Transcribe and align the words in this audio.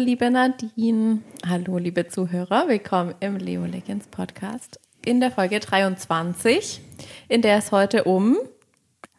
Hallo, 0.00 0.08
liebe 0.08 0.30
Nadine. 0.30 1.18
Hallo, 1.46 1.76
liebe 1.76 2.08
Zuhörer. 2.08 2.68
Willkommen 2.68 3.14
im 3.20 3.36
Leo 3.36 3.66
Legends 3.66 4.06
Podcast 4.06 4.80
in 5.04 5.20
der 5.20 5.30
Folge 5.30 5.60
23, 5.60 6.80
in 7.28 7.42
der 7.42 7.58
es 7.58 7.70
heute 7.70 8.04
um 8.04 8.38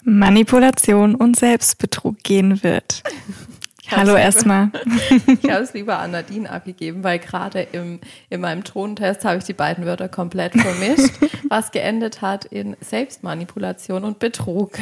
Manipulation 0.04 1.14
und 1.14 1.38
Selbstbetrug 1.38 2.18
gehen 2.24 2.64
wird. 2.64 3.04
Hallo 3.92 4.16
erstmal. 4.16 4.72
Ich 5.44 5.52
habe 5.52 5.62
es 5.62 5.76
lieber 5.76 6.00
an 6.00 6.12
Nadine 6.14 6.50
abgegeben, 6.50 7.04
weil 7.04 7.20
gerade 7.20 7.62
im, 7.62 8.00
in 8.32 8.42
meinem 8.42 8.64
Tontest 8.64 9.24
habe 9.24 9.38
ich 9.38 9.44
die 9.44 9.54
beiden 9.54 9.86
Wörter 9.86 10.10
komplett 10.10 10.54
vermischt, 10.54 11.14
was 11.48 11.72
geendet 11.72 12.24
hat 12.24 12.46
in 12.46 12.76
Selbstmanipulation 12.82 14.04
und 14.04 14.18
Betrug. 14.18 14.80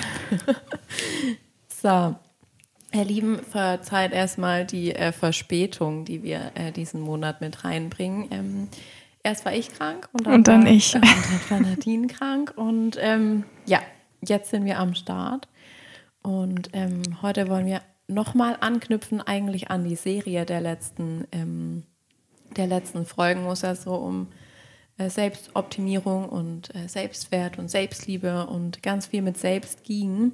So, 1.68 2.16
Ihr 2.92 3.06
Lieben, 3.06 3.40
verzeiht 3.40 4.14
erstmal 4.14 4.66
die 4.66 4.96
äh, 4.96 5.12
Verspätung, 5.12 6.06
die 6.06 6.24
wir 6.24 6.52
äh, 6.56 6.72
diesen 6.72 7.02
Monat 7.02 7.40
mit 7.40 7.64
reinbringen. 7.64 8.28
Ähm, 8.32 8.68
erst 9.22 9.46
war 9.46 9.54
ich 9.54 9.70
krank 9.70 10.10
und 10.12 10.26
dann, 10.26 10.34
und 10.34 10.48
dann 10.48 10.64
war, 10.66 10.72
ich. 10.72 10.96
Und 10.96 11.04
dann 11.50 11.50
war 11.50 11.60
Nadine 11.70 12.08
krank. 12.08 12.54
Und 12.56 12.98
ähm, 13.00 13.44
ja, 13.66 13.80
jetzt 14.26 14.50
sind 14.50 14.66
wir 14.66 14.80
am 14.80 14.96
Start. 14.96 15.48
Und 16.24 16.70
ähm, 16.74 17.04
heute 17.22 17.48
wollen 17.48 17.68
wir 17.68 17.82
nochmal 18.08 18.58
anknüpfen, 18.60 19.22
eigentlich 19.22 19.70
an 19.70 19.84
die 19.84 19.96
Serie 19.96 20.46
der 20.46 20.62
letzten, 20.62 21.26
ähm, 21.32 21.84
der 22.58 22.66
letzten 22.66 23.06
Folgen, 23.06 23.46
wo 23.46 23.52
es 23.52 23.62
ja 23.62 23.76
so 23.76 23.94
um 23.94 24.28
äh, 24.98 25.10
Selbstoptimierung 25.10 26.28
und 26.28 26.74
äh, 26.76 26.88
Selbstwert 26.88 27.60
und 27.60 27.70
Selbstliebe 27.70 28.48
und 28.48 28.82
ganz 28.82 29.06
viel 29.08 29.22
mit 29.22 29.38
Selbst 29.38 29.84
ging. 29.84 30.32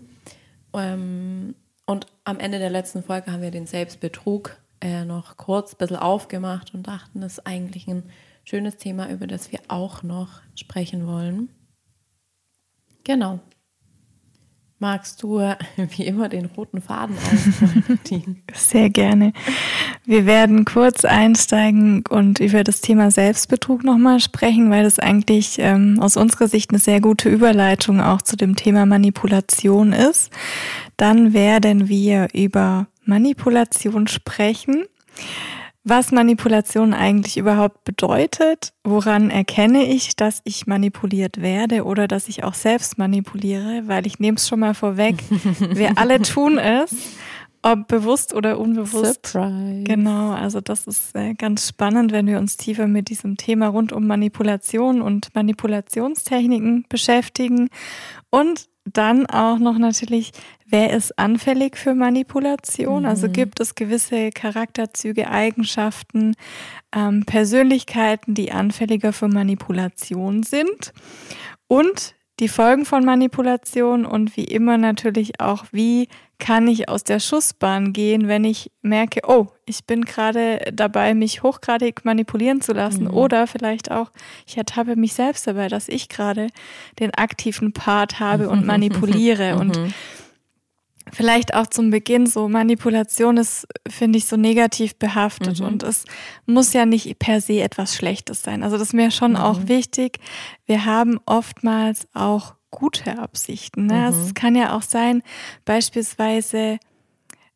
Und 1.85 2.07
am 2.23 2.39
Ende 2.39 2.59
der 2.59 2.69
letzten 2.69 3.03
Folge 3.03 3.31
haben 3.31 3.41
wir 3.41 3.51
den 3.51 3.67
Selbstbetrug 3.67 4.57
äh, 4.81 5.05
noch 5.05 5.37
kurz 5.37 5.73
ein 5.73 5.77
bisschen 5.77 5.97
aufgemacht 5.97 6.73
und 6.73 6.87
dachten, 6.87 7.21
das 7.21 7.33
ist 7.33 7.47
eigentlich 7.47 7.87
ein 7.87 8.03
schönes 8.43 8.77
Thema, 8.77 9.09
über 9.09 9.27
das 9.27 9.51
wir 9.51 9.59
auch 9.67 10.03
noch 10.03 10.41
sprechen 10.55 11.07
wollen. 11.07 11.49
Genau. 13.03 13.39
Magst 14.79 15.23
du 15.23 15.39
äh, 15.39 15.55
wie 15.95 16.05
immer 16.05 16.27
den 16.27 16.45
roten 16.45 16.81
Faden 16.81 17.15
aufrollen, 17.15 18.43
Sehr 18.53 18.89
gerne. 18.89 19.31
Wir 20.03 20.25
werden 20.25 20.65
kurz 20.65 21.05
einsteigen 21.05 22.03
und 22.09 22.39
über 22.39 22.63
das 22.63 22.81
Thema 22.81 23.09
Selbstbetrug 23.09 23.83
nochmal 23.83 24.19
sprechen, 24.19 24.69
weil 24.69 24.83
das 24.83 24.99
eigentlich 24.99 25.57
ähm, 25.59 25.99
aus 26.01 26.17
unserer 26.17 26.47
Sicht 26.47 26.71
eine 26.71 26.79
sehr 26.79 26.99
gute 26.99 27.29
Überleitung 27.29 28.01
auch 28.01 28.21
zu 28.21 28.35
dem 28.35 28.55
Thema 28.55 28.85
Manipulation 28.85 29.93
ist. 29.93 30.29
Dann 30.97 31.33
werden 31.33 31.87
wir 31.89 32.27
über 32.33 32.87
Manipulation 33.03 34.07
sprechen 34.07 34.85
was 35.85 36.11
Manipulation 36.11 36.95
eigentlich 36.95 37.37
überhaupt 37.37 37.83
bedeutet, 37.83 38.73
woran 38.83 39.29
erkenne 39.29 39.85
ich, 39.85 40.15
dass 40.15 40.41
ich 40.43 40.65
manipuliert 40.65 41.39
werde 41.39 41.85
oder 41.85 42.07
dass 42.07 42.27
ich 42.27 42.43
auch 42.43 42.55
selbst 42.55 42.97
manipuliere, 42.97 43.83
weil 43.85 44.07
ich 44.07 44.17
nehme 44.17 44.37
es 44.37 44.47
schon 44.47 44.61
mal 44.61 44.73
vorweg, 44.73 45.15
wir 45.59 45.99
alle 45.99 46.19
tun 46.23 46.57
es, 46.57 46.91
ob 47.61 47.87
bewusst 47.87 48.33
oder 48.33 48.59
unbewusst. 48.59 49.27
Surprise. 49.27 49.83
Genau, 49.83 50.31
also 50.31 50.59
das 50.59 50.87
ist 50.87 51.15
äh, 51.15 51.35
ganz 51.35 51.69
spannend, 51.69 52.11
wenn 52.11 52.25
wir 52.25 52.39
uns 52.39 52.57
tiefer 52.57 52.87
mit 52.87 53.09
diesem 53.09 53.37
Thema 53.37 53.67
rund 53.67 53.93
um 53.93 54.07
Manipulation 54.07 55.03
und 55.03 55.35
Manipulationstechniken 55.35 56.85
beschäftigen 56.89 57.69
und 58.31 58.69
dann 58.85 59.25
auch 59.25 59.57
noch 59.57 59.77
natürlich, 59.77 60.31
wer 60.65 60.93
ist 60.93 61.17
anfällig 61.17 61.77
für 61.77 61.95
Manipulation? 61.95 63.05
Also 63.05 63.05
mhm. 63.05 63.25
Also 63.25 63.29
gibt 63.29 63.59
es 63.59 63.75
gewisse 63.75 64.29
Charakterzüge, 64.29 65.29
Eigenschaften, 65.29 66.35
ähm, 66.95 67.25
Persönlichkeiten, 67.25 68.35
die 68.35 68.51
anfälliger 68.51 69.13
für 69.13 69.27
Manipulation 69.27 70.43
sind? 70.43 70.93
Und 71.67 72.13
die 72.39 72.49
Folgen 72.49 72.85
von 72.85 73.05
Manipulation 73.05 74.05
und 74.05 74.35
wie 74.35 74.43
immer 74.43 74.77
natürlich 74.77 75.39
auch, 75.39 75.65
wie 75.71 76.09
kann 76.37 76.67
ich 76.67 76.89
aus 76.89 77.03
der 77.03 77.19
Schussbahn 77.19 77.93
gehen, 77.93 78.27
wenn 78.27 78.43
ich 78.43 78.71
merke, 78.81 79.21
oh, 79.27 79.47
ich 79.65 79.85
bin 79.85 80.03
gerade 80.03 80.59
dabei, 80.73 81.13
mich 81.13 81.43
hochgradig 81.43 82.03
manipulieren 82.03 82.61
zu 82.61 82.73
lassen. 82.73 83.05
Mhm. 83.05 83.13
Oder 83.13 83.47
vielleicht 83.47 83.91
auch, 83.91 84.11
ich 84.45 84.57
ertappe 84.57 84.95
mich 84.95 85.13
selbst 85.13 85.47
dabei, 85.47 85.69
dass 85.69 85.87
ich 85.87 86.09
gerade 86.09 86.47
den 86.99 87.13
aktiven 87.13 87.71
Part 87.71 88.19
habe 88.19 88.49
und 88.49 88.65
manipuliere. 88.65 89.55
und 89.55 89.77
mhm. 89.77 89.93
vielleicht 91.13 91.53
auch 91.53 91.67
zum 91.67 91.89
Beginn 91.89 92.27
so 92.27 92.49
Manipulation 92.49 93.37
ist, 93.37 93.65
finde 93.87 94.17
ich, 94.17 94.25
so 94.25 94.35
negativ 94.35 94.95
behaftet 94.95 95.61
mhm. 95.61 95.67
und 95.67 95.83
es 95.83 96.03
muss 96.45 96.73
ja 96.73 96.85
nicht 96.85 97.17
per 97.17 97.39
se 97.39 97.61
etwas 97.61 97.95
Schlechtes 97.95 98.43
sein. 98.43 98.61
Also 98.61 98.77
das 98.77 98.89
ist 98.89 98.93
mir 98.93 99.09
schon 99.11 99.31
mhm. 99.31 99.37
auch 99.37 99.67
wichtig. 99.67 100.19
Wir 100.65 100.83
haben 100.83 101.17
oftmals 101.25 102.07
auch 102.13 102.54
gute 102.75 103.17
Absichten. 103.17 103.87
Ne? 103.87 104.11
Mhm. 104.11 104.21
Es 104.21 104.33
kann 104.33 104.55
ja 104.55 104.75
auch 104.75 104.81
sein, 104.81 105.23
beispielsweise, 105.63 106.77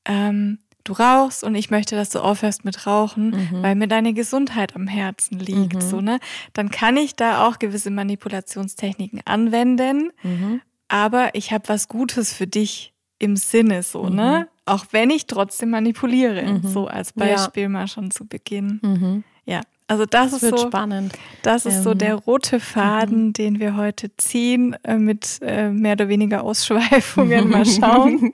ähm, 0.05 0.59
du 0.85 0.93
rauchst 0.93 1.43
und 1.43 1.55
ich 1.55 1.69
möchte, 1.69 1.95
dass 1.95 2.09
du 2.09 2.19
aufhörst 2.19 2.65
mit 2.65 2.87
Rauchen, 2.87 3.31
mhm. 3.31 3.61
weil 3.61 3.75
mir 3.75 3.87
deine 3.87 4.13
Gesundheit 4.13 4.75
am 4.75 4.87
Herzen 4.87 5.39
liegt. 5.39 5.75
Mhm. 5.75 5.81
So, 5.81 6.01
ne? 6.01 6.19
Dann 6.53 6.71
kann 6.71 6.97
ich 6.97 7.15
da 7.15 7.47
auch 7.47 7.59
gewisse 7.59 7.91
Manipulationstechniken 7.91 9.21
anwenden, 9.25 10.11
mhm. 10.23 10.61
aber 10.87 11.35
ich 11.35 11.51
habe 11.51 11.67
was 11.67 11.87
Gutes 11.87 12.33
für 12.33 12.47
dich 12.47 12.93
im 13.19 13.35
Sinne, 13.35 13.83
so, 13.83 14.07
ne? 14.07 14.47
Mhm. 14.47 14.59
Auch 14.65 14.85
wenn 14.91 15.09
ich 15.09 15.25
trotzdem 15.25 15.71
manipuliere. 15.71 16.43
Mhm. 16.43 16.67
So 16.67 16.87
als 16.87 17.11
Beispiel 17.13 17.63
ja. 17.63 17.69
mal 17.69 17.87
schon 17.87 18.11
zu 18.11 18.25
Beginn. 18.25 18.79
Mhm. 18.81 19.23
Ja. 19.45 19.61
Also 19.89 20.05
das, 20.05 20.31
das 20.31 20.43
ist 20.43 20.49
so 20.51 20.67
spannend. 20.67 21.13
Das 21.41 21.65
ist 21.65 21.77
ähm, 21.77 21.81
so 21.83 21.93
der 21.95 22.13
rote 22.13 22.59
Faden, 22.59 23.25
mhm. 23.25 23.33
den 23.33 23.59
wir 23.59 23.75
heute 23.75 24.15
ziehen, 24.17 24.75
äh, 24.83 24.99
mit 24.99 25.39
äh, 25.41 25.71
mehr 25.71 25.93
oder 25.93 26.07
weniger 26.07 26.43
Ausschweifungen. 26.43 27.49
Mal 27.49 27.65
schauen. 27.65 28.31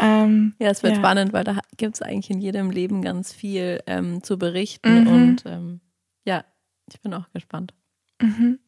ähm, 0.00 0.54
ja, 0.58 0.70
es 0.70 0.82
wird 0.82 0.94
ja. 0.94 0.98
spannend, 0.98 1.34
weil 1.34 1.44
da 1.44 1.58
gibt 1.76 1.96
es 1.96 2.02
eigentlich 2.02 2.30
in 2.30 2.40
jedem 2.40 2.70
Leben 2.70 3.02
ganz 3.02 3.30
viel 3.30 3.80
ähm, 3.86 4.22
zu 4.22 4.38
berichten. 4.38 5.02
Mhm. 5.02 5.06
Und 5.06 5.42
ähm, 5.44 5.80
ja, 6.24 6.44
ich 6.90 6.98
bin 7.02 7.12
auch 7.12 7.30
gespannt. 7.34 7.74
Mhm. 8.22 8.58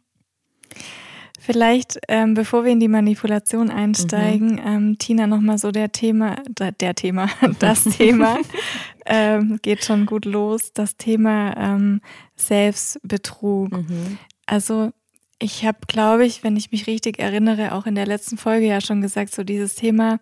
Vielleicht, 1.44 1.98
ähm, 2.06 2.34
bevor 2.34 2.64
wir 2.64 2.70
in 2.70 2.78
die 2.78 2.86
Manipulation 2.86 3.68
einsteigen, 3.68 4.52
mhm. 4.52 4.60
ähm, 4.64 4.98
Tina, 4.98 5.26
nochmal 5.26 5.58
so 5.58 5.72
der 5.72 5.90
Thema, 5.90 6.36
der 6.48 6.94
Thema, 6.94 7.28
das 7.58 7.82
Thema, 7.82 8.38
ähm, 9.06 9.58
geht 9.62 9.84
schon 9.84 10.06
gut 10.06 10.24
los, 10.24 10.72
das 10.72 10.96
Thema 10.96 11.56
ähm, 11.56 12.00
Selbstbetrug. 12.36 13.72
Mhm. 13.72 14.18
Also 14.46 14.92
ich 15.38 15.64
habe, 15.64 15.78
glaube 15.88 16.24
ich, 16.24 16.44
wenn 16.44 16.56
ich 16.56 16.70
mich 16.70 16.86
richtig 16.86 17.18
erinnere, 17.18 17.72
auch 17.72 17.86
in 17.86 17.96
der 17.96 18.06
letzten 18.06 18.38
Folge 18.38 18.66
ja 18.66 18.80
schon 18.80 19.00
gesagt, 19.00 19.34
so 19.34 19.42
dieses 19.42 19.74
Thema, 19.74 20.20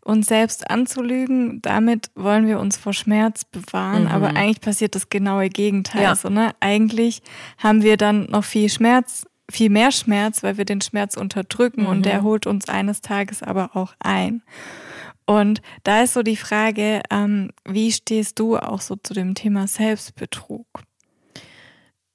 uns 0.00 0.28
selbst 0.28 0.70
anzulügen, 0.70 1.60
damit 1.60 2.10
wollen 2.14 2.46
wir 2.46 2.60
uns 2.60 2.76
vor 2.76 2.92
Schmerz 2.92 3.44
bewahren, 3.44 4.04
mhm. 4.04 4.10
aber 4.10 4.28
eigentlich 4.28 4.60
passiert 4.60 4.94
das 4.94 5.08
genaue 5.08 5.48
Gegenteil. 5.48 6.02
Ja. 6.02 6.14
So, 6.14 6.28
ne? 6.28 6.52
Eigentlich 6.60 7.22
haben 7.58 7.82
wir 7.82 7.96
dann 7.96 8.26
noch 8.26 8.44
viel 8.44 8.68
Schmerz 8.68 9.26
viel 9.50 9.70
mehr 9.70 9.90
Schmerz, 9.92 10.42
weil 10.42 10.58
wir 10.58 10.64
den 10.64 10.80
Schmerz 10.80 11.16
unterdrücken 11.16 11.82
mhm. 11.82 11.88
und 11.88 12.06
der 12.06 12.22
holt 12.22 12.46
uns 12.46 12.68
eines 12.68 13.00
Tages 13.00 13.42
aber 13.42 13.70
auch 13.74 13.94
ein. 13.98 14.42
Und 15.30 15.62
da 15.84 16.02
ist 16.02 16.14
so 16.14 16.24
die 16.24 16.34
Frage, 16.34 17.02
ähm, 17.08 17.52
wie 17.64 17.92
stehst 17.92 18.40
du 18.40 18.56
auch 18.56 18.80
so 18.80 18.96
zu 18.96 19.14
dem 19.14 19.36
Thema 19.36 19.68
Selbstbetrug? 19.68 20.66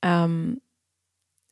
Ähm, 0.01 0.59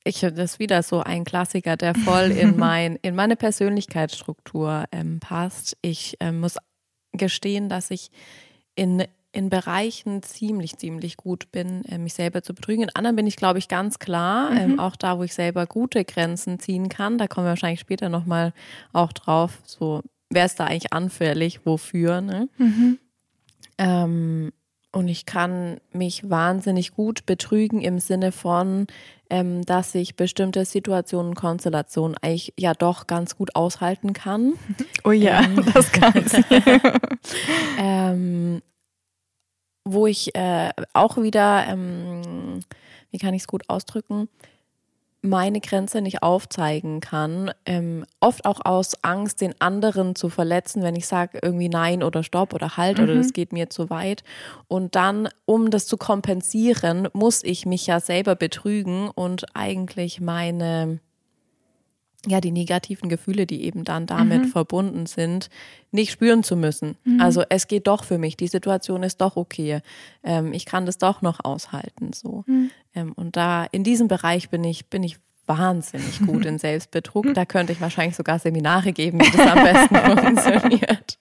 ich 0.04 0.20
das 0.20 0.34
ist 0.34 0.60
wieder 0.60 0.84
so 0.84 1.00
ein 1.00 1.24
Klassiker, 1.24 1.78
der 1.78 1.96
voll 1.96 2.32
in 2.32 2.58
mein 2.60 2.98
in 2.98 3.16
meine 3.16 3.38
Persönlichkeitsstruktur 3.38 4.84
ähm, 4.92 5.22
passt. 5.22 5.78
Ich 5.82 6.18
ähm, 6.20 6.42
muss 6.42 6.58
gestehen, 7.14 7.70
dass 7.70 7.92
ich 7.92 8.12
in 8.76 9.06
in 9.32 9.50
Bereichen 9.50 10.22
ziemlich, 10.22 10.78
ziemlich 10.78 11.16
gut 11.16 11.50
bin, 11.54 11.86
äh, 11.86 11.98
mich 11.98 12.14
selber 12.14 12.44
zu 12.44 12.54
betrügen. 12.54 12.84
In 12.84 12.94
anderen 12.94 13.16
bin 13.16 13.26
ich, 13.26 13.38
glaube 13.38 13.60
ich, 13.60 13.70
ganz 13.70 14.00
klar, 14.00 14.52
ähm, 14.52 14.56
mhm. 14.56 14.74
ähm, 14.74 14.80
auch 14.82 14.98
da, 14.98 15.18
wo 15.18 15.24
ich 15.24 15.34
selber 15.34 15.66
gute 15.66 16.04
Grenzen 16.04 16.60
ziehen 16.60 16.90
kann. 16.90 17.18
Da 17.18 17.28
kommen 17.28 17.48
wir 17.48 17.52
wahrscheinlich 17.52 17.80
später 17.80 18.10
nochmal 18.10 18.54
auch 18.92 19.14
drauf, 19.14 19.60
so, 19.66 20.04
wer 20.34 20.46
ist 20.46 20.60
da 20.60 20.66
eigentlich 20.66 20.94
anfällig, 20.94 21.66
wofür. 21.66 22.22
Ne? 22.22 22.50
Mhm. 22.58 23.00
Ähm, 23.78 24.52
und 24.92 25.08
ich 25.08 25.26
kann 25.26 25.80
mich 25.92 26.30
wahnsinnig 26.30 26.94
gut 26.94 27.26
betrügen 27.26 27.82
im 27.82 28.00
Sinne 28.00 28.32
von, 28.32 28.86
ähm, 29.30 29.66
dass 29.66 29.96
ich 29.96 30.16
bestimmte 30.16 30.66
Situationen, 30.66 31.34
Konstellationen 31.34 32.16
eigentlich 32.22 32.54
ja 32.60 32.74
doch 32.76 33.08
ganz 33.08 33.36
gut 33.36 33.56
aushalten 33.56 34.14
kann. 34.14 34.54
Oh 35.04 35.12
ja, 35.12 35.42
ähm, 35.44 35.66
das 35.74 35.92
kann 35.92 36.14
ich. 36.16 36.32
ähm, 37.78 38.62
wo 39.84 40.08
ich 40.08 40.34
äh, 40.36 40.70
auch 40.94 41.18
wieder, 41.18 41.66
ähm, 41.68 42.62
wie 43.12 43.18
kann 43.18 43.34
ich 43.34 43.42
es 43.42 43.48
gut 43.48 43.64
ausdrücken, 43.68 44.30
meine 45.24 45.62
Grenze 45.62 46.02
nicht 46.02 46.22
aufzeigen 46.22 47.00
kann, 47.00 47.52
ähm, 47.66 48.06
oft 48.20 48.46
auch 48.46 48.60
aus 48.66 49.04
Angst, 49.04 49.40
den 49.40 49.56
anderen 49.60 50.16
zu 50.16 50.30
verletzen, 50.30 50.84
wenn 50.84 50.98
ich 50.98 51.08
sage 51.08 51.40
irgendwie 51.42 51.70
nein 51.70 52.04
oder 52.04 52.24
stopp 52.24 52.54
oder 52.54 52.76
halt 52.76 52.98
mhm. 52.98 53.06
oder 53.06 53.16
das 53.16 53.32
geht 53.32 53.54
mir 53.54 53.70
zu 53.70 53.90
weit. 53.90 54.24
Und 54.68 54.96
dann, 54.96 55.30
um 55.46 55.72
das 55.72 55.88
zu 55.88 55.96
kompensieren, 55.96 57.08
muss 57.14 57.42
ich 57.44 57.66
mich 57.66 57.88
ja 57.88 58.02
selber 58.02 58.36
betrügen 58.36 59.10
und 59.10 59.46
eigentlich 59.56 60.20
meine 60.20 61.00
ja, 62.26 62.40
die 62.40 62.52
negativen 62.52 63.10
Gefühle, 63.10 63.46
die 63.46 63.64
eben 63.64 63.84
dann 63.84 64.06
damit 64.06 64.44
mhm. 64.44 64.48
verbunden 64.48 65.06
sind, 65.06 65.50
nicht 65.92 66.12
spüren 66.12 66.44
zu 66.44 66.56
müssen. 66.56 66.96
Mhm. 67.04 67.20
Also 67.20 67.44
es 67.50 67.68
geht 67.68 67.88
doch 67.88 68.04
für 68.04 68.18
mich, 68.18 68.38
die 68.38 68.48
Situation 68.48 69.04
ist 69.04 69.20
doch 69.20 69.36
okay. 69.36 69.82
Ähm, 70.24 70.54
ich 70.54 70.66
kann 70.66 70.86
das 70.86 70.98
doch 70.98 71.22
noch 71.22 71.44
aushalten. 71.44 72.14
So. 72.14 72.44
Mhm. 72.48 72.72
Ähm, 72.96 73.12
und 73.14 73.36
da 73.36 73.66
in 73.72 73.84
diesem 73.84 74.08
Bereich 74.08 74.50
bin 74.50 74.64
ich, 74.64 74.88
bin 74.90 75.04
ich 75.04 75.18
wahnsinnig 75.46 76.26
gut 76.26 76.46
in 76.46 76.58
Selbstbetrug. 76.60 77.34
Da 77.34 77.46
könnte 77.46 77.74
ich 77.74 77.82
wahrscheinlich 77.82 78.16
sogar 78.16 78.40
Seminare 78.40 78.94
geben, 78.94 79.20
wie 79.20 79.38
das 79.38 79.48
am 79.48 79.64
besten 79.64 79.96
funktioniert. 80.36 81.20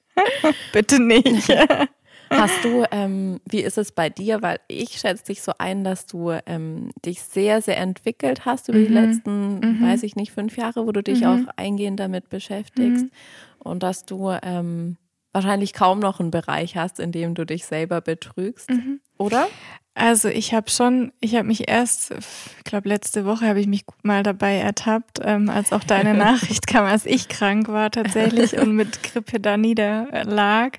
Bitte 0.73 1.01
nicht. 1.01 1.49
Hast 2.33 2.65
du, 2.65 2.85
ähm, 2.91 3.41
wie 3.49 3.61
ist 3.61 3.79
es 3.79 3.93
bei 3.93 4.09
dir? 4.11 4.43
Weil 4.43 4.59
ich 4.69 4.99
schätze 4.99 5.25
dich 5.25 5.43
so 5.43 5.53
ein, 5.59 5.85
dass 5.85 6.07
du 6.07 6.31
ähm, 6.47 6.91
dich 7.05 7.23
sehr, 7.23 7.63
sehr 7.63 7.79
entwickelt 7.79 8.45
hast 8.45 8.69
über 8.69 8.79
mhm. 8.79 8.87
die 8.87 8.93
letzten, 8.93 9.59
mhm. 9.61 9.83
weiß 9.83 10.03
ich 10.03 10.17
nicht, 10.17 10.33
fünf 10.33 10.57
Jahre, 10.57 10.87
wo 10.87 10.93
du 10.93 11.03
dich 11.03 11.21
mhm. 11.21 11.27
auch 11.27 11.53
eingehend 11.57 12.01
damit 12.01 12.29
beschäftigst. 12.29 13.05
Mhm. 13.05 13.11
Und 13.59 13.83
dass 13.83 14.05
du 14.05 14.33
ähm, 14.43 14.97
wahrscheinlich 15.33 15.73
kaum 15.73 15.99
noch 15.99 16.21
einen 16.21 16.31
Bereich 16.31 16.77
hast, 16.77 17.01
in 17.01 17.13
dem 17.13 17.35
du 17.35 17.45
dich 17.45 17.65
selber 17.65 18.01
betrügst, 18.01 18.71
mhm. 18.71 19.01
oder? 19.19 19.49
Also 19.95 20.29
ich 20.29 20.55
habe 20.55 20.71
schon, 20.71 21.13
ich 21.21 21.35
habe 21.35 21.47
mich 21.47 21.69
erst, 21.69 22.13
ich 22.13 22.65
glaube 22.65 22.89
letzte 22.89 23.27
Woche 23.27 23.47
habe 23.47 23.61
ich 23.61 23.67
mich 23.67 23.85
mal 24.03 24.23
dabei 24.23 24.57
ertappt, 24.57 25.21
ähm, 25.23 25.51
als 25.51 25.73
auch 25.73 25.85
deine 25.85 26.15
Nachricht 26.19 26.67
kam, 26.67 26.87
als 26.87 27.05
ich 27.05 27.29
krank 27.29 27.69
war 27.69 27.91
tatsächlich 27.91 28.59
und 28.59 28.75
mit 28.75 29.03
Grippe 29.03 29.39
da 29.39 29.59
niederlag. 29.59 30.79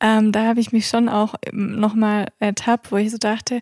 Ähm, 0.00 0.32
da 0.32 0.46
habe 0.46 0.58
ich 0.58 0.72
mich 0.72 0.88
schon 0.88 1.08
auch 1.08 1.34
nochmal 1.52 2.26
ertappt, 2.40 2.90
wo 2.90 2.96
ich 2.96 3.12
so 3.12 3.18
dachte, 3.18 3.60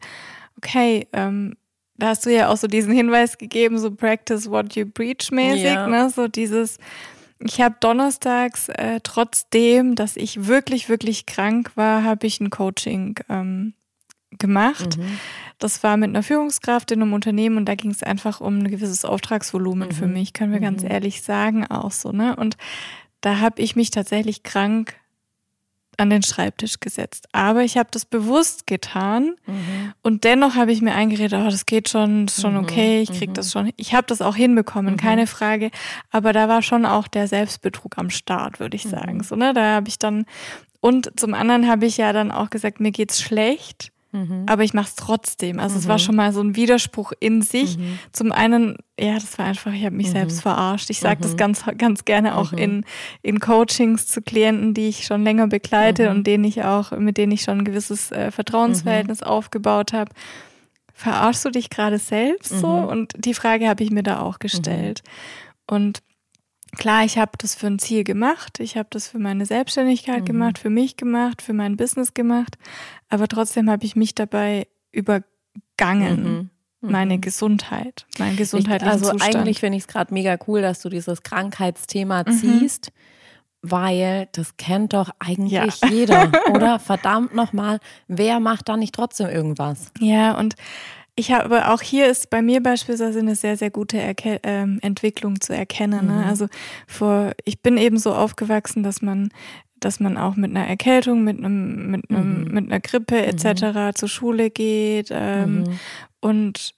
okay, 0.56 1.06
ähm, 1.12 1.54
da 1.96 2.08
hast 2.08 2.24
du 2.24 2.32
ja 2.32 2.48
auch 2.48 2.56
so 2.56 2.66
diesen 2.66 2.94
Hinweis 2.94 3.36
gegeben, 3.36 3.78
so 3.78 3.90
practice 3.90 4.48
what 4.48 4.74
you 4.74 4.86
preach 4.86 5.30
mäßig, 5.30 5.64
ja. 5.64 5.86
ne? 5.86 6.08
So 6.08 6.28
dieses, 6.28 6.78
ich 7.40 7.60
habe 7.60 7.76
donnerstags, 7.80 8.68
äh, 8.70 9.00
trotzdem, 9.02 9.96
dass 9.96 10.16
ich 10.16 10.46
wirklich, 10.46 10.88
wirklich 10.88 11.26
krank 11.26 11.72
war, 11.74 12.04
habe 12.04 12.26
ich 12.26 12.40
ein 12.40 12.50
Coaching 12.50 13.16
ähm, 13.28 13.74
gemacht. 14.30 14.98
Mhm. 14.98 15.18
Das 15.58 15.82
war 15.82 15.96
mit 15.96 16.10
einer 16.10 16.22
Führungskraft 16.22 16.90
in 16.90 17.02
einem 17.02 17.12
Unternehmen 17.12 17.56
und 17.56 17.66
da 17.66 17.74
ging 17.74 17.90
es 17.90 18.02
einfach 18.02 18.40
um 18.40 18.58
ein 18.58 18.70
gewisses 18.70 19.04
Auftragsvolumen 19.04 19.88
mhm. 19.88 19.92
für 19.92 20.06
mich, 20.06 20.32
können 20.32 20.52
wir 20.52 20.60
mhm. 20.60 20.64
ganz 20.64 20.84
ehrlich 20.84 21.22
sagen, 21.22 21.66
auch 21.66 21.90
so, 21.90 22.12
ne? 22.12 22.36
Und 22.36 22.56
da 23.20 23.40
habe 23.40 23.60
ich 23.62 23.74
mich 23.74 23.90
tatsächlich 23.90 24.42
krank 24.44 24.94
an 25.96 26.10
den 26.10 26.22
Schreibtisch 26.22 26.78
gesetzt. 26.78 27.26
Aber 27.32 27.64
ich 27.64 27.76
habe 27.76 27.88
das 27.90 28.04
bewusst 28.04 28.68
getan 28.68 29.34
mhm. 29.46 29.92
und 30.02 30.22
dennoch 30.22 30.54
habe 30.54 30.70
ich 30.70 30.80
mir 30.80 30.94
eingeredet, 30.94 31.32
oh, 31.32 31.50
das 31.50 31.66
geht 31.66 31.88
schon, 31.88 32.26
ist 32.26 32.40
schon 32.40 32.54
mhm. 32.54 32.60
okay, 32.60 33.00
ich 33.00 33.10
krieg 33.10 33.30
mhm. 33.30 33.34
das 33.34 33.50
schon. 33.50 33.72
Ich 33.76 33.94
habe 33.94 34.06
das 34.06 34.22
auch 34.22 34.36
hinbekommen, 34.36 34.96
keine 34.96 35.26
Frage. 35.26 35.72
Aber 36.10 36.32
da 36.32 36.48
war 36.48 36.62
schon 36.62 36.86
auch 36.86 37.08
der 37.08 37.26
Selbstbetrug 37.26 37.98
am 37.98 38.10
Start, 38.10 38.60
würde 38.60 38.76
ich 38.76 38.84
sagen. 38.84 39.24
So, 39.24 39.34
ne? 39.34 39.52
Da 39.52 39.74
habe 39.74 39.88
ich 39.88 39.98
dann 39.98 40.24
und 40.80 41.18
zum 41.18 41.34
anderen 41.34 41.68
habe 41.68 41.86
ich 41.86 41.96
ja 41.96 42.12
dann 42.12 42.30
auch 42.30 42.50
gesagt, 42.50 42.78
mir 42.78 42.92
geht's 42.92 43.20
schlecht. 43.20 43.90
Mhm. 44.12 44.44
Aber 44.46 44.64
ich 44.64 44.72
mache 44.72 44.88
es 44.88 44.94
trotzdem. 44.94 45.58
Also 45.58 45.74
mhm. 45.74 45.80
es 45.80 45.88
war 45.88 45.96
mhm. 45.96 46.02
schon 46.02 46.16
mal 46.16 46.32
so 46.32 46.40
ein 46.40 46.56
Widerspruch 46.56 47.12
in 47.20 47.42
sich. 47.42 47.76
Mhm. 47.76 47.98
Zum 48.12 48.32
einen, 48.32 48.76
ja, 48.98 49.14
das 49.14 49.38
war 49.38 49.46
einfach, 49.46 49.72
ich 49.72 49.84
habe 49.84 49.96
mich 49.96 50.08
mhm. 50.08 50.12
selbst 50.12 50.40
verarscht. 50.40 50.88
Ich 50.90 51.00
sage 51.00 51.20
das 51.20 51.32
mhm. 51.32 51.36
ganz, 51.36 51.64
ganz 51.76 52.04
gerne 52.04 52.36
auch 52.36 52.52
in, 52.52 52.84
in 53.22 53.40
Coachings 53.40 54.06
zu 54.06 54.22
Klienten, 54.22 54.72
die 54.72 54.88
ich 54.88 55.04
schon 55.04 55.24
länger 55.24 55.46
begleite 55.46 56.10
und 56.10 56.26
denen 56.26 56.44
ich 56.44 56.64
auch, 56.64 56.92
mit 56.92 57.18
denen 57.18 57.32
ich 57.32 57.42
schon 57.42 57.58
ein 57.58 57.64
gewisses 57.64 58.10
äh, 58.10 58.30
Vertrauensverhältnis 58.30 59.22
aufgebaut 59.22 59.92
habe. 59.92 60.10
Verarschst 60.94 61.44
du 61.44 61.50
dich 61.50 61.70
gerade 61.70 61.98
selbst 61.98 62.58
so? 62.58 62.66
Und 62.66 63.12
die 63.16 63.34
Frage 63.34 63.68
habe 63.68 63.84
ich 63.84 63.90
mir 63.90 64.02
da 64.02 64.20
auch 64.20 64.40
gestellt. 64.40 65.02
Und 65.66 66.00
klar, 66.76 67.04
ich 67.04 67.18
habe 67.18 67.32
das 67.38 67.54
für 67.54 67.66
ein 67.66 67.78
Ziel 67.78 68.04
gemacht, 68.04 68.60
ich 68.60 68.76
habe 68.76 68.88
das 68.90 69.08
für 69.08 69.18
meine 69.18 69.46
Selbstständigkeit 69.46 70.22
mhm. 70.22 70.26
gemacht, 70.26 70.58
für 70.58 70.70
mich 70.70 70.96
gemacht, 70.96 71.42
für 71.42 71.52
mein 71.52 71.76
Business 71.76 72.14
gemacht, 72.14 72.58
aber 73.08 73.28
trotzdem 73.28 73.70
habe 73.70 73.84
ich 73.84 73.96
mich 73.96 74.14
dabei 74.14 74.66
übergangen. 74.92 76.22
Mhm. 76.22 76.50
Mhm. 76.80 76.92
Meine 76.92 77.18
Gesundheit, 77.18 78.06
mein 78.18 78.36
gesundheitlichen 78.36 78.92
Also 78.92 79.10
Zustand. 79.10 79.34
eigentlich 79.34 79.58
finde 79.58 79.78
ich 79.78 79.84
es 79.84 79.88
gerade 79.88 80.14
mega 80.14 80.38
cool, 80.46 80.62
dass 80.62 80.80
du 80.80 80.88
dieses 80.88 81.24
Krankheitsthema 81.24 82.22
mhm. 82.24 82.32
ziehst, 82.32 82.92
weil 83.62 84.28
das 84.30 84.56
kennt 84.58 84.92
doch 84.92 85.10
eigentlich 85.18 85.80
ja. 85.80 85.88
jeder, 85.90 86.30
oder? 86.54 86.78
Verdammt 86.78 87.34
nochmal, 87.34 87.80
wer 88.06 88.38
macht 88.38 88.68
da 88.68 88.76
nicht 88.76 88.94
trotzdem 88.94 89.28
irgendwas? 89.28 89.90
Ja, 89.98 90.38
und 90.38 90.54
ich 91.18 91.32
habe 91.32 91.68
auch 91.68 91.82
hier 91.82 92.06
ist 92.06 92.30
bei 92.30 92.42
mir 92.42 92.62
beispielsweise 92.62 93.18
eine 93.18 93.34
sehr, 93.34 93.56
sehr 93.56 93.70
gute 93.70 93.98
Erke 93.98 94.40
ähm, 94.44 94.78
Entwicklung 94.82 95.40
zu 95.40 95.52
erkennen. 95.52 96.06
Ne? 96.06 96.12
Mhm. 96.12 96.24
Also 96.24 96.46
vor, 96.86 97.32
ich 97.44 97.60
bin 97.60 97.76
eben 97.76 97.98
so 97.98 98.14
aufgewachsen, 98.14 98.82
dass 98.82 99.02
man 99.02 99.30
dass 99.80 100.00
man 100.00 100.16
auch 100.16 100.34
mit 100.34 100.50
einer 100.50 100.66
Erkältung, 100.66 101.22
mit 101.22 101.38
einem, 101.38 101.92
mit 101.92 102.10
einem, 102.10 102.42
mhm. 102.42 102.52
mit 102.52 102.66
einer 102.66 102.80
Grippe 102.80 103.24
etc. 103.24 103.62
Mhm. 103.62 103.94
zur 103.94 104.08
Schule 104.08 104.50
geht. 104.50 105.10
Ähm, 105.12 105.60
mhm. 105.60 105.78
Und 106.20 106.74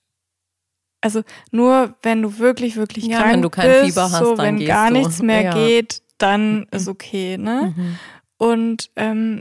also 1.00 1.22
nur 1.50 1.94
wenn 2.02 2.20
du 2.20 2.38
wirklich, 2.38 2.76
wirklich 2.76 3.06
ja, 3.06 3.20
krank 3.20 3.32
wenn 3.32 3.42
du 3.42 3.48
kein 3.48 3.70
bist, 3.70 3.84
Fieber 3.86 4.02
hast, 4.02 4.18
so, 4.18 4.36
wenn 4.36 4.62
gar 4.66 4.88
du. 4.88 4.98
nichts 4.98 5.22
mehr 5.22 5.44
ja. 5.44 5.54
geht, 5.54 6.02
dann 6.18 6.58
mhm. 6.58 6.66
ist 6.72 6.88
okay, 6.88 7.38
ne? 7.38 7.74
Mhm. 7.74 7.98
Und 8.36 8.90
ähm, 8.96 9.40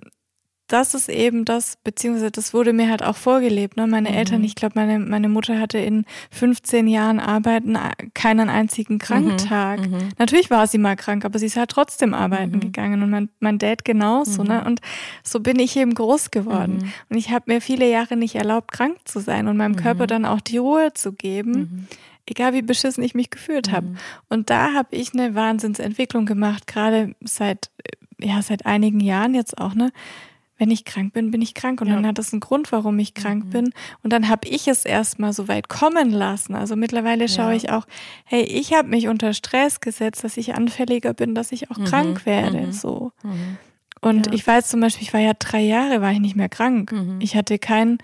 das 0.69 0.94
ist 0.94 1.10
eben 1.10 1.45
das, 1.45 1.77
beziehungsweise 1.83 2.31
das 2.31 2.54
wurde 2.54 2.74
mir 2.74 2.89
halt 2.89 3.04
auch 3.04 3.16
vorgelebt. 3.16 3.75
Ne? 3.75 3.88
Meine 3.88 4.10
mhm. 4.10 4.16
Eltern, 4.16 4.44
ich 4.44 4.56
glaube, 4.56 4.74
meine, 4.75 5.00
meine 5.00 5.27
Mutter 5.27 5.60
hatte 5.60 5.80
in 5.80 6.06
15 6.31 6.88
Jahren 6.88 7.19
Arbeiten 7.19 7.77
keinen 8.13 8.50
einzigen 8.50 8.94
mhm. 8.94 9.00
Kranktag. 9.00 9.81
Mhm. 9.81 10.10
Natürlich 10.18 10.50
war 10.50 10.68
sie 10.68 10.77
mal 10.77 10.95
krank, 10.95 11.25
aber 11.25 11.39
sie 11.39 11.48
ist 11.48 11.57
halt 11.57 11.71
trotzdem 11.71 12.13
arbeiten 12.13 12.56
mhm. 12.56 12.60
gegangen 12.60 13.04
und 13.04 13.10
mein, 13.10 13.30
mein 13.39 13.57
Dad 13.57 13.83
genauso. 13.83 14.44
Ne? 14.44 14.62
Mhm. 14.62 14.68
Und 14.68 14.81
so 15.24 15.39
bin 15.39 15.60
ich 15.60 15.75
eben 15.75 15.94
groß 15.94 16.31
geworden. 16.31 16.77
Mhm. 16.77 16.94
Und 17.10 17.18
ich 17.18 17.31
habe 17.31 17.51
mir 17.51 17.62
viele 17.62 17.89
Jahre 17.89 18.15
nicht 18.15 18.36
erlaubt, 18.36 18.72
krank 18.72 18.98
zu 19.05 19.20
sein 19.20 19.48
und 19.48 19.58
meinem 19.58 19.75
Körper 19.75 20.08
dann 20.08 20.25
auch 20.25 20.39
die 20.39 20.58
Ruhe 20.58 20.94
zu 20.94 21.12
geben 21.13 21.88
egal 22.25 22.53
wie 22.53 22.62
beschissen 22.62 23.03
ich 23.03 23.15
mich 23.15 23.32
gefühlt 23.32 23.72
habe. 23.72 23.96
Und 24.29 24.51
da 24.51 24.74
habe 24.75 24.96
ich 24.96 25.15
eine 25.15 25.34
Wahnsinnsentwicklung 25.34 26.27
gemacht, 26.27 26.67
gerade 26.67 27.15
seit 27.22 27.72
ja 28.20 28.41
seit 28.41 28.65
einigen 28.65 29.00
Jahren 29.00 29.34
jetzt 29.34 29.58
auch 29.58 29.74
ne 29.74 29.91
wenn 30.60 30.70
ich 30.70 30.86
krank 30.86 31.13
bin, 31.13 31.32
bin 31.32 31.42
ich 31.42 31.56
krank. 31.56 31.82
Und 31.82 31.88
ja. 31.88 31.96
dann 31.96 32.06
hat 32.06 32.20
das 32.20 32.34
einen 32.34 32.42
Grund, 32.42 32.72
warum 32.72 33.00
ich 33.00 33.16
krank 33.16 33.46
mhm. 33.46 33.50
bin. 33.50 33.74
Und 34.04 34.13
dann 34.13 34.30
habe 34.30 34.48
ich 34.48 34.68
es 34.68 34.86
erstmal 34.86 35.34
so 35.34 35.48
weit 35.48 35.70
kommen 35.70 36.12
lassen. 36.12 36.54
Also 36.54 36.75
mittlerweile 36.75 37.28
schaue 37.28 37.51
ja. 37.51 37.56
ich 37.56 37.70
auch, 37.72 37.88
hey, 38.25 38.44
ich 38.44 38.74
habe 38.74 38.89
mich 38.89 39.08
unter 39.08 39.34
Stress 39.34 39.80
gesetzt, 39.80 40.24
dass 40.24 40.38
ich 40.38 40.54
anfälliger 40.54 41.13
bin, 41.13 41.34
dass 41.34 41.51
ich 41.51 41.72
auch 41.72 41.78
mhm. 41.78 41.86
krank 41.86 42.25
werde. 42.25 42.68
Mhm. 42.68 42.72
So. 42.74 43.12
Mhm. 43.24 43.58
Und 44.01 44.27
ja. 44.27 44.34
ich 44.34 44.46
weiß 44.46 44.68
zum 44.68 44.82
Beispiel, 44.82 45.08
ich 45.08 45.13
war 45.13 45.20
ja 45.20 45.34
drei 45.38 45.62
Jahre, 45.62 46.01
war 46.01 46.12
ich 46.12 46.20
nicht 46.20 46.36
mehr 46.36 46.50
krank. 46.50 46.91
Mhm. 46.91 47.20
Ich 47.22 47.36
hatte 47.36 47.60
kein 47.60 47.98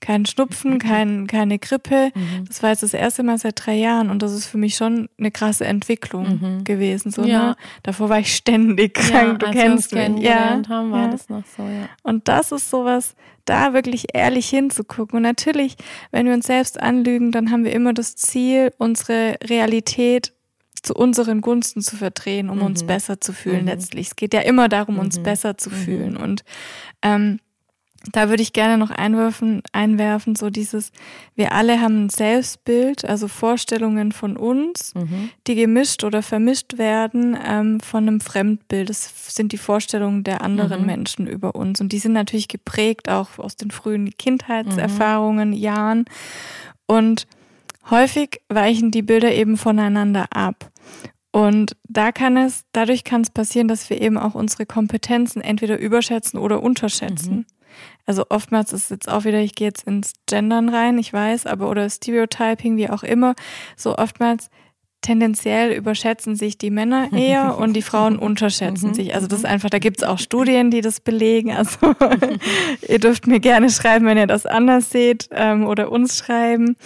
kein 0.00 0.24
Schnupfen, 0.26 0.78
kein, 0.78 1.26
keine 1.26 1.58
Grippe. 1.58 2.10
Mhm. 2.14 2.46
Das 2.48 2.62
war 2.62 2.70
jetzt 2.70 2.82
das 2.82 2.94
erste 2.94 3.22
Mal 3.22 3.38
seit 3.38 3.64
drei 3.64 3.74
Jahren 3.74 4.10
und 4.10 4.22
das 4.22 4.32
ist 4.32 4.46
für 4.46 4.58
mich 4.58 4.74
schon 4.74 5.08
eine 5.18 5.30
krasse 5.30 5.66
Entwicklung 5.66 6.40
mhm. 6.40 6.64
gewesen. 6.64 7.10
So, 7.12 7.22
ja. 7.22 7.50
ne? 7.50 7.56
Davor 7.82 8.08
war 8.08 8.18
ich 8.18 8.34
ständig 8.34 8.94
krank, 8.94 9.42
ja, 9.42 9.50
du 9.50 9.50
kennst 9.50 9.94
mich. 9.94 10.20
Ja, 10.20 10.62
haben, 10.68 10.90
war 10.90 11.04
ja. 11.04 11.10
das 11.10 11.28
noch 11.28 11.44
so, 11.56 11.62
ja. 11.62 11.88
Und 12.02 12.28
das 12.28 12.50
ist 12.50 12.70
sowas, 12.70 13.14
da 13.44 13.74
wirklich 13.74 14.14
ehrlich 14.14 14.48
hinzugucken. 14.48 15.18
Und 15.18 15.22
natürlich, 15.22 15.76
wenn 16.10 16.26
wir 16.26 16.34
uns 16.34 16.46
selbst 16.46 16.80
anlügen, 16.80 17.30
dann 17.30 17.50
haben 17.50 17.64
wir 17.64 17.72
immer 17.72 17.92
das 17.92 18.16
Ziel, 18.16 18.72
unsere 18.78 19.36
Realität 19.44 20.32
zu 20.82 20.94
unseren 20.94 21.40
Gunsten 21.40 21.82
zu 21.82 21.96
verdrehen, 21.96 22.50
um 22.50 22.58
mhm. 22.58 22.66
uns 22.66 22.84
besser 22.84 23.20
zu 23.20 23.32
fühlen 23.32 23.62
mhm. 23.62 23.68
letztlich. 23.68 24.08
Es 24.08 24.16
geht 24.16 24.34
ja 24.34 24.40
immer 24.40 24.68
darum, 24.68 24.98
uns 24.98 25.18
mhm. 25.18 25.22
besser 25.24 25.58
zu 25.58 25.70
mhm. 25.70 25.74
fühlen. 25.74 26.16
Und 26.16 26.44
ähm, 27.02 27.40
da 28.12 28.30
würde 28.30 28.42
ich 28.42 28.54
gerne 28.54 28.78
noch 28.78 28.90
einwerfen, 28.90 29.62
einwerfen, 29.72 30.34
so 30.34 30.48
dieses, 30.48 30.90
wir 31.34 31.52
alle 31.52 31.82
haben 31.82 32.06
ein 32.06 32.08
Selbstbild, 32.08 33.04
also 33.04 33.28
Vorstellungen 33.28 34.12
von 34.12 34.38
uns, 34.38 34.94
mhm. 34.94 35.30
die 35.46 35.54
gemischt 35.54 36.02
oder 36.02 36.22
vermischt 36.22 36.78
werden 36.78 37.36
ähm, 37.46 37.78
von 37.80 38.08
einem 38.08 38.20
Fremdbild. 38.20 38.88
Das 38.88 39.34
sind 39.34 39.52
die 39.52 39.58
Vorstellungen 39.58 40.24
der 40.24 40.42
anderen 40.42 40.80
mhm. 40.80 40.86
Menschen 40.86 41.26
über 41.26 41.54
uns. 41.54 41.80
Und 41.82 41.92
die 41.92 41.98
sind 41.98 42.12
natürlich 42.12 42.48
geprägt 42.48 43.10
auch 43.10 43.38
aus 43.38 43.56
den 43.56 43.70
frühen 43.70 44.16
Kindheitserfahrungen, 44.16 45.50
mhm. 45.50 45.56
Jahren. 45.56 46.04
Und 46.86 47.26
häufig 47.90 48.40
weichen 48.48 48.90
die 48.90 49.02
Bilder 49.02 49.32
eben 49.32 49.56
voneinander 49.56 50.26
ab. 50.30 50.70
Und 51.32 51.76
da 51.84 52.10
kann 52.10 52.36
es, 52.36 52.64
dadurch 52.72 53.04
kann 53.04 53.20
es 53.20 53.30
passieren, 53.30 53.68
dass 53.68 53.88
wir 53.88 54.00
eben 54.00 54.18
auch 54.18 54.34
unsere 54.34 54.66
Kompetenzen 54.66 55.40
entweder 55.40 55.78
überschätzen 55.78 56.38
oder 56.38 56.62
unterschätzen. 56.62 57.34
Mhm. 57.34 57.46
also 58.04 58.24
oftmals 58.30 58.72
ist 58.72 58.84
es 58.84 58.90
jetzt 58.90 59.08
auch 59.08 59.24
wieder, 59.24 59.38
ich 59.38 59.54
gehe 59.54 59.68
jetzt 59.68 59.86
ins 59.86 60.14
Gendern 60.26 60.68
rein, 60.68 60.98
ich 60.98 61.12
weiß, 61.12 61.46
aber 61.46 61.70
oder 61.70 61.88
Stereotyping, 61.88 62.76
wie 62.76 62.90
auch 62.90 63.04
immer, 63.04 63.34
so 63.76 63.96
oftmals 63.96 64.50
tendenziell 65.02 65.72
überschätzen 65.72 66.36
sich 66.36 66.58
die 66.58 66.70
Männer 66.70 67.10
eher 67.12 67.56
und 67.58 67.74
die 67.74 67.82
Frauen 67.82 68.18
unterschätzen 68.18 68.90
mhm. 68.90 68.94
sich. 68.94 69.14
Also 69.14 69.26
das 69.26 69.40
ist 69.40 69.44
einfach, 69.44 69.70
da 69.70 69.78
gibt 69.78 69.98
es 69.98 70.04
auch 70.04 70.18
Studien, 70.18 70.70
die 70.70 70.80
das 70.80 71.00
belegen. 71.00 71.52
Also 71.52 71.78
ihr 72.88 72.98
dürft 72.98 73.26
mir 73.26 73.40
gerne 73.40 73.70
schreiben, 73.70 74.06
wenn 74.06 74.18
ihr 74.18 74.26
das 74.26 74.46
anders 74.46 74.90
seht 74.90 75.28
ähm, 75.32 75.66
oder 75.66 75.90
uns 75.90 76.18
schreiben. 76.18 76.76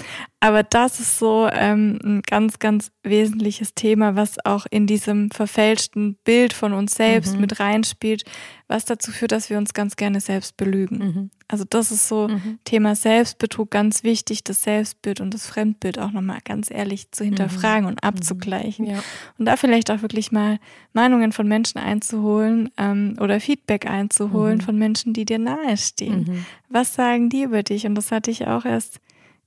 Aber 0.45 0.63
das 0.63 1.01
ist 1.01 1.19
so 1.19 1.49
ähm, 1.51 1.99
ein 2.05 2.21
ganz, 2.21 2.59
ganz 2.59 2.93
wesentliches 3.03 3.75
Thema, 3.75 4.15
was 4.15 4.37
auch 4.45 4.67
in 4.71 4.87
diesem 4.87 5.31
verfälschten 5.31 6.17
Bild 6.23 6.53
von 6.53 6.75
uns 6.75 6.97
selbst 6.97 7.37
mhm. 7.37 7.41
mit 7.41 7.61
reinspielt, 7.61 8.25
was 8.69 8.85
dazu 8.85 9.11
führt, 9.11 9.33
dass 9.33 9.49
wir 9.49 9.57
uns 9.57 9.73
ganz 9.73 9.97
gerne 9.97 10.21
selbst 10.21 10.59
belügen. 10.59 10.99
Mhm. 10.99 11.31
Also 11.49 11.65
das 11.65 11.91
ist 11.91 12.09
so 12.09 12.29
mhm. 12.29 12.59
Thema 12.65 12.95
Selbstbetrug 12.95 13.71
ganz 13.71 14.05
wichtig, 14.05 14.45
das 14.45 14.63
Selbstbild 14.63 15.23
und 15.23 15.33
das 15.33 15.47
Fremdbild 15.47 15.99
auch 15.99 16.13
nochmal 16.13 16.41
ganz 16.45 16.71
ehrlich 16.71 17.11
zu 17.11 17.25
hinterfragen 17.25 17.87
und 17.87 18.03
mhm. 18.03 18.07
abzugleichen. 18.09 18.85
Ja. 18.85 19.03
Und 19.39 19.47
da 19.47 19.57
vielleicht 19.57 19.91
auch 19.91 20.03
wirklich 20.03 20.31
mal 20.31 20.59
Meinungen 20.93 21.33
von 21.33 21.49
Menschen 21.49 21.79
einzuholen 21.79 22.69
ähm, 22.77 23.17
oder 23.19 23.41
Feedback 23.41 23.87
einzuholen 23.87 24.59
mhm. 24.59 24.63
von 24.63 24.77
Menschen, 24.77 25.15
die 25.15 25.25
dir 25.25 25.39
nahestehen. 25.39 26.27
Mhm. 26.29 26.47
Was 26.69 26.93
sagen 26.93 27.31
die 27.31 27.45
über 27.45 27.63
dich? 27.63 27.87
Und 27.87 27.95
das 27.95 28.13
hatte 28.13 28.31
ich 28.31 28.47
auch 28.47 28.67
erst 28.67 29.01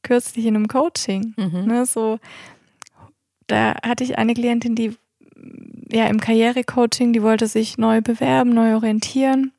kürzlich 0.04 0.46
in 0.46 0.56
einem 0.56 0.68
Coaching. 0.68 1.34
Mhm. 1.38 1.66
Ne, 1.66 1.86
so, 1.86 2.20
da 3.48 3.76
hatte 3.84 4.04
ich 4.04 4.18
eine 4.18 4.34
Klientin, 4.34 4.76
die 4.76 4.96
ja 5.92 6.08
im 6.08 6.20
Karrierecoaching, 6.20 7.14
die 7.14 7.24
wollte 7.24 7.48
sich 7.48 7.78
neu 7.78 8.02
bewerben, 8.02 8.52
neu 8.52 8.76
orientieren. 8.76 9.52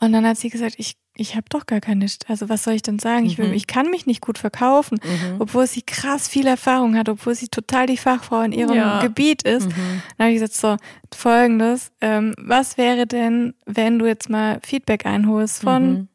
Und 0.00 0.12
dann 0.12 0.26
hat 0.26 0.38
sie 0.38 0.48
gesagt, 0.48 0.76
ich, 0.78 0.96
ich 1.14 1.36
habe 1.36 1.44
doch 1.50 1.66
gar 1.66 1.80
keine, 1.80 2.06
also 2.26 2.48
was 2.48 2.64
soll 2.64 2.74
ich 2.74 2.82
denn 2.82 2.98
sagen? 2.98 3.26
Ich, 3.26 3.36
will, 3.36 3.48
mhm. 3.48 3.54
ich 3.54 3.66
kann 3.66 3.90
mich 3.90 4.06
nicht 4.06 4.22
gut 4.22 4.38
verkaufen, 4.38 4.98
mhm. 5.02 5.36
obwohl 5.40 5.66
sie 5.66 5.82
krass 5.82 6.26
viel 6.28 6.46
Erfahrung 6.46 6.96
hat, 6.96 7.08
obwohl 7.08 7.34
sie 7.34 7.48
total 7.48 7.86
die 7.86 7.98
Fachfrau 7.98 8.40
in 8.40 8.52
ihrem 8.52 8.76
ja. 8.76 9.00
Gebiet 9.02 9.42
ist. 9.42 9.68
Mhm. 9.68 10.02
Dann 10.16 10.26
habe 10.26 10.30
ich 10.30 10.40
gesagt, 10.40 10.54
so, 10.54 10.76
folgendes, 11.14 11.92
ähm, 12.00 12.34
was 12.38 12.78
wäre 12.78 13.06
denn, 13.06 13.54
wenn 13.66 13.98
du 13.98 14.06
jetzt 14.06 14.30
mal 14.30 14.58
Feedback 14.64 15.04
einholst 15.04 15.62
von 15.62 15.90
mhm. 15.90 16.08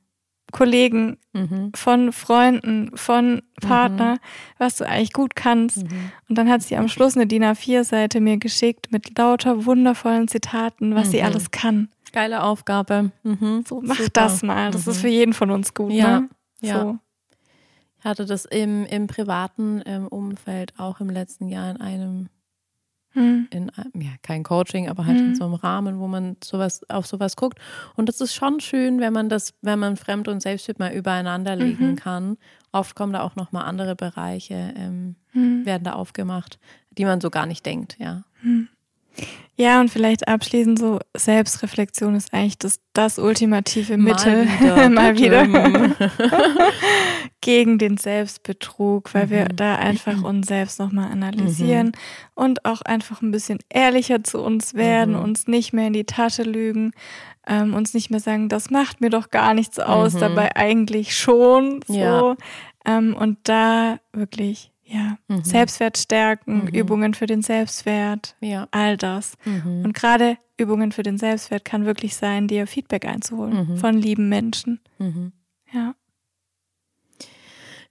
Kollegen, 0.56 1.18
mhm. 1.34 1.74
von 1.76 2.14
Freunden, 2.14 2.96
von 2.96 3.42
Partner, 3.60 4.14
mhm. 4.14 4.20
was 4.58 4.78
du 4.78 4.88
eigentlich 4.88 5.12
gut 5.12 5.36
kannst. 5.36 5.84
Mhm. 5.84 6.12
Und 6.30 6.38
dann 6.38 6.50
hat 6.50 6.62
sie 6.64 6.78
am 6.78 6.88
Schluss 6.88 7.18
eine 7.18 7.28
DIN 7.28 7.44
A4-Seite 7.44 8.22
mir 8.22 8.38
geschickt 8.38 8.90
mit 8.90 9.18
lauter 9.18 9.66
wundervollen 9.66 10.30
Zitaten, 10.30 10.96
was 10.96 11.12
sie 11.12 11.20
mhm. 11.20 11.26
alles 11.26 11.52
kann. 11.52 11.90
Geile 12.14 12.42
Aufgabe. 12.42 13.12
Mhm. 13.24 13.66
So, 13.68 13.82
mach 13.84 13.98
Super. 13.98 14.12
das 14.14 14.44
mal. 14.44 14.72
Das 14.72 14.88
ist 14.88 15.00
mhm. 15.00 15.02
für 15.02 15.10
jeden 15.10 15.34
von 15.34 15.52
uns 15.52 15.74
gut. 15.74 15.92
Ja. 15.92 16.22
Ne? 16.22 16.30
ja. 16.62 16.82
So. 16.82 17.00
Ich 18.00 18.06
hatte 18.06 18.26
das 18.26 18.46
im, 18.46 18.86
im 18.86 19.08
privaten 19.08 19.82
ähm, 19.86 20.08
Umfeld 20.08 20.74
auch 20.78 21.02
im 21.02 21.10
letzten 21.10 21.50
Jahr 21.50 21.70
in 21.70 21.82
einem 21.82 22.30
hm. 23.16 23.48
in 23.50 23.72
ja, 23.94 24.12
kein 24.22 24.44
Coaching, 24.44 24.90
aber 24.90 25.06
halt 25.06 25.18
hm. 25.18 25.28
in 25.30 25.36
so 25.36 25.46
einem 25.46 25.56
Rahmen, 25.56 26.00
wo 26.00 26.08
man 26.08 26.36
sowas 26.44 26.88
auf 26.90 27.08
sowas 27.08 27.36
guckt. 27.36 27.60
Und 27.96 28.10
das 28.10 28.22
ist 28.22 28.36
schon 28.36 28.60
schön, 28.60 29.00
wenn 29.00 29.14
man 29.14 29.30
das, 29.30 29.54
wenn 29.62 29.80
man 29.80 29.96
Fremd- 29.96 30.28
und 30.28 30.42
Selbstbild 30.42 30.80
mal 30.80 30.94
übereinander 30.94 31.56
legen 31.56 31.92
mhm. 31.92 31.96
kann. 31.96 32.38
Oft 32.72 32.96
kommen 32.96 33.14
da 33.14 33.22
auch 33.22 33.36
nochmal 33.36 33.66
andere 33.66 33.96
Bereiche, 33.96 34.74
ähm, 34.78 35.16
hm. 35.32 35.66
werden 35.66 35.86
da 35.86 35.94
aufgemacht, 35.94 36.60
die 36.92 37.06
man 37.06 37.22
so 37.22 37.30
gar 37.30 37.46
nicht 37.46 37.66
denkt, 37.66 37.98
ja. 38.00 38.24
Hm. 38.42 38.68
Ja, 39.58 39.80
und 39.80 39.90
vielleicht 39.90 40.28
abschließend 40.28 40.78
so, 40.78 41.00
Selbstreflexion 41.16 42.16
ist 42.16 42.34
eigentlich 42.34 42.58
das, 42.58 42.82
das 42.92 43.18
ultimative 43.18 43.96
Mittel, 43.96 44.46
mal 44.90 45.18
wieder, 45.18 45.46
mal 45.46 45.74
wieder. 46.00 46.12
gegen 47.40 47.78
den 47.78 47.96
Selbstbetrug, 47.96 49.14
weil 49.14 49.28
mhm. 49.28 49.30
wir 49.30 49.46
da 49.46 49.78
einfach 49.78 50.22
uns 50.24 50.48
selbst 50.48 50.78
nochmal 50.78 51.10
analysieren 51.10 51.88
mhm. 51.88 51.94
und 52.34 52.66
auch 52.66 52.82
einfach 52.82 53.22
ein 53.22 53.32
bisschen 53.32 53.60
ehrlicher 53.70 54.26
zu 54.26 54.42
uns 54.42 54.74
werden, 54.74 55.16
mhm. 55.16 55.22
uns 55.22 55.48
nicht 55.48 55.72
mehr 55.72 55.88
in 55.88 55.94
die 55.94 56.06
Tasche 56.06 56.44
lügen, 56.44 56.92
ähm, 57.48 57.74
uns 57.74 57.94
nicht 57.94 58.10
mehr 58.10 58.20
sagen, 58.20 58.50
das 58.50 58.72
macht 58.72 59.00
mir 59.00 59.10
doch 59.10 59.30
gar 59.30 59.54
nichts 59.54 59.80
aus, 59.80 60.16
mhm. 60.16 60.20
dabei 60.20 60.56
eigentlich 60.58 61.18
schon 61.18 61.80
so. 61.88 61.96
Ja. 61.96 62.36
Ähm, 62.86 63.16
und 63.18 63.38
da 63.44 64.00
wirklich 64.12 64.72
ja, 64.86 65.18
mhm. 65.28 65.44
Selbstwert 65.44 65.98
stärken, 65.98 66.66
mhm. 66.66 66.68
Übungen 66.68 67.14
für 67.16 67.26
den 67.26 67.42
Selbstwert, 67.42 68.36
ja. 68.40 68.68
all 68.72 68.98
das. 68.98 69.34
Mhm. 69.44 69.84
Und 69.84 69.94
gerade 69.94 70.38
Übungen 70.58 70.92
für 70.92 71.04
den 71.04 71.18
Selbstwert 71.18 71.66
kann 71.66 71.86
wirklich 71.86 72.16
sein, 72.16 72.48
dir 72.48 72.68
Feedback 72.68 73.06
einzuholen 73.06 73.70
mhm. 73.70 73.78
von 73.78 73.96
lieben 73.96 74.30
Menschen. 74.30 74.80
Mhm. 75.00 75.34
Ja. 75.74 75.96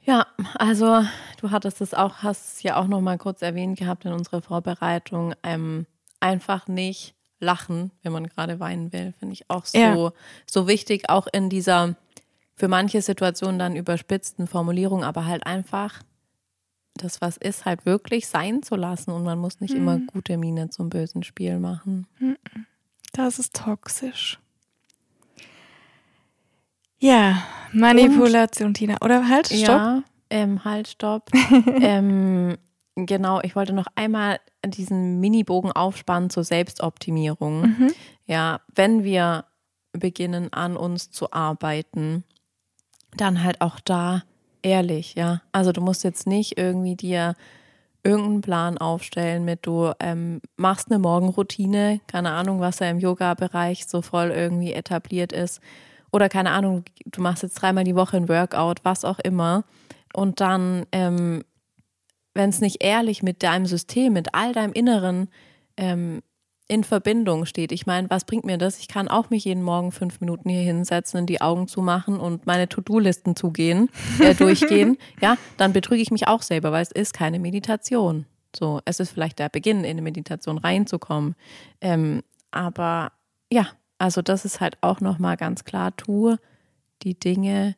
Ja, 0.07 0.27
also 0.55 1.03
du 1.41 1.51
hattest 1.51 1.81
es 1.81 1.95
auch, 1.95 2.19
hast 2.19 2.57
es 2.57 2.63
ja 2.63 2.77
auch 2.77 2.87
noch 2.87 3.01
mal 3.01 3.19
kurz 3.19 3.43
erwähnt 3.43 3.79
gehabt 3.79 4.05
in 4.05 4.13
unserer 4.13 4.43
Vorbereitung. 4.43 5.35
Ähm, 5.43 5.87
einfach 6.21 6.69
nicht 6.69 7.15
lachen, 7.41 7.91
wenn 8.03 8.13
man 8.13 8.27
gerade 8.27 8.61
weinen 8.61 8.93
will, 8.93 9.15
finde 9.19 9.33
ich 9.33 9.51
auch 9.51 9.65
so, 9.65 9.79
ja. 9.79 10.13
so 10.47 10.69
wichtig, 10.69 11.09
auch 11.09 11.27
in 11.33 11.49
dieser 11.51 11.97
für 12.55 12.69
manche 12.69 13.03
Situationen 13.03 13.59
dann 13.59 13.77
überspitzten 13.77 14.47
Formulierung, 14.47 15.03
aber 15.03 15.27
halt 15.27 15.45
einfach 15.47 16.03
das, 16.95 17.21
was 17.21 17.37
ist, 17.37 17.65
halt 17.65 17.87
wirklich 17.87 18.29
sein 18.29 18.63
zu 18.63 18.77
lassen 18.77 19.11
und 19.11 19.25
man 19.25 19.39
muss 19.39 19.61
nicht 19.61 19.75
mhm. 19.75 19.81
immer 19.81 19.99
gute 19.99 20.37
Miene 20.39 20.71
zum 20.71 20.91
bösen 20.91 21.23
Spiel 21.23 21.59
machen. 21.59 22.07
Mhm. 22.19 22.37
Das 23.13 23.39
ist 23.39 23.55
toxisch. 23.55 24.39
Ja, 26.99 27.43
Manipulation, 27.73 28.69
und, 28.69 28.75
Tina. 28.75 28.97
Oder 29.03 29.29
halt, 29.29 29.49
stopp. 29.49 29.69
Ja, 29.69 30.03
ähm, 30.31 30.65
halt, 30.65 30.89
stopp. 30.89 31.31
ähm, 31.81 32.57
genau, 32.97 33.41
ich 33.43 33.55
wollte 33.57 33.73
noch 33.73 33.87
einmal 33.95 34.41
diesen 34.65 35.21
Mini-Bogen 35.21 35.73
aufspannen 35.73 36.31
zur 36.31 36.45
Selbstoptimierung. 36.45 37.63
Mhm. 37.63 37.93
Ja, 38.27 38.61
wenn 38.75 39.05
wir 39.05 39.45
beginnen, 39.93 40.53
an 40.53 40.77
uns 40.77 41.11
zu 41.11 41.33
arbeiten, 41.33 42.25
dann 43.17 43.43
halt 43.43 43.61
auch 43.61 43.81
da 43.81 44.23
ehrlich, 44.65 45.15
ja. 45.15 45.43
Also 45.53 45.73
du 45.73 45.81
musst 45.81 46.05
jetzt 46.05 46.27
nicht 46.27 46.59
irgendwie 46.59 46.97
dir 46.97 47.35
irgendeinen 48.03 48.41
Plan 48.43 48.79
aufstellen 48.79 49.45
mit 49.45 49.67
du 49.67 49.93
ähm, 49.99 50.41
machst 50.57 50.91
eine 50.91 50.99
Morgenroutine, 50.99 52.01
keine 52.07 52.33
Ahnung, 52.33 52.61
was 52.61 52.77
da 52.77 52.89
im 52.89 52.99
Yoga-Bereich 52.99 53.87
so 53.87 54.03
voll 54.03 54.31
irgendwie 54.31 54.73
etabliert 54.73 55.33
ist. 55.33 55.61
Oder 56.13 56.29
keine 56.29 56.51
Ahnung, 56.51 56.85
du 57.07 57.23
machst 57.23 57.43
jetzt 57.43 57.55
dreimal 57.55 57.85
die 57.85 57.97
Woche 57.97 58.17
ein 58.17 58.29
Workout, 58.29 58.85
was 58.85 59.05
auch 59.05 59.19
immer. 59.19 59.65
Und 60.13 60.41
dann, 60.41 60.87
ähm, 60.93 61.43
wenn 62.35 62.51
es 62.51 62.61
nicht 62.61 62.85
ehrlich 62.85 63.23
mit 63.23 63.43
deinem 63.43 63.67
System, 63.67 64.13
mit 64.13 64.35
all 64.35 64.53
deinem 64.53 64.73
Inneren 64.73 65.29
ähm, 65.77 66.23
in 66.67 66.83
Verbindung 66.83 67.45
steht. 67.45 67.73
Ich 67.73 67.87
meine, 67.87 68.09
was 68.09 68.25
bringt 68.25 68.45
mir 68.45 68.57
das? 68.57 68.79
Ich 68.79 68.89
kann 68.89 69.09
auch 69.09 69.31
mich 69.31 69.45
jeden 69.45 69.63
Morgen 69.63 69.93
fünf 69.93 70.21
Minuten 70.21 70.49
hier 70.49 70.63
hinsetzen, 70.63 71.21
und 71.21 71.27
die 71.27 71.41
Augen 71.41 71.69
zumachen 71.69 72.19
und 72.19 72.47
meine 72.47 72.69
To-Do-Listen 72.69 73.37
zugehen, 73.37 73.91
äh, 74.21 74.35
durchgehen. 74.37 74.97
Ja, 75.21 75.37
dann 75.57 75.73
betrüge 75.73 76.01
ich 76.01 76.11
mich 76.11 76.27
auch 76.27 76.43
selber, 76.43 76.73
weil 76.73 76.83
es 76.83 76.93
ist 76.93 77.13
keine 77.13 77.39
Meditation. 77.39 78.27
So, 78.57 78.81
es 78.85 79.01
ist 79.01 79.11
vielleicht 79.11 79.39
der 79.39 79.49
Beginn, 79.49 79.81
in 79.81 79.91
eine 79.91 80.03
Meditation 80.03 80.59
reinzukommen. 80.59 81.35
Ähm, 81.81 82.23
aber 82.51 83.13
ja, 83.53 83.69
also 83.99 84.23
das 84.23 84.45
ist 84.45 84.61
halt 84.61 84.79
auch 84.81 85.01
nochmal 85.01 85.37
ganz 85.37 85.65
klar, 85.65 85.95
tue 85.97 86.39
die 87.03 87.19
Dinge 87.19 87.77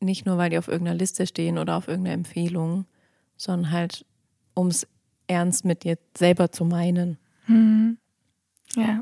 nicht 0.00 0.26
nur, 0.26 0.38
weil 0.38 0.50
die 0.50 0.58
auf 0.58 0.68
irgendeiner 0.68 0.98
Liste 0.98 1.26
stehen 1.26 1.58
oder 1.58 1.76
auf 1.76 1.88
irgendeiner 1.88 2.14
Empfehlung, 2.14 2.86
sondern 3.36 3.72
halt, 3.72 4.04
um 4.54 4.68
es 4.68 4.86
ernst 5.26 5.64
mit 5.64 5.84
dir 5.84 5.98
selber 6.16 6.52
zu 6.52 6.64
meinen. 6.64 7.18
Mhm. 7.46 7.98
Ja, 8.76 9.00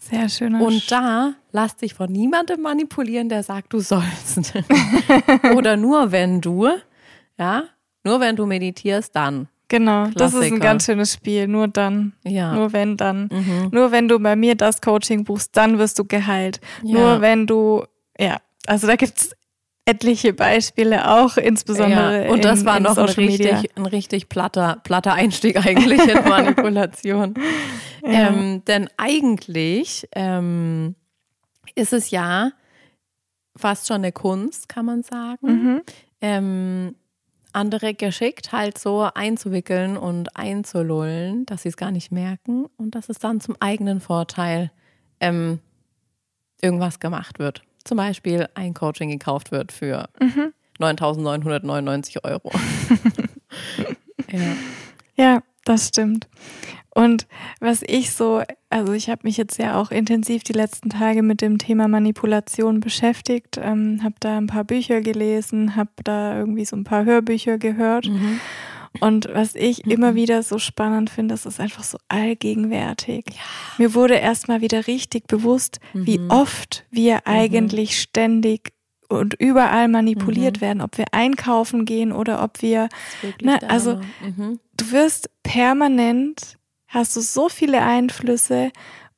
sehr 0.00 0.28
schön. 0.28 0.54
Und 0.54 0.90
da 0.90 1.34
lass 1.52 1.76
dich 1.76 1.94
von 1.94 2.10
niemandem 2.10 2.60
manipulieren, 2.62 3.28
der 3.28 3.42
sagt, 3.42 3.72
du 3.72 3.80
sollst. 3.80 4.52
Oder 5.56 5.76
nur 5.76 6.12
wenn 6.12 6.40
du, 6.40 6.68
ja, 7.38 7.64
nur 8.04 8.20
wenn 8.20 8.36
du 8.36 8.46
meditierst, 8.46 9.14
dann. 9.16 9.48
Genau, 9.68 10.04
Klassiker. 10.04 10.18
das 10.18 10.34
ist 10.34 10.52
ein 10.52 10.60
ganz 10.60 10.86
schönes 10.86 11.12
Spiel. 11.12 11.48
Nur 11.48 11.66
dann. 11.66 12.12
Ja. 12.24 12.54
Nur 12.54 12.72
wenn 12.72 12.96
dann. 12.96 13.28
Mhm. 13.32 13.70
Nur 13.72 13.90
wenn 13.90 14.06
du 14.06 14.18
bei 14.20 14.36
mir 14.36 14.54
das 14.54 14.80
Coaching 14.80 15.24
buchst, 15.24 15.56
dann 15.56 15.78
wirst 15.78 15.98
du 15.98 16.04
geheilt. 16.04 16.60
Ja. 16.84 16.98
Nur 16.98 17.20
wenn 17.20 17.46
du, 17.46 17.84
ja, 18.18 18.36
also 18.66 18.86
da 18.86 18.94
gibt 18.94 19.18
es 19.18 19.36
etliche 19.86 20.32
Beispiele 20.32 21.10
auch, 21.10 21.36
insbesondere. 21.36 22.26
Ja, 22.26 22.30
und 22.30 22.44
das 22.44 22.60
in, 22.60 22.66
war 22.66 22.80
noch 22.80 22.98
ein 22.98 23.04
richtig, 23.04 23.76
ein 23.76 23.86
richtig 23.86 24.28
platter, 24.28 24.80
platter 24.82 25.14
Einstieg 25.14 25.64
eigentlich 25.64 26.06
in 26.06 26.24
Manipulation. 26.28 27.34
ja. 28.02 28.28
ähm, 28.28 28.64
denn 28.66 28.88
eigentlich 28.96 30.08
ähm, 30.12 30.96
ist 31.74 31.92
es 31.92 32.10
ja 32.10 32.50
fast 33.56 33.86
schon 33.86 33.96
eine 33.96 34.12
Kunst, 34.12 34.68
kann 34.68 34.84
man 34.84 35.02
sagen. 35.02 35.46
Mhm. 35.46 35.82
Ähm, 36.20 36.94
andere 37.52 37.94
geschickt 37.94 38.52
halt 38.52 38.78
so 38.78 39.08
einzuwickeln 39.14 39.96
und 39.96 40.36
einzulullen, 40.36 41.46
dass 41.46 41.62
sie 41.62 41.70
es 41.70 41.76
gar 41.76 41.90
nicht 41.90 42.12
merken 42.12 42.66
und 42.76 42.94
dass 42.94 43.08
es 43.08 43.18
dann 43.18 43.40
zum 43.40 43.56
eigenen 43.60 44.00
Vorteil 44.00 44.70
ähm, 45.20 45.60
irgendwas 46.60 47.00
gemacht 47.00 47.38
wird. 47.38 47.62
Zum 47.86 47.96
Beispiel 47.96 48.48
ein 48.54 48.74
Coaching 48.74 49.10
gekauft 49.10 49.52
wird 49.52 49.72
für 49.72 50.08
mhm. 50.20 50.52
9.999 50.78 52.24
Euro. 52.24 52.50
ja. 54.32 54.56
ja, 55.16 55.42
das 55.64 55.88
stimmt. 55.88 56.28
Und 56.96 57.26
was 57.60 57.82
ich 57.86 58.12
so, 58.12 58.42
also 58.70 58.94
ich 58.94 59.10
habe 59.10 59.20
mich 59.24 59.36
jetzt 59.36 59.58
ja 59.58 59.78
auch 59.78 59.90
intensiv 59.90 60.44
die 60.44 60.54
letzten 60.54 60.88
Tage 60.88 61.22
mit 61.22 61.42
dem 61.42 61.58
Thema 61.58 61.88
Manipulation 61.88 62.80
beschäftigt, 62.80 63.58
ähm, 63.62 64.00
habe 64.02 64.14
da 64.20 64.38
ein 64.38 64.46
paar 64.46 64.64
Bücher 64.64 65.02
gelesen, 65.02 65.76
habe 65.76 65.90
da 66.04 66.38
irgendwie 66.38 66.64
so 66.64 66.74
ein 66.74 66.84
paar 66.84 67.04
Hörbücher 67.04 67.58
gehört. 67.58 68.06
Mhm. 68.06 68.40
Und 69.00 69.28
was 69.32 69.54
ich 69.54 69.84
mhm. 69.84 69.92
immer 69.92 70.14
wieder 70.14 70.42
so 70.42 70.58
spannend 70.58 71.10
finde, 71.10 71.34
das 71.34 71.46
ist 71.46 71.60
einfach 71.60 71.84
so 71.84 71.98
allgegenwärtig. 72.08 73.24
Ja. 73.30 73.42
Mir 73.78 73.94
wurde 73.94 74.14
erstmal 74.14 74.60
wieder 74.60 74.86
richtig 74.86 75.26
bewusst, 75.26 75.80
mhm. 75.92 76.06
wie 76.06 76.20
oft 76.28 76.84
wir 76.90 77.16
mhm. 77.16 77.20
eigentlich 77.24 78.00
ständig 78.00 78.72
und 79.08 79.34
überall 79.34 79.88
manipuliert 79.88 80.58
mhm. 80.58 80.60
werden, 80.60 80.80
ob 80.82 80.98
wir 80.98 81.06
einkaufen 81.12 81.84
gehen 81.84 82.12
oder 82.12 82.42
ob 82.42 82.62
wir, 82.62 82.88
ne, 83.40 83.58
also 83.68 84.00
mhm. 84.20 84.58
du 84.76 84.92
wirst 84.92 85.30
permanent, 85.42 86.58
hast 86.88 87.16
du 87.16 87.20
so 87.20 87.48
viele 87.48 87.82
Einflüsse 87.82 88.70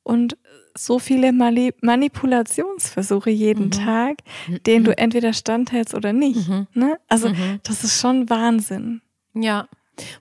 und 0.03 0.37
so 0.77 0.99
viele 0.99 1.33
Mali 1.33 1.73
Manipulationsversuche 1.81 3.29
jeden 3.29 3.65
mhm. 3.65 3.71
Tag, 3.71 4.17
denen 4.65 4.85
du 4.85 4.97
entweder 4.97 5.33
standhältst 5.33 5.93
oder 5.93 6.13
nicht. 6.13 6.47
Mhm. 6.47 6.67
Ne? 6.73 6.99
Also 7.07 7.29
mhm. 7.29 7.59
das 7.63 7.83
ist 7.83 7.99
schon 7.99 8.29
Wahnsinn. 8.29 9.01
Ja, 9.41 9.67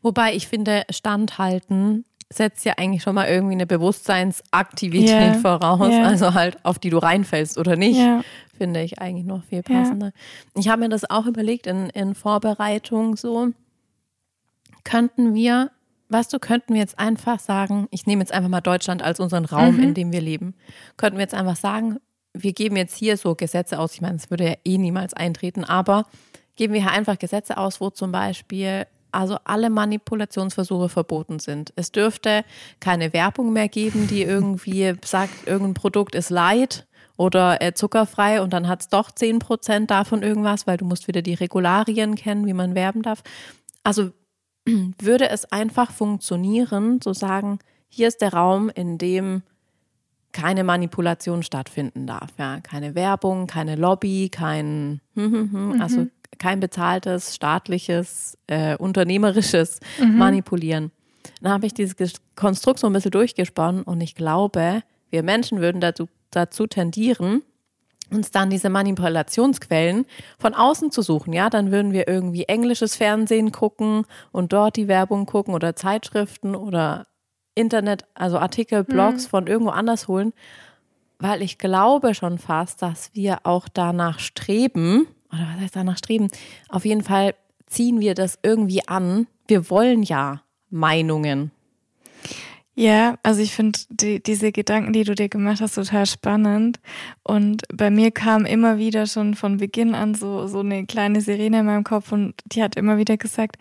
wobei 0.02 0.34
ich 0.34 0.48
finde, 0.48 0.84
standhalten 0.90 2.04
setzt 2.30 2.66
ja 2.66 2.74
eigentlich 2.76 3.02
schon 3.02 3.14
mal 3.14 3.26
irgendwie 3.26 3.54
eine 3.54 3.66
Bewusstseinsaktivität 3.66 5.08
yeah. 5.08 5.34
voraus, 5.34 5.88
yeah. 5.88 6.06
also 6.06 6.34
halt 6.34 6.62
auf 6.62 6.78
die 6.78 6.90
du 6.90 6.98
reinfällst 6.98 7.56
oder 7.56 7.74
nicht. 7.74 7.96
Yeah 7.96 8.22
finde 8.58 8.82
ich 8.82 9.00
eigentlich 9.00 9.24
noch 9.24 9.44
viel 9.44 9.62
passender. 9.62 10.12
Ich 10.54 10.68
habe 10.68 10.80
mir 10.80 10.88
das 10.90 11.08
auch 11.08 11.26
überlegt 11.26 11.66
in, 11.66 11.88
in 11.90 12.14
Vorbereitung 12.14 13.16
so. 13.16 13.48
Könnten 14.84 15.34
wir, 15.34 15.70
weißt 16.08 16.32
du, 16.32 16.38
könnten 16.38 16.74
wir 16.74 16.80
jetzt 16.80 16.98
einfach 16.98 17.38
sagen, 17.38 17.88
ich 17.90 18.06
nehme 18.06 18.20
jetzt 18.20 18.32
einfach 18.32 18.50
mal 18.50 18.60
Deutschland 18.60 19.02
als 19.02 19.20
unseren 19.20 19.44
Raum, 19.44 19.76
mhm. 19.76 19.82
in 19.82 19.94
dem 19.94 20.12
wir 20.12 20.20
leben. 20.20 20.54
Könnten 20.96 21.18
wir 21.18 21.22
jetzt 21.22 21.34
einfach 21.34 21.56
sagen, 21.56 21.98
wir 22.34 22.52
geben 22.52 22.76
jetzt 22.76 22.96
hier 22.96 23.16
so 23.16 23.34
Gesetze 23.34 23.78
aus. 23.78 23.94
Ich 23.94 24.00
meine, 24.00 24.16
es 24.16 24.30
würde 24.30 24.44
ja 24.44 24.54
eh 24.64 24.78
niemals 24.78 25.14
eintreten, 25.14 25.64
aber 25.64 26.04
geben 26.56 26.74
wir 26.74 26.82
hier 26.82 26.92
einfach 26.92 27.18
Gesetze 27.18 27.56
aus, 27.56 27.80
wo 27.80 27.90
zum 27.90 28.12
Beispiel 28.12 28.86
also 29.12 29.38
alle 29.44 29.70
Manipulationsversuche 29.70 30.88
verboten 30.88 31.38
sind. 31.38 31.72
Es 31.76 31.92
dürfte 31.92 32.44
keine 32.80 33.12
Werbung 33.12 33.52
mehr 33.52 33.68
geben, 33.68 34.06
die 34.08 34.22
irgendwie 34.22 34.94
sagt, 35.04 35.46
irgendein 35.46 35.74
Produkt 35.74 36.14
ist 36.14 36.30
light 36.30 36.86
oder 37.16 37.60
äh, 37.60 37.74
zuckerfrei 37.74 38.40
und 38.40 38.52
dann 38.52 38.68
hat 38.68 38.82
es 38.82 38.88
doch 38.88 39.10
10% 39.10 39.86
davon 39.86 40.22
irgendwas, 40.22 40.66
weil 40.66 40.76
du 40.76 40.84
musst 40.84 41.08
wieder 41.08 41.22
die 41.22 41.34
Regularien 41.34 42.14
kennen, 42.14 42.46
wie 42.46 42.52
man 42.52 42.74
werben 42.74 43.02
darf. 43.02 43.22
Also 43.82 44.10
würde 44.98 45.28
es 45.28 45.50
einfach 45.50 45.90
funktionieren, 45.90 47.00
zu 47.00 47.12
sagen, 47.12 47.58
hier 47.88 48.08
ist 48.08 48.20
der 48.20 48.34
Raum, 48.34 48.70
in 48.70 48.98
dem 48.98 49.42
keine 50.32 50.62
Manipulation 50.62 51.42
stattfinden 51.42 52.06
darf. 52.06 52.30
Ja, 52.38 52.60
keine 52.60 52.94
Werbung, 52.94 53.46
keine 53.46 53.76
Lobby, 53.76 54.28
kein, 54.28 55.00
hm, 55.14 55.32
hm, 55.32 55.52
hm, 55.52 55.68
mhm. 55.68 56.10
Kein 56.38 56.60
bezahltes, 56.60 57.34
staatliches, 57.34 58.38
äh, 58.46 58.76
unternehmerisches 58.76 59.80
mhm. 59.98 60.18
Manipulieren. 60.18 60.92
Dann 61.40 61.52
habe 61.52 61.66
ich 61.66 61.74
dieses 61.74 61.94
Konstrukt 62.36 62.78
so 62.78 62.86
ein 62.86 62.92
bisschen 62.92 63.10
durchgesponnen 63.10 63.82
und 63.82 64.00
ich 64.00 64.14
glaube, 64.14 64.82
wir 65.10 65.22
Menschen 65.22 65.60
würden 65.60 65.80
dazu 65.80 66.08
dazu 66.30 66.66
tendieren, 66.66 67.42
uns 68.10 68.30
dann 68.30 68.50
diese 68.50 68.70
Manipulationsquellen 68.70 70.06
von 70.38 70.54
außen 70.54 70.90
zu 70.90 71.02
suchen. 71.02 71.32
Ja, 71.32 71.50
dann 71.50 71.70
würden 71.70 71.92
wir 71.92 72.08
irgendwie 72.08 72.44
englisches 72.44 72.96
Fernsehen 72.96 73.52
gucken 73.52 74.04
und 74.32 74.52
dort 74.52 74.76
die 74.76 74.88
Werbung 74.88 75.26
gucken 75.26 75.54
oder 75.54 75.76
Zeitschriften 75.76 76.54
oder 76.54 77.06
Internet, 77.54 78.04
also 78.14 78.38
Artikel, 78.38 78.84
Blogs 78.84 79.24
mhm. 79.24 79.30
von 79.30 79.46
irgendwo 79.46 79.70
anders 79.70 80.08
holen, 80.08 80.32
weil 81.18 81.42
ich 81.42 81.58
glaube 81.58 82.14
schon 82.14 82.38
fast, 82.38 82.82
dass 82.82 83.10
wir 83.14 83.40
auch 83.42 83.68
danach 83.68 84.20
streben, 84.20 85.08
oder 85.32 85.46
was 85.52 85.60
heißt 85.60 85.76
danach 85.76 85.98
streben? 85.98 86.28
Auf 86.68 86.84
jeden 86.84 87.02
Fall 87.02 87.34
ziehen 87.66 88.00
wir 88.00 88.14
das 88.14 88.38
irgendwie 88.42 88.86
an. 88.86 89.26
Wir 89.46 89.70
wollen 89.70 90.02
ja 90.02 90.42
Meinungen. 90.70 91.50
Ja, 92.74 93.18
also 93.24 93.42
ich 93.42 93.56
finde 93.56 93.76
die, 93.90 94.22
diese 94.22 94.52
Gedanken, 94.52 94.92
die 94.92 95.02
du 95.02 95.16
dir 95.16 95.28
gemacht 95.28 95.60
hast, 95.60 95.74
total 95.74 96.06
spannend. 96.06 96.78
Und 97.24 97.62
bei 97.74 97.90
mir 97.90 98.12
kam 98.12 98.44
immer 98.44 98.78
wieder 98.78 99.06
schon 99.06 99.34
von 99.34 99.56
Beginn 99.56 99.96
an 99.96 100.14
so, 100.14 100.46
so 100.46 100.60
eine 100.60 100.86
kleine 100.86 101.20
Sirene 101.20 101.58
in 101.58 101.66
meinem 101.66 101.82
Kopf 101.82 102.12
und 102.12 102.34
die 102.46 102.62
hat 102.62 102.76
immer 102.76 102.96
wieder 102.96 103.16
gesagt, 103.16 103.56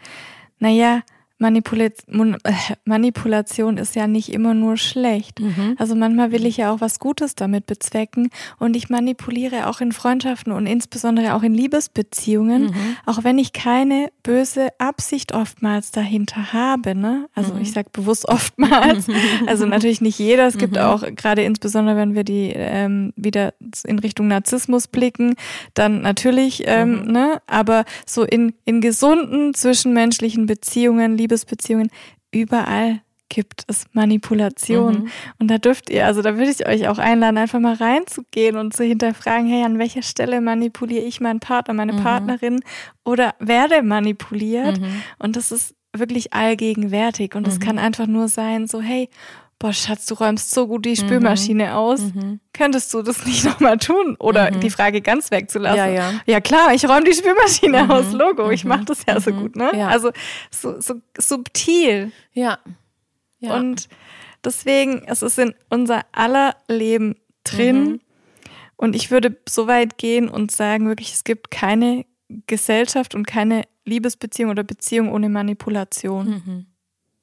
na 0.59 0.69
ja, 0.69 1.01
Manipula 1.39 1.89
Manipulation 2.85 3.77
ist 3.77 3.95
ja 3.95 4.07
nicht 4.07 4.33
immer 4.33 4.53
nur 4.53 4.77
schlecht. 4.77 5.39
Mhm. 5.39 5.75
Also 5.77 5.95
manchmal 5.95 6.31
will 6.31 6.45
ich 6.45 6.57
ja 6.57 6.71
auch 6.73 6.81
was 6.81 6.99
Gutes 6.99 7.35
damit 7.35 7.67
bezwecken 7.67 8.29
und 8.59 8.75
ich 8.75 8.89
manipuliere 8.89 9.67
auch 9.67 9.79
in 9.81 9.91
Freundschaften 9.91 10.51
und 10.51 10.65
insbesondere 10.65 11.35
auch 11.35 11.43
in 11.43 11.53
Liebesbeziehungen, 11.53 12.65
mhm. 12.65 12.97
auch 13.05 13.23
wenn 13.23 13.37
ich 13.37 13.53
keine 13.53 14.09
böse 14.23 14.69
Absicht 14.79 15.33
oftmals 15.33 15.91
dahinter 15.91 16.53
habe. 16.53 16.95
Ne? 16.95 17.27
Also 17.35 17.53
mhm. 17.53 17.61
ich 17.61 17.71
sage 17.71 17.89
bewusst 17.93 18.27
oftmals. 18.27 19.07
Also 19.45 19.65
natürlich 19.67 20.01
nicht 20.01 20.19
jeder. 20.19 20.47
Es 20.47 20.57
gibt 20.57 20.73
mhm. 20.73 20.81
auch 20.81 21.03
gerade 21.15 21.43
insbesondere, 21.43 21.95
wenn 21.95 22.15
wir 22.15 22.23
die 22.23 22.51
ähm, 22.55 23.13
wieder 23.15 23.53
in 23.85 23.99
Richtung 23.99 24.27
Narzissmus 24.27 24.87
blicken, 24.87 25.35
dann 25.73 26.01
natürlich, 26.01 26.63
ähm, 26.65 27.05
mhm. 27.05 27.11
ne? 27.11 27.41
aber 27.47 27.85
so 28.05 28.23
in, 28.23 28.53
in 28.65 28.81
gesunden 28.81 29.53
zwischenmenschlichen 29.53 30.45
Beziehungen, 30.45 31.17
Liebesbeziehungen, 31.27 31.89
überall 32.31 33.01
gibt 33.29 33.63
es 33.67 33.85
Manipulation. 33.91 34.93
Mhm. 34.93 35.09
Und 35.39 35.51
da 35.51 35.57
dürft 35.57 35.89
ihr, 35.89 36.05
also 36.05 36.21
da 36.21 36.37
würde 36.37 36.51
ich 36.51 36.65
euch 36.65 36.87
auch 36.87 36.97
einladen, 36.97 37.37
einfach 37.37 37.59
mal 37.59 37.75
reinzugehen 37.75 38.55
und 38.55 38.73
zu 38.73 38.83
hinterfragen, 38.83 39.47
hey, 39.47 39.63
an 39.63 39.79
welcher 39.79 40.01
Stelle 40.01 40.39
manipuliere 40.39 41.03
ich 41.03 41.19
meinen 41.19 41.39
Partner, 41.39 41.73
meine 41.73 41.93
mhm. 41.93 42.03
Partnerin 42.03 42.59
oder 43.03 43.35
werde 43.39 43.83
manipuliert? 43.83 44.79
Mhm. 44.79 45.01
Und 45.19 45.35
das 45.35 45.51
ist 45.51 45.75
wirklich 45.93 46.33
allgegenwärtig. 46.33 47.35
Und 47.35 47.47
es 47.47 47.59
mhm. 47.59 47.63
kann 47.63 47.79
einfach 47.79 48.07
nur 48.07 48.27
sein, 48.29 48.67
so, 48.67 48.81
hey, 48.81 49.09
boah, 49.59 49.73
Schatz, 49.73 50.05
du 50.05 50.15
räumst 50.15 50.51
so 50.51 50.67
gut 50.67 50.85
die 50.85 50.91
mhm. 50.91 50.95
Spülmaschine 50.95 51.75
aus. 51.75 52.01
Mhm. 52.01 52.39
Könntest 52.53 52.93
du 52.93 53.01
das 53.01 53.25
nicht 53.25 53.43
nochmal 53.45 53.77
tun? 53.77 54.15
Oder 54.19 54.51
mhm. 54.51 54.59
die 54.59 54.69
Frage 54.69 55.01
ganz 55.01 55.31
wegzulassen. 55.31 55.77
Ja, 55.77 55.87
ja. 55.87 56.13
ja 56.25 56.41
klar, 56.41 56.73
ich 56.73 56.87
räume 56.87 57.05
die 57.05 57.13
Spülmaschine 57.13 57.83
mhm. 57.83 57.91
aus, 57.91 58.11
Logo. 58.11 58.49
Ich 58.51 58.65
mache 58.65 58.85
das 58.85 59.05
ja 59.07 59.19
so 59.19 59.31
mhm. 59.31 59.39
gut, 59.39 59.55
ne? 59.55 59.71
Ja. 59.75 59.87
Also 59.87 60.11
so, 60.51 60.79
so 60.79 60.95
subtil. 61.17 62.11
Ja. 62.33 62.59
ja. 63.39 63.55
Und 63.55 63.87
deswegen, 64.43 65.03
es 65.07 65.21
ist 65.21 65.39
in 65.39 65.55
unser 65.69 66.05
aller 66.11 66.55
Leben 66.67 67.15
drin. 67.43 67.83
Mhm. 67.83 67.99
Und 68.75 68.95
ich 68.95 69.09
würde 69.09 69.37
so 69.49 69.65
weit 69.65 69.97
gehen 69.97 70.29
und 70.29 70.51
sagen, 70.51 70.87
wirklich, 70.87 71.13
es 71.13 71.23
gibt 71.23 71.49
keine 71.49 72.05
Gesellschaft 72.45 73.15
und 73.15 73.25
keine 73.25 73.63
Liebesbeziehung 73.85 74.51
oder 74.51 74.63
Beziehung 74.63 75.11
ohne 75.11 75.29
Manipulation. 75.29 76.67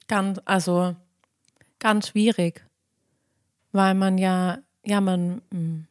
Ganz, 0.07 0.41
also 0.43 0.95
ganz 1.85 2.07
schwierig, 2.07 2.65
weil 3.71 3.93
man 3.93 4.17
ja, 4.17 4.57
ja, 4.83 5.01
man, 5.01 5.43
hm. 5.51 5.85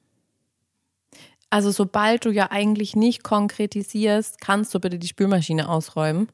also 1.51 1.71
sobald 1.71 2.25
du 2.25 2.31
ja 2.31 2.51
eigentlich 2.51 2.97
nicht 2.97 3.23
konkretisierst, 3.23 4.41
kannst 4.41 4.75
du 4.75 4.81
bitte 4.81 4.99
die 4.99 5.07
Spülmaschine 5.07 5.69
ausräumen. 5.69 6.31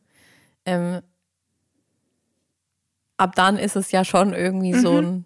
Ähm, 0.64 1.03
ab 3.18 3.35
dann 3.35 3.59
ist 3.59 3.77
es 3.77 3.92
ja 3.92 4.03
schon 4.03 4.33
irgendwie 4.33 4.73
mhm. 4.73 4.81
so 4.81 4.96
ein 4.96 5.25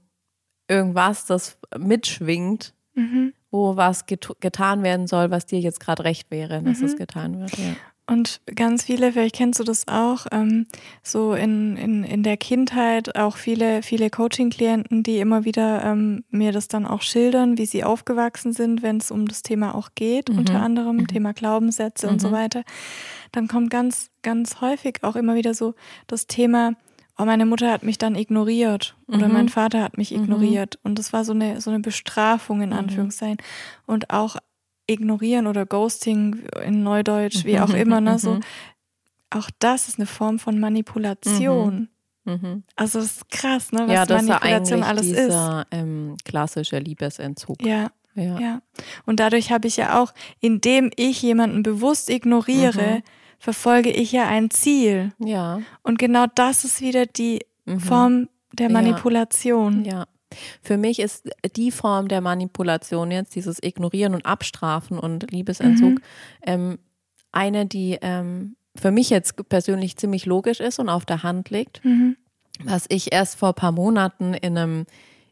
irgendwas, 0.67 1.27
das 1.27 1.57
mitschwingt, 1.79 2.75
mhm. 2.95 3.35
wo 3.53 3.77
was 3.77 4.07
get 4.07 4.29
getan 4.41 4.83
werden 4.83 5.07
soll, 5.07 5.31
was 5.31 5.47
dir 5.47 5.61
jetzt 5.61 5.79
gerade 5.79 6.03
recht 6.03 6.33
wäre, 6.33 6.61
dass 6.61 6.81
mhm. 6.81 6.87
es 6.87 6.97
getan 6.97 7.39
wird. 7.39 7.57
Ja. 7.57 7.77
Und 8.07 8.43
ganz 8.55 8.85
viele, 8.85 9.13
vielleicht 9.13 9.35
kennst 9.35 9.61
du 9.61 9.65
das 9.65 9.89
auch, 9.89 10.27
ähm, 10.31 10.67
so 11.03 11.33
in, 11.33 11.77
in, 11.79 12.05
in 12.05 12.23
der 12.23 12.37
Kindheit 12.37 13.17
auch 13.17 13.37
viele, 13.37 13.83
viele 13.83 14.11
Coaching-Klienten, 14.11 15.03
die 15.03 15.21
immer 15.21 15.47
wieder 15.47 15.83
ähm, 15.83 16.23
mir 16.29 16.53
das 16.53 16.69
dann 16.69 16.87
auch 16.87 17.01
schildern, 17.01 17.57
wie 17.57 17.65
sie 17.65 17.83
aufgewachsen 17.83 18.53
sind, 18.53 18.83
wenn 18.83 18.99
es 18.99 19.11
um 19.11 19.27
das 19.27 19.43
Thema 19.43 19.75
auch 19.75 19.91
geht, 19.95 20.29
mhm. 20.29 20.39
unter 20.39 20.61
anderem 20.61 20.99
mhm. 20.99 21.07
Thema 21.07 21.33
Glaubenssätze 21.33 22.07
mhm. 22.07 22.13
und 22.13 22.19
so 22.21 22.29
mhm. 22.29 22.33
weiter. 22.33 22.63
Dann 23.33 23.49
kommt 23.49 23.71
ganz, 23.71 24.11
ganz 24.23 24.61
häufig 24.61 24.99
auch 25.03 25.17
immer 25.17 25.35
wieder 25.35 25.55
so 25.55 25.75
das 26.07 26.27
Thema, 26.27 26.75
oh, 27.17 27.25
meine 27.25 27.47
Mutter 27.47 27.71
hat 27.71 27.85
mich 27.85 27.97
dann 27.97 28.17
ignoriert 28.17 28.97
oder 29.07 29.29
mein 29.29 29.47
mhm. 29.47 29.51
Vater 29.51 29.83
hat 29.83 29.97
mich 29.97 30.11
mhm. 30.11 30.25
ignoriert. 30.25 30.79
Und 30.83 30.99
das 30.99 31.15
war 31.15 31.25
so 31.25 31.33
eine, 31.33 31.61
so 31.63 31.71
eine 31.71 31.81
Bestrafung 31.81 32.61
in 32.61 32.73
Anführungszeichen. 32.75 33.39
Und 33.87 34.11
auch 34.11 34.37
ignorieren 34.87 35.47
oder 35.47 35.67
Ghosting 35.67 36.45
in 36.65 36.83
Neudeutsch, 36.83 37.45
wie 37.45 37.61
auch 37.61 37.69
mhm, 37.69 37.75
immer, 37.77 38.01
ne? 38.01 38.19
So, 38.19 38.35
mhm. 38.35 38.41
auch 39.31 39.51
das 39.59 39.89
ist 39.89 39.99
eine 39.99 40.07
Form 40.07 40.39
von 40.39 40.61
Manipulation. 40.61 41.89
Mhm. 42.25 42.33
mhm. 42.33 42.63
Also 42.77 43.01
das 43.01 43.17
ist 43.17 43.31
krass, 43.31 43.73
ne? 43.73 43.81
Was 43.87 43.93
ja, 43.93 44.07
das 44.07 44.23
Manipulation 44.23 44.81
ist 44.81 44.87
alles 44.87 45.03
dieser, 45.03 45.61
ist. 45.63 45.67
Ähm, 45.71 46.17
klassische 46.25 46.79
Liebesentzug. 46.79 47.63
Ja, 47.65 47.91
Ja. 48.15 48.39
ja. 48.39 48.63
Und 49.07 49.21
dadurch 49.21 49.51
habe 49.51 49.67
ich 49.67 49.77
ja 49.77 50.01
auch, 50.01 50.13
indem 50.41 50.91
ich 50.97 51.23
jemanden 51.23 51.63
bewusst 51.63 52.11
ignoriere, 52.11 52.97
mhm. 52.97 53.03
verfolge 53.39 53.91
ich 53.91 54.13
ja 54.13 54.27
ein 54.27 54.51
Ziel. 54.51 55.13
Ja. 55.19 55.61
Und 55.83 55.99
genau 55.99 56.27
das 56.35 56.65
ist 56.65 56.81
wieder 56.81 57.07
die 57.07 57.41
mhm. 57.65 57.81
Form 57.81 58.29
der 58.53 58.71
Manipulation. 58.71 59.85
Ja. 59.85 59.93
ja. 59.93 60.07
Für 60.63 60.77
mich 60.77 60.99
ist 60.99 61.29
die 61.57 61.71
Form 61.71 62.09
der 62.09 62.21
Manipulation 62.21 63.11
jetzt, 63.11 63.35
dieses 63.35 63.63
Ignorieren 63.63 64.15
und 64.15 64.27
Abstrafen 64.27 64.99
und 64.99 65.31
Liebesentzug, 65.31 65.95
mhm. 65.95 66.01
ähm, 66.43 66.79
eine, 67.33 67.67
die 67.67 67.99
ähm, 68.01 68.57
für 68.77 68.91
mich 68.91 69.11
jetzt 69.11 69.49
persönlich 69.49 69.97
ziemlich 69.97 70.27
logisch 70.27 70.61
ist 70.61 70.79
und 70.79 70.89
auf 70.89 71.05
der 71.05 71.23
Hand 71.23 71.51
liegt. 71.51 71.85
Mhm. 71.85 72.17
Was 72.63 72.87
ich 72.89 73.13
erst 73.13 73.37
vor 73.37 73.49
ein 73.49 73.55
paar 73.55 73.73
Monaten 73.73 74.35
in 74.35 74.57
einem, 74.57 74.87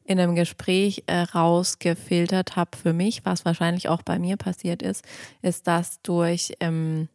in 0.04 0.18
einem 0.18 0.34
Gespräch 0.34 1.04
äh, 1.06 1.20
rausgefiltert 1.20 2.56
habe 2.56 2.76
für 2.76 2.92
mich, 2.92 3.24
was 3.24 3.44
wahrscheinlich 3.44 3.88
auch 3.88 4.02
bei 4.02 4.18
mir 4.18 4.36
passiert 4.36 4.82
ist, 4.82 5.04
ist, 5.40 5.66
dass 5.66 6.02
durch 6.02 6.54
ähm, 6.60 7.08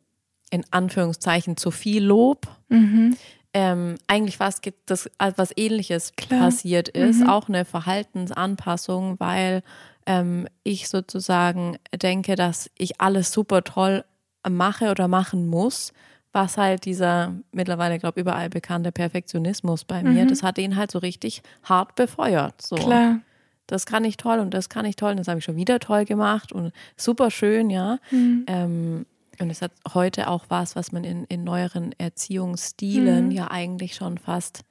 in 0.49 0.63
Anführungszeichen 0.71 1.57
zu 1.57 1.71
viel 1.71 2.03
Lob 2.03 2.47
mhm 2.69 3.17
ähm, 3.57 3.95
eigentlich 4.05 4.39
was 4.39 4.61
gibt 4.61 4.91
das 4.91 5.07
äh, 5.17 5.31
was 5.35 5.51
ähnliches 5.55 6.13
Klar. 6.15 6.41
passiert 6.41 6.89
ist, 6.89 7.21
mhm. 7.21 7.29
auch 7.29 7.49
eine 7.49 7.65
Verhaltensanpassung, 7.65 9.19
weil 9.19 9.63
ähm, 10.05 10.47
ich 10.61 10.89
sozusagen 10.89 11.79
denke, 11.91 12.35
dass 12.35 12.69
ich 12.77 13.01
alles 13.01 13.31
super 13.31 13.63
toll 13.63 14.05
mache 14.47 14.91
oder 14.91 15.07
machen 15.07 15.47
muss, 15.47 15.91
was 16.31 16.57
halt 16.57 16.85
dieser 16.85 17.33
mittlerweile, 17.51 17.97
glaube 17.97 18.21
überall 18.21 18.51
bekannte 18.51 18.91
Perfektionismus 18.91 19.85
bei 19.85 20.03
mir, 20.03 20.25
mhm. 20.25 20.27
das 20.27 20.43
hat 20.43 20.59
ihn 20.59 20.75
halt 20.75 20.91
so 20.91 20.99
richtig 20.99 21.41
hart 21.63 21.95
befeuert. 21.95 22.61
So. 22.61 22.75
Klar. 22.75 23.21
Das 23.65 23.87
kann 23.87 24.05
ich 24.05 24.17
toll 24.17 24.37
und 24.37 24.53
das 24.53 24.69
kann 24.69 24.85
ich 24.85 24.97
toll 24.97 25.11
und 25.11 25.17
das 25.17 25.27
habe 25.27 25.39
ich 25.39 25.45
schon 25.45 25.55
wieder 25.55 25.79
toll 25.79 26.05
gemacht 26.05 26.51
und 26.51 26.71
super 26.95 27.31
schön, 27.31 27.71
ja. 27.71 27.97
Mhm. 28.11 28.45
Ähm, 28.45 29.05
und 29.39 29.49
es 29.49 29.61
hat 29.61 29.71
heute 29.93 30.29
auch 30.29 30.45
was, 30.49 30.75
was 30.75 30.91
man 30.91 31.03
in, 31.03 31.25
in 31.25 31.43
neueren 31.43 31.93
Erziehungsstilen 31.97 33.25
mhm. 33.25 33.31
ja 33.31 33.51
eigentlich 33.51 33.95
schon 33.95 34.17
fast 34.17 34.61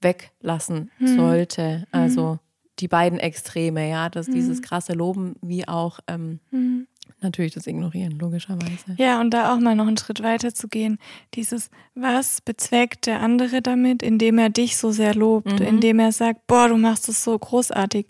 weglassen 0.00 0.90
mhm. 0.98 1.16
sollte. 1.16 1.86
Also 1.90 2.34
mhm. 2.34 2.38
die 2.78 2.88
beiden 2.88 3.18
Extreme, 3.18 3.88
ja, 3.88 4.08
dass 4.08 4.26
dieses 4.26 4.58
mhm. 4.58 4.62
krasse 4.62 4.92
Loben 4.92 5.36
wie 5.42 5.66
auch 5.66 6.00
ähm, 6.06 6.40
mhm. 6.50 6.86
natürlich 7.20 7.54
das 7.54 7.66
Ignorieren, 7.66 8.18
logischerweise. 8.18 8.94
Ja, 8.98 9.20
und 9.20 9.30
da 9.30 9.54
auch 9.54 9.58
mal 9.58 9.74
noch 9.74 9.86
einen 9.86 9.96
Schritt 9.96 10.22
weiter 10.22 10.54
zu 10.54 10.68
gehen. 10.68 10.98
Dieses, 11.34 11.70
was 11.94 12.40
bezweckt 12.40 13.06
der 13.06 13.20
andere 13.20 13.62
damit, 13.62 14.02
indem 14.02 14.38
er 14.38 14.50
dich 14.50 14.76
so 14.76 14.90
sehr 14.92 15.14
lobt, 15.14 15.60
mhm. 15.60 15.66
indem 15.66 15.98
er 15.98 16.12
sagt, 16.12 16.46
boah, 16.46 16.68
du 16.68 16.76
machst 16.76 17.08
es 17.08 17.24
so 17.24 17.38
großartig 17.38 18.06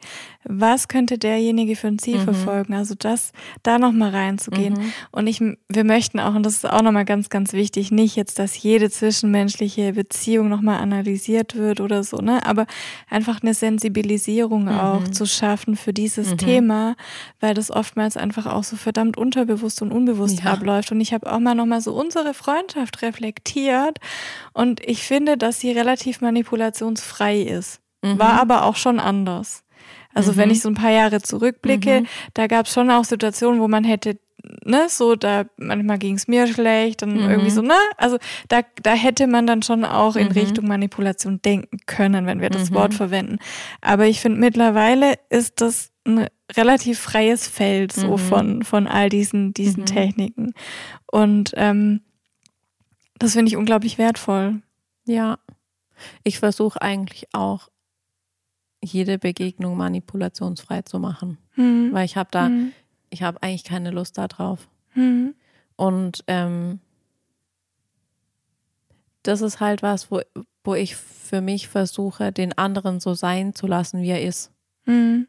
was 0.48 0.88
könnte 0.88 1.18
derjenige 1.18 1.76
für 1.76 1.88
ein 1.88 1.98
Ziel 1.98 2.18
mhm. 2.18 2.24
verfolgen? 2.24 2.74
Also 2.74 2.94
das, 2.96 3.32
da 3.62 3.78
nochmal 3.78 4.10
reinzugehen. 4.10 4.74
Mhm. 4.74 4.92
Und 5.10 5.26
ich, 5.26 5.40
wir 5.40 5.84
möchten 5.84 6.20
auch, 6.20 6.34
und 6.34 6.44
das 6.44 6.54
ist 6.54 6.70
auch 6.70 6.82
nochmal 6.82 7.04
ganz, 7.04 7.28
ganz 7.28 7.52
wichtig, 7.52 7.90
nicht 7.90 8.16
jetzt, 8.16 8.38
dass 8.38 8.60
jede 8.62 8.90
zwischenmenschliche 8.90 9.92
Beziehung 9.92 10.48
nochmal 10.48 10.80
analysiert 10.80 11.56
wird 11.56 11.80
oder 11.80 12.04
so, 12.04 12.18
ne? 12.18 12.44
Aber 12.46 12.66
einfach 13.10 13.42
eine 13.42 13.54
Sensibilisierung 13.54 14.64
mhm. 14.64 14.78
auch 14.78 15.04
zu 15.08 15.26
schaffen 15.26 15.76
für 15.76 15.92
dieses 15.92 16.32
mhm. 16.32 16.38
Thema, 16.38 16.96
weil 17.40 17.54
das 17.54 17.70
oftmals 17.70 18.16
einfach 18.16 18.46
auch 18.46 18.64
so 18.64 18.76
verdammt 18.76 19.16
unterbewusst 19.16 19.82
und 19.82 19.92
unbewusst 19.92 20.44
ja. 20.44 20.52
abläuft. 20.52 20.92
Und 20.92 21.00
ich 21.00 21.12
habe 21.12 21.32
auch 21.32 21.40
mal 21.40 21.54
nochmal 21.54 21.80
so 21.80 21.94
unsere 21.94 22.34
Freundschaft 22.34 23.02
reflektiert 23.02 23.98
und 24.52 24.80
ich 24.86 25.02
finde, 25.02 25.36
dass 25.36 25.60
sie 25.60 25.72
relativ 25.72 26.20
manipulationsfrei 26.20 27.40
ist. 27.40 27.80
War 28.02 28.34
mhm. 28.34 28.38
aber 28.40 28.64
auch 28.64 28.76
schon 28.76 29.00
anders. 29.00 29.64
Also 30.16 30.32
mhm. 30.32 30.36
wenn 30.38 30.50
ich 30.50 30.62
so 30.62 30.68
ein 30.70 30.74
paar 30.74 30.90
Jahre 30.90 31.20
zurückblicke, 31.20 32.00
mhm. 32.00 32.06
da 32.34 32.46
gab 32.46 32.66
es 32.66 32.72
schon 32.72 32.90
auch 32.90 33.04
Situationen, 33.04 33.60
wo 33.60 33.68
man 33.68 33.84
hätte 33.84 34.18
ne, 34.64 34.86
so 34.88 35.14
da 35.14 35.44
manchmal 35.56 35.98
ging 35.98 36.14
es 36.14 36.28
mir 36.28 36.46
schlecht, 36.46 37.02
dann 37.02 37.14
mhm. 37.14 37.30
irgendwie 37.30 37.50
so, 37.50 37.62
ne? 37.62 37.76
Also 37.96 38.18
da, 38.48 38.62
da 38.82 38.94
hätte 38.94 39.26
man 39.26 39.46
dann 39.46 39.62
schon 39.62 39.84
auch 39.84 40.16
in 40.16 40.28
mhm. 40.28 40.32
Richtung 40.32 40.66
Manipulation 40.66 41.40
denken 41.42 41.78
können, 41.86 42.26
wenn 42.26 42.40
wir 42.40 42.50
das 42.50 42.70
mhm. 42.70 42.74
Wort 42.74 42.94
verwenden. 42.94 43.38
Aber 43.80 44.06
ich 44.06 44.20
finde 44.20 44.40
mittlerweile 44.40 45.14
ist 45.28 45.60
das 45.60 45.90
ein 46.06 46.26
relativ 46.56 47.00
freies 47.00 47.48
Feld 47.48 47.92
so 47.92 48.12
mhm. 48.12 48.18
von, 48.18 48.62
von 48.62 48.86
all 48.86 49.08
diesen, 49.08 49.52
diesen 49.52 49.82
mhm. 49.82 49.86
Techniken. 49.86 50.54
Und 51.06 51.52
ähm, 51.56 52.02
das 53.18 53.32
finde 53.32 53.48
ich 53.48 53.56
unglaublich 53.56 53.98
wertvoll. 53.98 54.62
Ja. 55.04 55.38
Ich 56.22 56.38
versuche 56.38 56.80
eigentlich 56.80 57.28
auch 57.32 57.68
jede 58.82 59.18
Begegnung 59.18 59.76
manipulationsfrei 59.76 60.82
zu 60.82 60.98
machen. 60.98 61.38
Mhm. 61.56 61.90
Weil 61.92 62.04
ich 62.04 62.16
habe 62.16 62.28
da, 62.30 62.48
mhm. 62.48 62.72
ich 63.10 63.22
habe 63.22 63.42
eigentlich 63.42 63.64
keine 63.64 63.90
Lust 63.90 64.18
darauf. 64.18 64.68
Mhm. 64.94 65.34
Und 65.76 66.24
ähm, 66.26 66.80
das 69.22 69.40
ist 69.40 69.60
halt 69.60 69.82
was, 69.82 70.10
wo, 70.10 70.20
wo 70.64 70.74
ich 70.74 70.96
für 70.96 71.40
mich 71.40 71.68
versuche, 71.68 72.32
den 72.32 72.56
anderen 72.56 73.00
so 73.00 73.14
sein 73.14 73.54
zu 73.54 73.66
lassen, 73.66 74.02
wie 74.02 74.10
er 74.10 74.22
ist. 74.22 74.52
Mhm. 74.84 75.26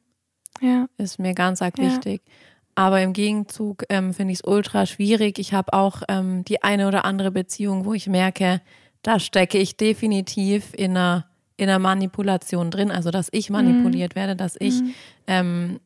Ja. 0.61 0.87
Ist 0.97 1.19
mir 1.19 1.33
ganz 1.33 1.61
arg 1.61 1.77
wichtig. 1.77 2.21
Ja. 2.25 2.33
Aber 2.75 3.01
im 3.01 3.13
Gegenzug 3.13 3.85
ähm, 3.89 4.13
finde 4.13 4.33
ich 4.33 4.39
es 4.39 4.45
ultra 4.45 4.85
schwierig. 4.85 5.39
Ich 5.39 5.53
habe 5.53 5.73
auch 5.73 6.03
ähm, 6.09 6.45
die 6.45 6.61
eine 6.63 6.87
oder 6.87 7.05
andere 7.05 7.31
Beziehung, 7.31 7.85
wo 7.85 7.93
ich 7.93 8.07
merke, 8.07 8.61
da 9.01 9.19
stecke 9.19 9.57
ich 9.57 9.77
definitiv 9.77 10.73
in 10.75 10.91
einer 10.91 11.27
in 11.57 11.67
der 11.67 11.79
Manipulation 11.79 12.71
drin, 12.71 12.91
also 12.91 13.11
dass 13.11 13.29
ich 13.31 13.49
manipuliert 13.49 14.15
mhm. 14.15 14.19
werde, 14.19 14.35
dass 14.35 14.55
ich 14.59 14.81
mhm. 14.81 14.93
ähm, 15.25 15.79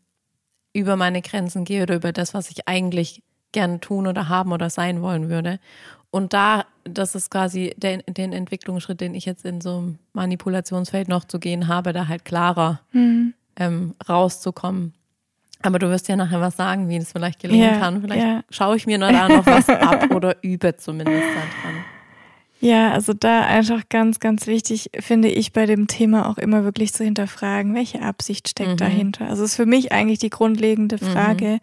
über 0.74 0.96
meine 0.96 1.22
Grenzen 1.22 1.64
gehe 1.64 1.84
oder 1.84 1.96
über 1.96 2.12
das, 2.12 2.34
was 2.34 2.52
ich 2.52 2.68
eigentlich 2.68 3.24
gerne 3.52 3.80
tun 3.80 4.08
oder 4.08 4.30
haben 4.30 4.52
oder 4.52 4.70
sein 4.70 5.02
wollen 5.02 5.30
würde. 5.30 5.60
Und 6.12 6.34
da, 6.34 6.66
das 6.84 7.16
ist 7.16 7.32
quasi 7.32 7.74
der, 7.78 8.00
den 8.00 8.34
Entwicklungsschritt, 8.34 9.00
den 9.00 9.16
ich 9.16 9.26
jetzt 9.26 9.46
in 9.46 9.62
so 9.62 9.78
einem 9.78 10.00
Manipulationsfeld 10.14 11.08
noch 11.08 11.24
zu 11.24 11.40
gehen 11.40 11.68
habe, 11.68 11.94
da 11.94 12.08
halt 12.08 12.26
klarer 12.26 12.82
mhm. 12.92 13.34
ähm, 13.56 13.96
rauszukommen. 14.08 14.94
Aber 15.64 15.80
du 15.80 15.90
wirst 15.90 16.08
ja 16.08 16.16
nachher 16.16 16.42
was 16.42 16.58
sagen, 16.58 16.90
wie 16.90 17.00
das 17.00 17.12
vielleicht 17.12 17.40
gelingen 17.40 17.74
ja, 17.74 17.80
kann. 17.80 18.02
Vielleicht 18.02 18.24
ja. 18.24 18.44
schaue 18.50 18.76
ich 18.76 18.88
mir 18.88 18.98
nur 18.98 19.12
da 19.12 19.30
noch 19.30 19.46
was 19.46 19.70
ab 19.70 20.12
oder 20.14 20.36
übe 20.44 20.76
zumindest 20.76 21.24
daran. 21.24 21.86
Ja, 22.62 22.92
also 22.92 23.14
da 23.14 23.42
einfach 23.42 23.90
ganz, 23.90 24.20
ganz 24.20 24.46
wichtig 24.46 24.92
finde 25.00 25.30
ich 25.30 25.52
bei 25.52 25.66
dem 25.66 25.88
Thema 25.88 26.30
auch 26.30 26.38
immer 26.38 26.64
wirklich 26.64 26.94
zu 26.94 27.04
hinterfragen, 27.04 27.74
welche 27.74 28.04
Absicht 28.04 28.48
steckt 28.48 28.74
mhm. 28.74 28.78
dahinter. 28.78 29.28
Also 29.28 29.44
ist 29.44 29.56
für 29.56 29.66
mich 29.66 29.92
eigentlich 29.92 30.20
die 30.20 30.30
grundlegende 30.30 30.98
mhm. 31.02 31.08
Frage, 31.08 31.46
mhm. 31.46 31.60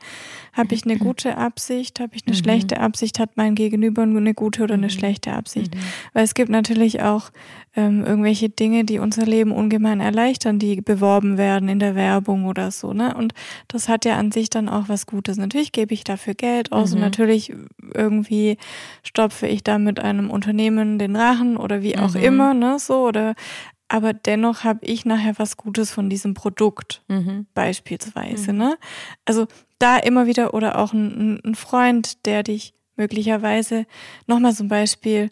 habe 0.55 0.75
ich 0.75 0.85
eine 0.85 0.97
gute 0.99 1.37
Absicht, 1.37 2.01
habe 2.01 2.17
ich 2.17 2.27
eine 2.27 2.35
mhm. 2.35 2.41
schlechte 2.41 2.81
Absicht, 2.81 3.21
hat 3.21 3.31
mein 3.37 3.55
Gegenüber 3.55 4.03
eine 4.03 4.35
gute 4.35 4.65
oder 4.65 4.75
eine 4.75 4.89
mhm. 4.89 4.91
schlechte 4.91 5.33
Absicht? 5.33 5.73
Mhm. 5.73 5.81
Weil 6.15 6.25
es 6.25 6.35
gibt 6.35 6.51
natürlich 6.51 7.01
auch 7.01 7.31
ähm, 7.77 8.05
irgendwelche 8.05 8.49
Dinge, 8.49 8.85
die 8.85 8.99
unser 8.99 9.25
Leben 9.25 9.53
ungemein 9.53 10.01
erleichtern, 10.01 10.59
die 10.59 10.81
beworben 10.81 11.39
werden 11.39 11.69
in 11.69 11.79
der 11.79 11.95
Werbung 11.95 12.47
oder 12.47 12.73
so, 12.73 12.93
ne? 12.93 13.15
Und 13.15 13.35
das 13.69 13.89
hat 13.89 14.05
ja 14.05 14.17
an 14.17 14.33
sich 14.33 14.51
dann 14.51 14.69
auch 14.69 14.89
was 14.89 15.07
Gutes. 15.07 15.37
Natürlich 15.37 15.71
gebe 15.71 15.95
ich 15.95 16.03
dafür 16.03 16.35
Geld 16.35 16.73
aus 16.73 16.93
und 16.93 17.01
natürlich 17.01 17.55
irgendwie 17.95 18.57
stopfe 19.05 19.47
ich 19.47 19.63
da 19.63 19.79
mit 19.79 20.01
einem 20.01 20.31
Unternehmen 20.31 20.88
Schwimmen 20.89 20.99
den 20.99 21.17
Rachen 21.17 21.57
oder 21.57 21.83
wie 21.83 21.99
auch 21.99 22.15
mhm. 22.15 22.23
immer, 22.23 22.55
ne, 22.55 22.79
so 22.79 23.07
oder 23.07 23.35
aber 23.91 24.13
dennoch 24.13 24.65
habe 24.65 24.85
ich 24.85 25.07
nachher 25.07 25.39
was 25.39 25.57
Gutes 25.57 25.91
von 25.91 26.11
diesem 26.11 26.35
Produkt, 26.35 27.03
mhm. 27.09 27.47
beispielsweise, 27.55 28.53
mhm. 28.53 28.59
ne? 28.59 28.79
Also 29.25 29.47
da 29.79 29.97
immer 29.97 30.27
wieder 30.27 30.53
oder 30.53 30.79
auch 30.79 30.93
ein, 30.93 31.41
ein 31.43 31.55
Freund, 31.55 32.27
der 32.27 32.43
dich 32.43 32.75
möglicherweise 32.97 33.87
nochmal 34.27 34.53
zum 34.53 34.69
Beispiel, 34.69 35.31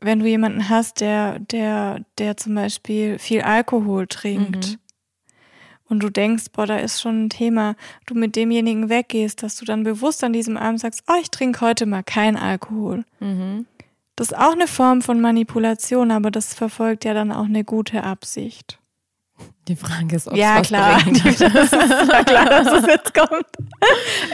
wenn 0.00 0.20
du 0.20 0.26
jemanden 0.26 0.68
hast, 0.68 1.00
der, 1.00 1.40
der, 1.40 2.04
der 2.18 2.36
zum 2.36 2.54
Beispiel 2.54 3.18
viel 3.18 3.42
Alkohol 3.42 4.06
trinkt, 4.06 4.68
mhm. 4.68 4.78
und 5.88 6.00
du 6.00 6.08
denkst, 6.08 6.52
boah, 6.52 6.66
da 6.66 6.76
ist 6.76 7.00
schon 7.00 7.24
ein 7.24 7.30
Thema, 7.30 7.74
du 8.06 8.14
mit 8.14 8.36
demjenigen 8.36 8.88
weggehst, 8.88 9.42
dass 9.42 9.56
du 9.56 9.64
dann 9.64 9.82
bewusst 9.82 10.22
an 10.22 10.32
diesem 10.32 10.56
Abend 10.56 10.78
sagst, 10.78 11.02
oh, 11.08 11.18
ich 11.20 11.30
trinke 11.30 11.62
heute 11.62 11.84
mal 11.84 12.04
kein 12.04 12.36
Alkohol. 12.36 13.04
Mhm. 13.18 13.66
Das 14.18 14.32
ist 14.32 14.36
auch 14.36 14.50
eine 14.50 14.66
Form 14.66 15.00
von 15.00 15.20
Manipulation, 15.20 16.10
aber 16.10 16.32
das 16.32 16.52
verfolgt 16.52 17.04
ja 17.04 17.14
dann 17.14 17.30
auch 17.30 17.44
eine 17.44 17.62
gute 17.62 18.02
Absicht. 18.02 18.80
Die 19.68 19.76
Frage 19.76 20.16
ist, 20.16 20.26
ob 20.26 20.34
ja, 20.34 20.58
es 20.60 20.66
klar. 20.66 20.98
Ist, 21.06 21.40
ja 21.40 22.24
klar, 22.24 22.46
dass 22.46 22.82
es 22.82 22.86
jetzt 22.88 23.14
kommt. 23.14 23.46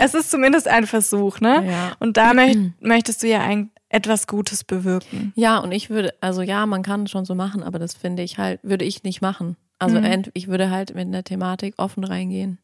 Es 0.01 0.15
ist 0.15 0.31
zumindest 0.31 0.69
ein 0.69 0.87
Versuch, 0.87 1.39
ne? 1.41 1.67
Ja. 1.69 1.93
Und 1.99 2.17
da 2.17 2.33
möcht, 2.33 2.59
möchtest 2.81 3.23
du 3.23 3.27
ja 3.27 3.41
ein, 3.43 3.73
etwas 3.91 4.27
Gutes 4.27 4.65
bewirken. 4.65 5.35
Ja, 5.37 5.59
und 5.59 5.73
ich 5.73 5.91
würde, 5.91 6.15
also 6.23 6.41
ja, 6.41 6.65
man 6.65 6.83
kann 6.83 7.03
es 7.03 7.11
schon 7.11 7.27
so 7.27 7.35
machen, 7.35 7.63
aber 7.63 7.79
das 7.79 7.93
finde 7.93 8.23
ich 8.23 8.39
halt, 8.39 8.61
würde 8.63 8.87
ich 8.87 9.03
nicht 9.03 9.21
machen. 9.21 9.59
Also 9.79 10.01
mhm. 10.01 10.23
ich 10.33 10.49
würde 10.49 10.71
halt 10.71 10.95
mit 10.95 11.09
einer 11.09 11.25
Thematik 11.25 11.75
offen 11.77 12.05
reingehen. 12.05 12.59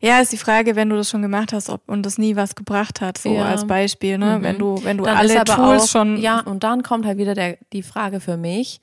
Ja, 0.00 0.20
ist 0.20 0.32
die 0.32 0.36
Frage, 0.36 0.76
wenn 0.76 0.90
du 0.90 0.96
das 0.96 1.10
schon 1.10 1.22
gemacht 1.22 1.52
hast, 1.52 1.70
ob 1.70 1.88
und 1.88 2.04
das 2.04 2.18
nie 2.18 2.36
was 2.36 2.54
gebracht 2.54 3.00
hat, 3.00 3.18
so 3.18 3.34
ja. 3.34 3.46
als 3.46 3.66
Beispiel, 3.66 4.18
ne? 4.18 4.38
Mhm. 4.38 4.42
Wenn 4.42 4.58
du, 4.58 4.84
wenn 4.84 4.98
du 4.98 5.04
dann 5.04 5.16
alle 5.16 5.44
Tools 5.44 5.84
auch, 5.84 5.88
schon. 5.88 6.18
Ja, 6.18 6.40
und 6.40 6.64
dann 6.64 6.82
kommt 6.82 7.06
halt 7.06 7.18
wieder 7.18 7.34
der, 7.34 7.58
die 7.72 7.82
Frage 7.82 8.20
für 8.20 8.36
mich. 8.36 8.80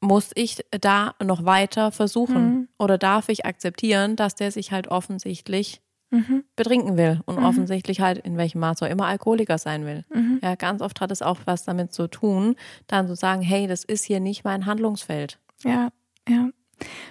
muss 0.00 0.30
ich 0.34 0.64
da 0.70 1.14
noch 1.22 1.44
weiter 1.44 1.92
versuchen? 1.92 2.44
Mhm. 2.44 2.68
Oder 2.78 2.98
darf 2.98 3.28
ich 3.28 3.44
akzeptieren, 3.44 4.16
dass 4.16 4.34
der 4.34 4.52
sich 4.52 4.72
halt 4.72 4.88
offensichtlich 4.88 5.80
mhm. 6.10 6.44
betrinken 6.56 6.96
will 6.96 7.20
und 7.26 7.38
mhm. 7.38 7.44
offensichtlich 7.44 8.00
halt 8.00 8.18
in 8.18 8.36
welchem 8.36 8.60
Maß 8.60 8.82
auch 8.82 8.88
immer 8.88 9.06
Alkoholiker 9.06 9.58
sein 9.58 9.84
will? 9.86 10.04
Mhm. 10.12 10.40
Ja, 10.42 10.54
ganz 10.54 10.82
oft 10.82 11.00
hat 11.00 11.10
es 11.10 11.22
auch 11.22 11.38
was 11.46 11.64
damit 11.64 11.92
zu 11.92 12.08
tun, 12.08 12.56
dann 12.86 13.08
zu 13.08 13.16
sagen, 13.16 13.42
hey, 13.42 13.66
das 13.66 13.84
ist 13.84 14.04
hier 14.04 14.20
nicht 14.20 14.44
mein 14.44 14.66
Handlungsfeld. 14.66 15.38
Ja, 15.64 15.88
ja. 16.28 16.50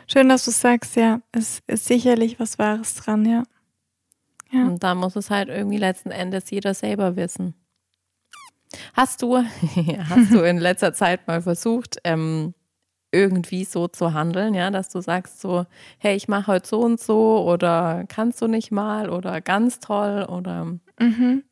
Schön, 0.08 0.30
dass 0.30 0.46
du 0.46 0.52
sagst, 0.52 0.96
ja, 0.96 1.22
es 1.32 1.62
ist 1.68 1.86
sicherlich 1.86 2.40
was 2.40 2.60
Wahres 2.60 2.96
dran, 2.96 3.26
ja. 3.26 3.44
ja. 4.52 4.66
Und 4.66 4.84
da 4.84 4.96
muss 4.96 5.16
es 5.16 5.30
halt 5.30 5.50
irgendwie 5.50 5.78
letzten 5.78 6.12
Endes 6.12 6.50
jeder 6.50 6.74
selber 6.74 7.16
wissen. 7.16 7.54
Hast 8.94 9.22
du, 9.22 9.38
hast 10.10 10.32
du 10.32 10.42
in 10.42 10.58
letzter 10.58 10.94
Zeit 10.94 11.28
mal 11.28 11.42
versucht, 11.42 11.98
ähm, 12.04 12.54
irgendwie 13.12 13.64
so 13.64 13.88
zu 13.88 14.14
handeln, 14.14 14.54
ja, 14.54 14.70
dass 14.70 14.90
du 14.90 15.02
sagst 15.02 15.40
so, 15.40 15.66
hey, 15.98 16.16
ich 16.16 16.28
mache 16.28 16.48
heute 16.48 16.68
so 16.68 16.82
und 16.82 17.00
so 17.00 17.44
oder 17.46 18.04
kannst 18.08 18.42
du 18.42 18.48
nicht 18.48 18.72
mal 18.72 19.10
oder 19.10 19.42
ganz 19.42 19.80
toll 19.80 20.26
oder 20.30 20.66
mhm. 21.00 21.44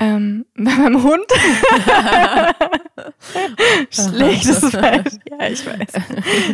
Ähm, 0.00 0.46
bei 0.54 0.74
meinem 0.74 1.02
Hund. 1.02 1.26
Schlechtes 3.90 4.72
Beispiel. 4.72 5.20
Ja, 5.30 5.48
ich 5.48 5.66
weiß. 5.66 5.92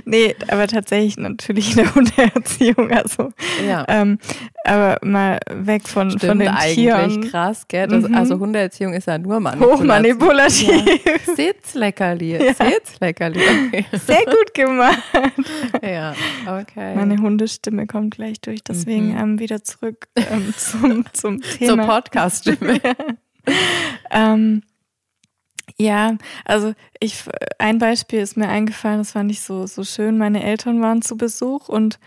Nee, 0.04 0.34
aber 0.48 0.66
tatsächlich 0.66 1.16
natürlich 1.16 1.70
in 1.70 1.76
der 1.84 1.86
Hundeerziehung. 1.94 2.90
Also, 2.90 3.30
ja. 3.66 3.84
Ähm, 3.88 4.18
aber 4.64 4.98
mal 5.02 5.38
weg 5.48 5.88
von, 5.88 6.10
Stimmt, 6.10 6.24
von 6.24 6.38
den 6.40 6.48
eigentlich 6.48 6.74
Tieren. 6.74 7.30
krass, 7.30 7.68
gell? 7.68 7.86
Das, 7.86 8.08
mhm. 8.08 8.16
Also 8.16 8.40
Hundeerziehung 8.40 8.94
ist 8.94 9.06
ja 9.06 9.16
nur 9.16 9.38
manipulativ. 9.38 9.78
Hochmanipulativ. 9.78 11.04
Ja. 11.04 11.12
Sitzleckerli. 11.34 12.44
Ja. 12.44 12.54
Sitzleckerli. 12.54 13.40
Okay. 13.68 13.84
Sehr 13.92 14.24
gut 14.24 14.54
gemacht. 14.54 14.98
Ja, 15.82 16.14
okay. 16.46 16.96
Meine 16.96 17.18
Hundestimme 17.18 17.86
kommt 17.86 18.16
gleich 18.16 18.40
durch. 18.40 18.64
Deswegen 18.64 19.12
mhm. 19.12 19.18
ähm, 19.18 19.38
wieder 19.38 19.62
zurück 19.62 20.08
ähm, 20.16 20.52
zum, 20.56 21.04
zum 21.12 21.40
Thema. 21.40 21.76
Zur 21.76 21.86
Podcast-Stimme. 21.86 22.80
ähm, 24.10 24.62
ja, 25.78 26.16
also 26.44 26.74
ich 27.00 27.24
ein 27.58 27.78
Beispiel 27.78 28.20
ist 28.20 28.36
mir 28.36 28.48
eingefallen, 28.48 28.98
das 28.98 29.12
fand 29.12 29.30
ich 29.30 29.40
so 29.42 29.66
so 29.66 29.84
schön. 29.84 30.18
Meine 30.18 30.42
Eltern 30.42 30.80
waren 30.80 31.02
zu 31.02 31.16
Besuch 31.16 31.68
und 31.68 32.00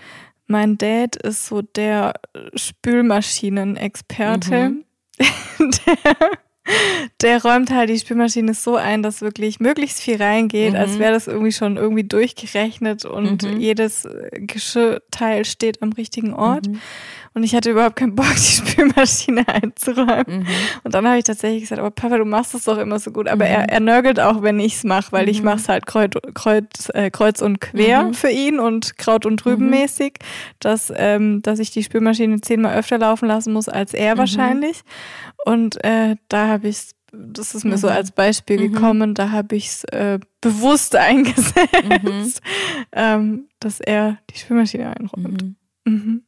mein 0.48 0.78
Dad 0.78 1.16
ist 1.16 1.46
so 1.46 1.62
der 1.62 2.16
Spülmaschinenexperte. 2.56 4.70
Mhm. 4.70 4.84
der, 5.60 6.16
der 7.22 7.44
räumt 7.44 7.70
halt 7.72 7.90
die 7.90 8.00
Spülmaschine 8.00 8.56
so 8.56 8.76
ein, 8.76 9.04
dass 9.04 9.22
wirklich 9.22 9.60
möglichst 9.60 10.00
viel 10.00 10.22
reingeht, 10.22 10.74
mhm. 10.74 10.80
als 10.80 10.98
wäre 10.98 11.14
das 11.14 11.28
irgendwie 11.28 11.52
schon 11.52 11.78
irgendwie 11.78 12.04
durchgerechnet 12.04 13.06
und 13.06 13.44
mhm. 13.44 13.60
jedes 13.60 14.08
Geschirrteil 14.32 15.46
steht 15.46 15.84
am 15.84 15.94
richtigen 15.94 16.34
Ort. 16.34 16.68
Mhm. 16.68 16.82
Und 17.34 17.44
ich 17.44 17.56
hatte 17.56 17.72
überhaupt 17.72 17.96
keinen 17.96 18.16
Bock, 18.16 18.26
die 18.36 18.40
Spülmaschine 18.40 19.48
einzuräumen. 19.48 20.40
Mhm. 20.40 20.48
Und 20.84 20.94
dann 20.94 21.08
habe 21.08 21.18
ich 21.18 21.24
tatsächlich 21.24 21.64
gesagt, 21.64 21.80
aber 21.80 21.92
Papa, 21.92 22.18
du 22.18 22.26
machst 22.26 22.54
das 22.54 22.64
doch 22.64 22.78
immer 22.78 23.00
so 23.00 23.12
gut. 23.12 23.28
Aber 23.28 23.46
mhm. 23.46 23.52
er, 23.52 23.70
er 23.70 23.80
nörgelt 23.80 24.20
auch, 24.20 24.42
wenn 24.42 24.60
ich 24.60 24.76
es 24.76 24.84
mache, 24.84 25.12
weil 25.12 25.24
mhm. 25.24 25.32
ich 25.32 25.44
mache 25.44 25.58
es 25.58 25.70
halt 25.70 25.86
kreuz, 25.86 26.14
kreuz, 26.34 26.90
äh, 26.94 27.12
kreuz 27.12 27.42
und 27.42 27.62
quer 27.62 28.06
mhm. 28.06 28.14
für 28.14 28.30
ihn 28.30 28.60
und 28.60 28.98
Kraut 28.98 29.26
und 29.26 29.46
mhm. 29.46 29.70
mäßig, 29.70 30.16
dass, 30.60 30.92
ähm, 30.96 31.42
dass 31.42 31.60
ich 31.60 31.72
die 31.72 31.84
Spülmaschine 31.84 32.42
zehnmal 32.42 32.78
öfter 32.78 32.98
laufen 32.98 33.28
lassen 33.28 33.54
muss 33.54 33.70
als 33.70 33.94
er 33.94 34.16
mhm. 34.16 34.20
wahrscheinlich. 34.20 34.82
Und 35.46 35.84
äh, 35.84 36.16
da 36.28 36.48
habe 36.48 36.68
ich 36.68 36.78
es 36.78 36.96
das 37.12 37.56
ist 37.56 37.64
mir 37.64 37.72
mhm. 37.72 37.78
so 37.78 37.88
als 37.88 38.12
Beispiel 38.12 38.60
mhm. 38.60 38.74
gekommen, 38.74 39.14
da 39.14 39.32
habe 39.32 39.56
ich 39.56 39.68
es 39.68 39.84
äh, 39.86 40.20
bewusst 40.42 40.96
eingesetzt, 40.96 41.56
mhm. 41.94 42.34
ähm, 42.92 43.48
dass 43.60 43.80
er 43.80 44.20
die 44.30 44.38
Spülmaschine 44.38 44.96
einräumt. 44.96 45.56
Mhm. 45.86 46.24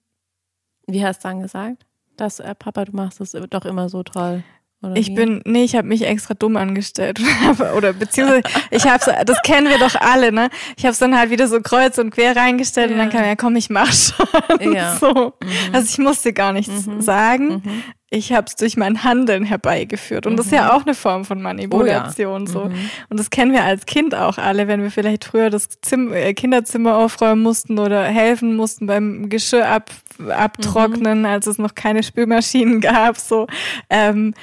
Wie 0.91 1.05
hast 1.05 1.23
du 1.23 1.27
dann 1.27 1.41
gesagt? 1.41 1.85
Dass 2.17 2.39
äh, 2.39 2.53
Papa, 2.55 2.85
du 2.85 2.95
machst 2.95 3.19
das 3.19 3.31
doch 3.49 3.65
immer 3.65 3.89
so 3.89 4.03
toll. 4.03 4.43
Oder 4.83 4.95
ich 4.95 5.09
wie? 5.09 5.13
bin, 5.13 5.41
nee, 5.45 5.63
ich 5.63 5.75
habe 5.75 5.87
mich 5.87 6.05
extra 6.05 6.33
dumm 6.33 6.57
angestellt. 6.57 7.21
oder 7.77 7.93
beziehungsweise, 7.93 8.41
ich 8.71 8.85
habe 8.85 9.25
das 9.25 9.37
kennen 9.43 9.69
wir 9.69 9.77
doch 9.77 9.95
alle, 9.95 10.31
ne? 10.31 10.49
Ich 10.75 10.85
habe 10.85 10.93
es 10.93 10.99
dann 10.99 11.15
halt 11.17 11.29
wieder 11.29 11.47
so 11.47 11.61
kreuz 11.61 11.99
und 11.99 12.09
quer 12.09 12.35
reingestellt 12.35 12.89
ja. 12.89 12.95
und 12.95 12.99
dann 12.99 13.09
kam 13.11 13.23
ja, 13.23 13.35
komm, 13.35 13.55
ich 13.55 13.69
mach 13.69 13.91
schon. 13.93 14.73
Ja. 14.73 14.95
So. 14.99 15.33
Mhm. 15.41 15.49
Also 15.73 15.87
ich 15.87 15.97
musste 15.99 16.33
gar 16.33 16.51
nichts 16.51 16.85
mhm. 16.85 17.01
sagen. 17.01 17.61
Mhm 17.63 17.83
ich 18.13 18.33
habe 18.33 18.45
es 18.45 18.57
durch 18.57 18.75
mein 18.75 19.05
Handeln 19.05 19.45
herbeigeführt. 19.45 20.27
Und 20.27 20.33
mhm. 20.33 20.37
das 20.37 20.47
ist 20.47 20.51
ja 20.51 20.65
mhm. 20.65 20.71
auch 20.71 20.85
eine 20.85 20.93
Form 20.93 21.23
von 21.23 21.41
Manipulation. 21.41 22.41
Oh 22.41 22.45
ja. 22.45 22.51
so. 22.51 22.65
Mhm. 22.65 22.89
Und 23.09 23.19
das 23.19 23.29
kennen 23.29 23.53
wir 23.53 23.63
als 23.63 23.85
Kind 23.85 24.13
auch 24.13 24.37
alle, 24.37 24.67
wenn 24.67 24.83
wir 24.83 24.91
vielleicht 24.91 25.23
früher 25.23 25.49
das 25.49 25.69
Zimmer, 25.81 26.17
äh, 26.17 26.33
Kinderzimmer 26.33 26.97
aufräumen 26.97 27.41
mussten 27.41 27.79
oder 27.79 28.03
helfen 28.03 28.57
mussten 28.57 28.85
beim 28.85 29.29
Geschirr 29.29 29.65
ab, 29.65 29.91
abtrocknen, 30.29 31.19
mhm. 31.19 31.25
als 31.25 31.47
es 31.47 31.57
noch 31.57 31.73
keine 31.73 32.03
Spülmaschinen 32.03 32.81
gab. 32.81 33.17
So, 33.17 33.47
ähm, 33.89 34.33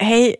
hey, 0.00 0.38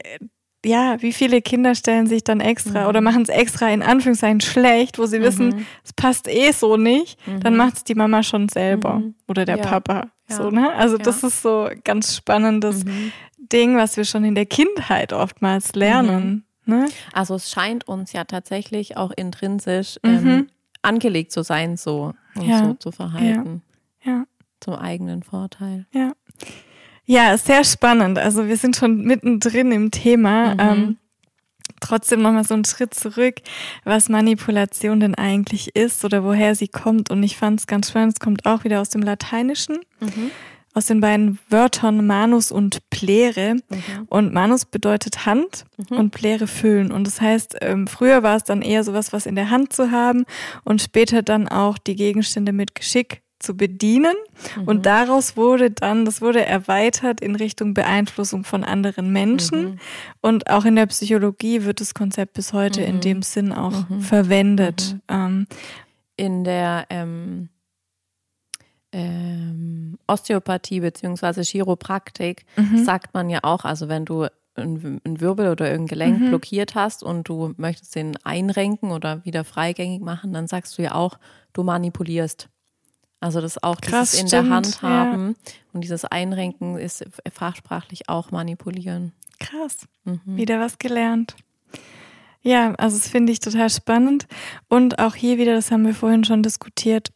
ja, 0.65 1.01
wie 1.01 1.13
viele 1.13 1.41
Kinder 1.41 1.75
stellen 1.75 2.07
sich 2.07 2.25
dann 2.25 2.41
extra 2.41 2.83
mhm. 2.83 2.89
oder 2.89 3.01
machen 3.01 3.23
es 3.23 3.29
extra 3.29 3.69
in 3.71 3.83
Anführungszeichen 3.83 4.41
schlecht, 4.41 4.99
wo 4.99 5.07
sie 5.07 5.19
mhm. 5.19 5.23
wissen, 5.25 5.67
es 5.85 5.93
passt 5.93 6.29
eh 6.29 6.53
so 6.53 6.77
nicht, 6.77 7.19
mhm. 7.27 7.41
dann 7.41 7.57
macht 7.57 7.77
es 7.77 7.85
die 7.85 7.95
Mama 7.95 8.23
schon 8.23 8.49
selber 8.49 9.01
mhm. 9.01 9.15
oder 9.27 9.45
der 9.45 9.57
ja. 9.57 9.67
Papa. 9.67 10.11
Ja. 10.29 10.37
So, 10.37 10.51
ne? 10.51 10.73
Also 10.75 10.97
ja. 10.97 11.03
das 11.03 11.23
ist 11.23 11.43
so 11.43 11.69
ganz 11.85 12.17
spannendes 12.17 12.85
mhm. 12.85 13.13
Ding, 13.39 13.77
was 13.77 13.97
wir 13.97 14.05
schon 14.05 14.25
in 14.25 14.35
der 14.35 14.47
Kindheit 14.47 15.13
oftmals 15.13 15.75
lernen. 15.75 16.45
Mhm. 16.67 16.75
Ne? 16.75 16.87
Also 17.13 17.35
es 17.35 17.51
scheint 17.51 17.89
uns 17.89 18.13
ja 18.13 18.25
tatsächlich 18.25 18.97
auch 18.97 19.11
intrinsisch 19.11 19.99
ähm, 20.05 20.49
angelegt 20.83 21.33
zu 21.33 21.43
sein, 21.43 21.77
so 21.77 22.15
und 22.37 22.59
so 22.59 22.75
zu 22.75 22.93
verhalten. 22.93 23.63
Ja. 24.03 24.25
Zum 24.61 24.75
eigenen 24.75 25.23
Vorteil. 25.23 25.87
Ja. 25.93 26.13
Ja, 27.11 27.37
sehr 27.37 27.65
spannend. 27.65 28.21
Also 28.21 28.47
wir 28.47 28.57
sind 28.57 28.77
schon 28.77 29.03
mittendrin 29.03 29.73
im 29.73 29.91
Thema. 29.91 30.55
Mhm. 30.55 30.61
Ähm, 30.61 30.97
trotzdem 31.81 32.23
nochmal 32.23 32.45
so 32.45 32.55
einen 32.55 32.65
Schritt 32.65 32.95
zurück, 32.95 33.41
was 33.85 34.09
Manipulation 34.09 35.01
denn 35.01 35.17
eigentlich 35.17 35.75
ist 35.75 36.05
oder 36.05 36.23
woher 36.23 36.55
sie 36.55 36.69
kommt. 36.69 37.11
Und 37.11 37.25
ich 37.25 37.37
fand 37.37 37.59
es 37.59 37.67
ganz 37.67 37.89
spannend, 37.89 38.13
es 38.13 38.21
kommt 38.21 38.47
auch 38.47 38.63
wieder 38.63 38.81
aus 38.81 38.91
dem 38.91 39.03
Lateinischen. 39.03 39.81
Mhm. 39.99 40.31
Aus 40.73 40.87
den 40.87 41.01
beiden 41.01 41.41
Wörtern 41.49 42.07
Manus 42.07 42.53
und 42.53 42.89
Plere. 42.91 43.55
Mhm. 43.55 44.07
Und 44.07 44.33
Manus 44.33 44.65
bedeutet 44.65 45.27
Hand 45.27 45.65
mhm. 45.91 45.97
und 45.97 46.11
Plere 46.13 46.47
füllen. 46.47 46.93
Und 46.93 47.09
das 47.09 47.21
heißt, 47.21 47.57
ähm, 47.61 47.89
früher 47.89 48.23
war 48.23 48.37
es 48.37 48.45
dann 48.45 48.63
eher 48.63 48.85
sowas, 48.85 49.13
was 49.13 49.27
in 49.27 49.35
der 49.35 49.51
Hand 49.51 49.73
zu 49.73 49.91
haben 49.91 50.27
und 50.63 50.81
später 50.81 51.23
dann 51.23 51.49
auch 51.49 51.77
die 51.77 51.97
Gegenstände 51.97 52.53
mit 52.53 52.77
Geschick 52.77 53.21
zu 53.41 53.57
bedienen. 53.57 54.15
Mhm. 54.57 54.65
Und 54.65 54.87
daraus 54.87 55.37
wurde 55.37 55.71
dann, 55.71 56.05
das 56.05 56.21
wurde 56.21 56.45
erweitert 56.45 57.21
in 57.21 57.35
Richtung 57.35 57.75
Beeinflussung 57.75 58.45
von 58.45 58.63
anderen 58.63 59.13
Menschen. 59.13 59.63
Mhm. 59.63 59.79
Und 60.21 60.51
auch 60.51 60.65
in 60.65 60.77
der 60.77 60.87
Psychologie 60.87 61.65
wird 61.65 61.81
das 61.81 61.95
Konzept 61.95 62.35
bis 62.35 62.53
heute 62.53 62.83
mhm. 62.83 62.87
in 62.87 63.01
dem 63.01 63.23
Sinn 63.23 63.53
auch 63.53 63.89
mhm. 63.89 64.01
verwendet. 64.03 64.95
Mhm. 64.95 65.01
Ähm, 65.09 65.47
in 66.17 66.45
der 66.45 66.87
ähm, 66.91 67.49
ähm, 68.93 69.99
Osteopathie 70.07 70.81
beziehungsweise 70.81 71.41
Chiropraktik 71.43 72.45
mhm. 72.57 72.85
sagt 72.85 73.15
man 73.15 73.31
ja 73.31 73.41
auch, 73.43 73.65
also 73.65 73.89
wenn 73.89 74.05
du 74.05 74.27
ein 74.57 75.21
Wirbel 75.21 75.49
oder 75.49 75.71
irgendein 75.71 75.87
Gelenk 75.87 76.29
blockiert 76.29 76.75
hast 76.75 77.03
und 77.03 77.27
du 77.29 77.55
möchtest 77.57 77.95
den 77.95 78.19
einrenken 78.25 78.91
oder 78.91 79.25
wieder 79.25 79.45
freigängig 79.45 80.03
machen, 80.03 80.35
dann 80.35 80.49
sagst 80.49 80.77
du 80.77 80.83
ja 80.83 80.95
auch, 80.95 81.19
du 81.55 81.63
manipulierst. 81.63 82.50
Also 83.21 83.41
das 83.41 83.63
auch 83.63 83.81
Krass, 83.81 84.13
dieses 84.13 84.23
in 84.23 84.29
stimmt, 84.29 84.47
der 84.47 84.55
Hand 84.55 84.83
haben 84.83 85.37
ja. 85.37 85.53
und 85.75 85.83
dieses 85.83 86.05
Einrenken 86.07 86.79
ist 86.79 87.05
fachsprachlich 87.31 88.09
auch 88.09 88.31
manipulieren. 88.31 89.13
Krass. 89.39 89.87
Mhm. 90.05 90.21
Wieder 90.25 90.59
was 90.59 90.79
gelernt. 90.79 91.37
Ja, 92.43 92.75
also 92.77 92.97
das 92.97 93.09
finde 93.09 93.33
ich 93.33 93.41
total 93.41 93.69
spannend. 93.69 94.27
Und 94.69 94.99
auch 94.99 95.15
hier 95.15 95.37
wieder, 95.37 95.55
das 95.55 95.71
haben 95.71 95.85
wir 95.85 95.95
vorhin 95.95 96.25
schon 96.25 96.43
diskutiert, 96.43 97.13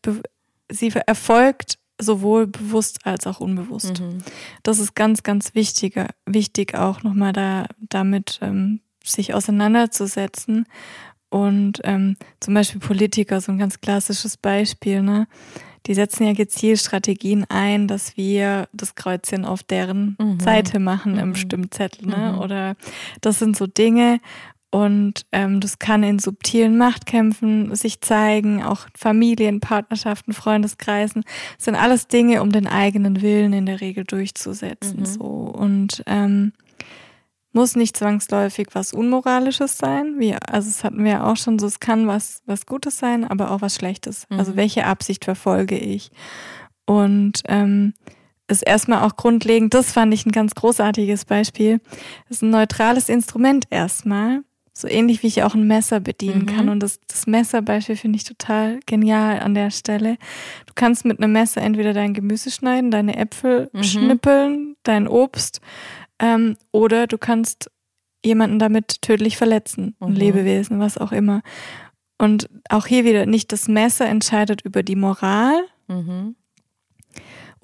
sie 0.70 0.92
erfolgt 1.06 1.78
sowohl 2.00 2.46
bewusst 2.46 3.06
als 3.06 3.26
auch 3.26 3.40
unbewusst. 3.40 4.00
Mhm. 4.00 4.18
Das 4.62 4.78
ist 4.78 4.94
ganz, 4.94 5.22
ganz 5.22 5.54
wichtiger, 5.54 6.08
wichtig 6.26 6.74
auch 6.74 7.02
nochmal 7.02 7.32
da, 7.32 7.66
damit 7.78 8.38
ähm, 8.42 8.80
sich 9.02 9.32
auseinanderzusetzen. 9.32 10.66
Und 11.30 11.80
ähm, 11.84 12.16
zum 12.40 12.54
Beispiel 12.54 12.80
Politiker, 12.80 13.40
so 13.40 13.52
ein 13.52 13.58
ganz 13.58 13.80
klassisches 13.80 14.36
Beispiel, 14.36 15.02
ne? 15.02 15.26
Die 15.86 15.94
setzen 15.94 16.26
ja 16.26 16.32
gezielt 16.32 16.80
Strategien 16.80 17.44
ein, 17.48 17.88
dass 17.88 18.16
wir 18.16 18.68
das 18.72 18.94
Kreuzchen 18.94 19.44
auf 19.44 19.62
deren 19.62 20.16
mhm. 20.18 20.40
Seite 20.40 20.78
machen 20.78 21.12
mhm. 21.12 21.18
im 21.18 21.34
Stimmzettel. 21.34 22.08
Ne? 22.08 22.32
Mhm. 22.32 22.38
Oder 22.38 22.76
das 23.20 23.38
sind 23.38 23.56
so 23.56 23.66
Dinge. 23.66 24.20
Und 24.70 25.24
ähm, 25.30 25.60
das 25.60 25.78
kann 25.78 26.02
in 26.02 26.18
subtilen 26.18 26.76
Machtkämpfen 26.76 27.72
sich 27.76 28.00
zeigen, 28.00 28.60
auch 28.60 28.88
Familien, 28.96 29.60
Partnerschaften, 29.60 30.32
Freundeskreisen. 30.32 31.22
Das 31.56 31.66
sind 31.66 31.76
alles 31.76 32.08
Dinge, 32.08 32.42
um 32.42 32.50
den 32.50 32.66
eigenen 32.66 33.22
Willen 33.22 33.52
in 33.52 33.66
der 33.66 33.80
Regel 33.80 34.02
durchzusetzen. 34.02 35.00
Mhm. 35.00 35.06
So. 35.06 35.22
Und 35.22 36.02
ähm, 36.06 36.52
muss 37.54 37.76
nicht 37.76 37.96
zwangsläufig 37.96 38.68
was 38.72 38.92
Unmoralisches 38.92 39.78
sein. 39.78 40.16
Wie, 40.18 40.34
also 40.34 40.68
es 40.68 40.84
hatten 40.84 41.04
wir 41.04 41.12
ja 41.12 41.30
auch 41.30 41.36
schon 41.36 41.58
so, 41.58 41.66
es 41.66 41.80
kann 41.80 42.06
was, 42.06 42.42
was 42.46 42.66
Gutes 42.66 42.98
sein, 42.98 43.24
aber 43.24 43.50
auch 43.50 43.62
was 43.62 43.76
Schlechtes. 43.76 44.26
Also 44.28 44.34
mhm. 44.34 44.40
Also 44.40 44.56
welche 44.56 44.86
Absicht 44.86 45.24
verfolge 45.24 45.78
ich? 45.78 46.10
Und 46.86 47.42
ähm, 47.48 47.94
ist 48.48 48.62
erstmal 48.62 49.02
auch 49.02 49.16
grundlegend, 49.16 49.72
das 49.72 49.92
fand 49.92 50.12
ich 50.12 50.26
ein 50.26 50.32
ganz 50.32 50.54
großartiges 50.54 51.24
Beispiel. 51.24 51.80
Das 52.28 52.38
ist 52.38 52.42
ein 52.42 52.50
neutrales 52.50 53.08
Instrument 53.08 53.64
erstmal. 53.70 54.42
So 54.76 54.88
ähnlich 54.88 55.22
wie 55.22 55.28
ich 55.28 55.44
auch 55.44 55.54
ein 55.54 55.68
Messer 55.68 56.00
bedienen 56.00 56.42
mhm. 56.42 56.46
kann. 56.46 56.68
Und 56.68 56.80
das, 56.80 56.98
das 57.06 57.28
Messerbeispiel 57.28 57.96
finde 57.96 58.16
ich 58.16 58.24
total 58.24 58.80
genial 58.86 59.38
an 59.38 59.54
der 59.54 59.70
Stelle. 59.70 60.16
Du 60.66 60.72
kannst 60.74 61.04
mit 61.04 61.20
einem 61.20 61.32
Messer 61.32 61.62
entweder 61.62 61.92
dein 61.92 62.12
Gemüse 62.12 62.50
schneiden, 62.50 62.90
deine 62.90 63.16
Äpfel 63.16 63.70
mhm. 63.72 63.84
schnippeln, 63.84 64.76
dein 64.82 65.06
Obst, 65.06 65.60
ähm, 66.18 66.56
oder 66.72 67.06
du 67.06 67.18
kannst 67.18 67.70
jemanden 68.24 68.58
damit 68.58 69.02
tödlich 69.02 69.36
verletzen, 69.36 69.96
ein 70.00 70.10
mhm. 70.10 70.16
Lebewesen, 70.16 70.80
was 70.80 70.98
auch 70.98 71.12
immer. 71.12 71.42
Und 72.18 72.48
auch 72.70 72.86
hier 72.86 73.04
wieder, 73.04 73.26
nicht 73.26 73.52
das 73.52 73.68
Messer 73.68 74.06
entscheidet 74.06 74.62
über 74.62 74.82
die 74.82 74.96
Moral, 74.96 75.64
mhm 75.88 76.36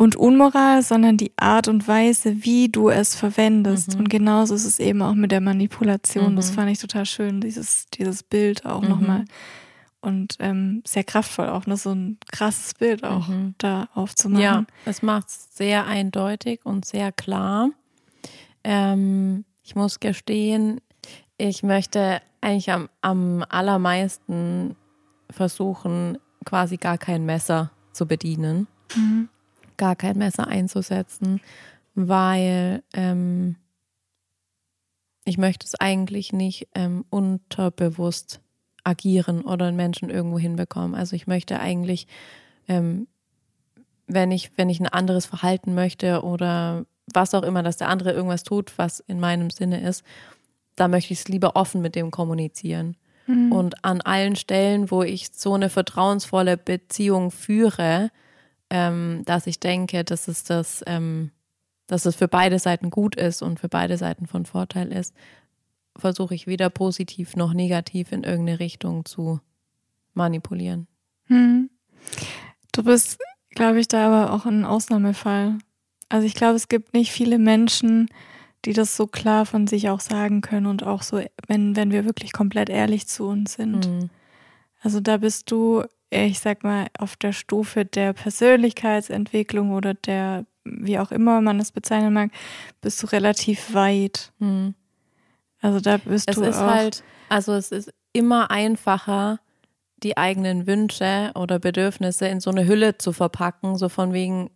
und 0.01 0.17
Unmoral, 0.17 0.83
sondern 0.83 1.19
die 1.19 1.35
Art 1.37 1.69
und 1.69 1.87
Weise, 1.87 2.43
wie 2.43 2.71
du 2.71 2.89
es 2.89 3.15
verwendest. 3.15 3.93
Mhm. 3.93 4.01
Und 4.01 4.09
genauso 4.09 4.55
ist 4.55 4.65
es 4.65 4.79
eben 4.79 5.03
auch 5.03 5.13
mit 5.13 5.31
der 5.31 5.43
Manipulation. 5.43 6.33
Mhm. 6.33 6.37
Das 6.37 6.51
fand 6.51 6.71
ich 6.71 6.79
total 6.79 7.05
schön, 7.05 7.43
dieses, 7.43 7.85
dieses 7.93 8.23
Bild 8.23 8.65
auch 8.65 8.81
mhm. 8.81 8.89
nochmal. 8.89 9.25
Und 10.01 10.37
ähm, 10.39 10.83
sehr 10.87 11.05
kraftvoll 11.05 11.51
auch, 11.51 11.67
ne? 11.67 11.77
so 11.77 11.91
ein 11.91 12.17
krasses 12.33 12.73
Bild 12.73 13.05
auch 13.05 13.29
mhm. 13.29 13.55
da 13.59 13.91
aufzumachen. 13.93 14.43
Ja, 14.43 14.65
es 14.87 15.03
macht 15.03 15.29
es 15.29 15.49
sehr 15.55 15.87
eindeutig 15.87 16.61
und 16.65 16.87
sehr 16.87 17.13
klar. 17.13 17.69
Ähm, 18.65 19.45
ich 19.63 19.75
muss 19.75 20.01
gestehen, 20.01 20.81
ich 21.37 21.63
möchte 21.63 22.21
eigentlich 22.41 22.71
am, 22.71 22.89
am 23.01 23.45
allermeisten 23.49 24.77
versuchen, 25.31 26.19
quasi 26.45 26.77
gar 26.77 26.99
kein 26.99 27.25
Messer 27.25 27.71
zu 27.93 28.07
bedienen. 28.07 28.67
Mhm 28.95 29.29
gar 29.81 29.97
kein 29.97 30.19
Messer 30.19 30.47
einzusetzen, 30.47 31.41
weil 31.95 32.83
ähm, 32.93 33.57
ich 35.25 35.39
möchte 35.39 35.67
es 35.67 35.75
eigentlich 35.75 36.35
nicht 36.35 36.69
ähm, 36.75 37.07
unterbewusst 37.09 38.41
agieren 38.85 39.41
oder 39.41 39.69
einen 39.69 39.79
Menschen 39.79 40.11
irgendwo 40.11 40.39
hinbekommen. 40.39 40.95
Also 40.95 41.17
ich 41.17 41.27
möchte 41.27 41.61
eigentlich, 41.61 42.07
ähm, 42.69 43.09
wenn 44.07 44.31
ich, 44.31 44.53
wenn 44.57 44.69
ich 44.69 44.81
ein 44.81 44.87
anderes 44.87 45.25
Verhalten 45.25 45.75
möchte 45.75 46.25
oder 46.25 46.85
was 47.15 47.35
auch 47.35 47.43
immer, 47.43 47.63
dass 47.63 47.77
der 47.77 47.89
andere 47.89 48.13
irgendwas 48.13 48.43
tut, 48.43 48.73
was 48.77 49.01
in 49.01 49.21
meinem 49.21 49.51
Sinne 49.51 49.81
ist, 49.81 50.05
da 50.77 50.89
möchte 50.89 51.13
ich 51.13 51.21
es 51.21 51.29
lieber 51.29 51.57
offen 51.57 51.83
mit 51.83 51.95
dem 51.95 52.11
kommunizieren. 52.11 52.97
Mhm. 53.27 53.53
Und 53.53 53.85
an 53.85 54.01
allen 54.01 54.37
Stellen, 54.37 54.91
wo 54.91 55.03
ich 55.03 55.29
so 55.33 55.55
eine 55.55 55.71
vertrauensvolle 55.71 56.57
Beziehung 56.57 57.31
führe, 57.31 58.11
ähm, 58.71 59.23
dass 59.27 59.47
ich 59.47 59.61
denke, 59.61 60.05
dass 60.05 60.29
es 60.29 60.45
das, 60.45 60.83
ähm, 60.87 61.31
dass 61.87 62.07
es 62.07 62.17
für 62.17 62.29
beide 62.29 62.59
Seiten 62.59 62.91
gut 62.91 63.17
ist 63.17 63.43
und 63.43 63.61
für 63.61 63.69
beide 63.69 63.97
Seiten 63.97 64.27
von 64.27 64.47
Vorteil 64.47 64.93
ist, 64.93 65.15
versuche 65.97 66.35
ich 66.35 66.47
weder 66.47 66.71
positiv 66.71 67.37
noch 67.37 67.53
negativ 67.53 68.13
in 68.13 68.23
irgendeine 68.23 68.61
Richtung 68.61 69.05
zu 69.05 69.41
manipulieren. 70.15 70.87
Hm. 71.27 71.71
Du 72.73 72.85
bist, 72.85 73.19
glaube 73.51 73.81
ich, 73.81 73.89
da 73.89 74.07
aber 74.07 74.33
auch 74.33 74.47
ein 74.47 74.65
Ausnahmefall. 74.65 75.59
Also 76.11 76.27
ich 76.27 76.35
glaube, 76.35 76.57
es 76.57 76.69
gibt 76.69 76.93
nicht 76.93 77.11
viele 77.11 77.39
Menschen, 77.39 78.11
die 78.67 78.75
das 78.75 78.95
so 78.95 79.07
klar 79.07 79.47
von 79.47 79.67
sich 79.67 79.89
auch 79.89 80.01
sagen 80.01 80.43
können 80.43 80.67
und 80.67 80.83
auch 80.83 81.03
so, 81.03 81.23
wenn, 81.47 81.77
wenn 81.77 81.91
wir 81.91 82.05
wirklich 82.05 82.33
komplett 82.33 82.69
ehrlich 82.69 83.09
zu 83.09 83.27
uns 83.27 83.55
sind. 83.55 83.89
Mhm. 83.89 84.11
Also 84.83 85.01
da 85.01 85.17
bist 85.17 85.51
du 85.51 85.85
ich 86.11 86.41
sag 86.41 86.65
mal, 86.65 86.89
auf 86.99 87.17
der 87.17 87.33
Stufe 87.33 87.85
der 87.85 88.13
Persönlichkeitsentwicklung 88.13 89.73
oder 89.73 89.95
der, 89.95 90.45
wie 90.65 90.99
auch 90.99 91.13
immer 91.13 91.41
man 91.41 91.61
es 91.61 91.73
bezeichnen 91.73 92.13
mag, 92.13 92.31
bist 92.81 93.03
du 93.03 93.07
relativ 93.07 93.73
weit. 93.75 94.33
Hm. 94.41 94.75
Also 95.61 95.81
da 95.81 95.99
bist 95.99 96.29
es 96.29 96.37
du. 96.37 96.43
Es 96.43 96.57
ist 96.57 96.63
halt, 96.63 97.05
also 97.29 97.53
es 97.55 97.71
ist 97.71 97.93
immer 98.13 98.51
einfacher, 98.51 99.39
die 100.03 100.17
eigenen 100.17 100.67
Wünsche 100.67 101.31
oder 101.35 101.59
Bedürfnisse 101.59 102.27
in 102.27 102.41
so 102.41 102.51
eine 102.51 102.67
Hülle 102.67 102.99
zu 102.99 103.13
verpacken, 103.13 103.77
so 103.77 103.89
von 103.89 104.13
wegen, 104.13 104.51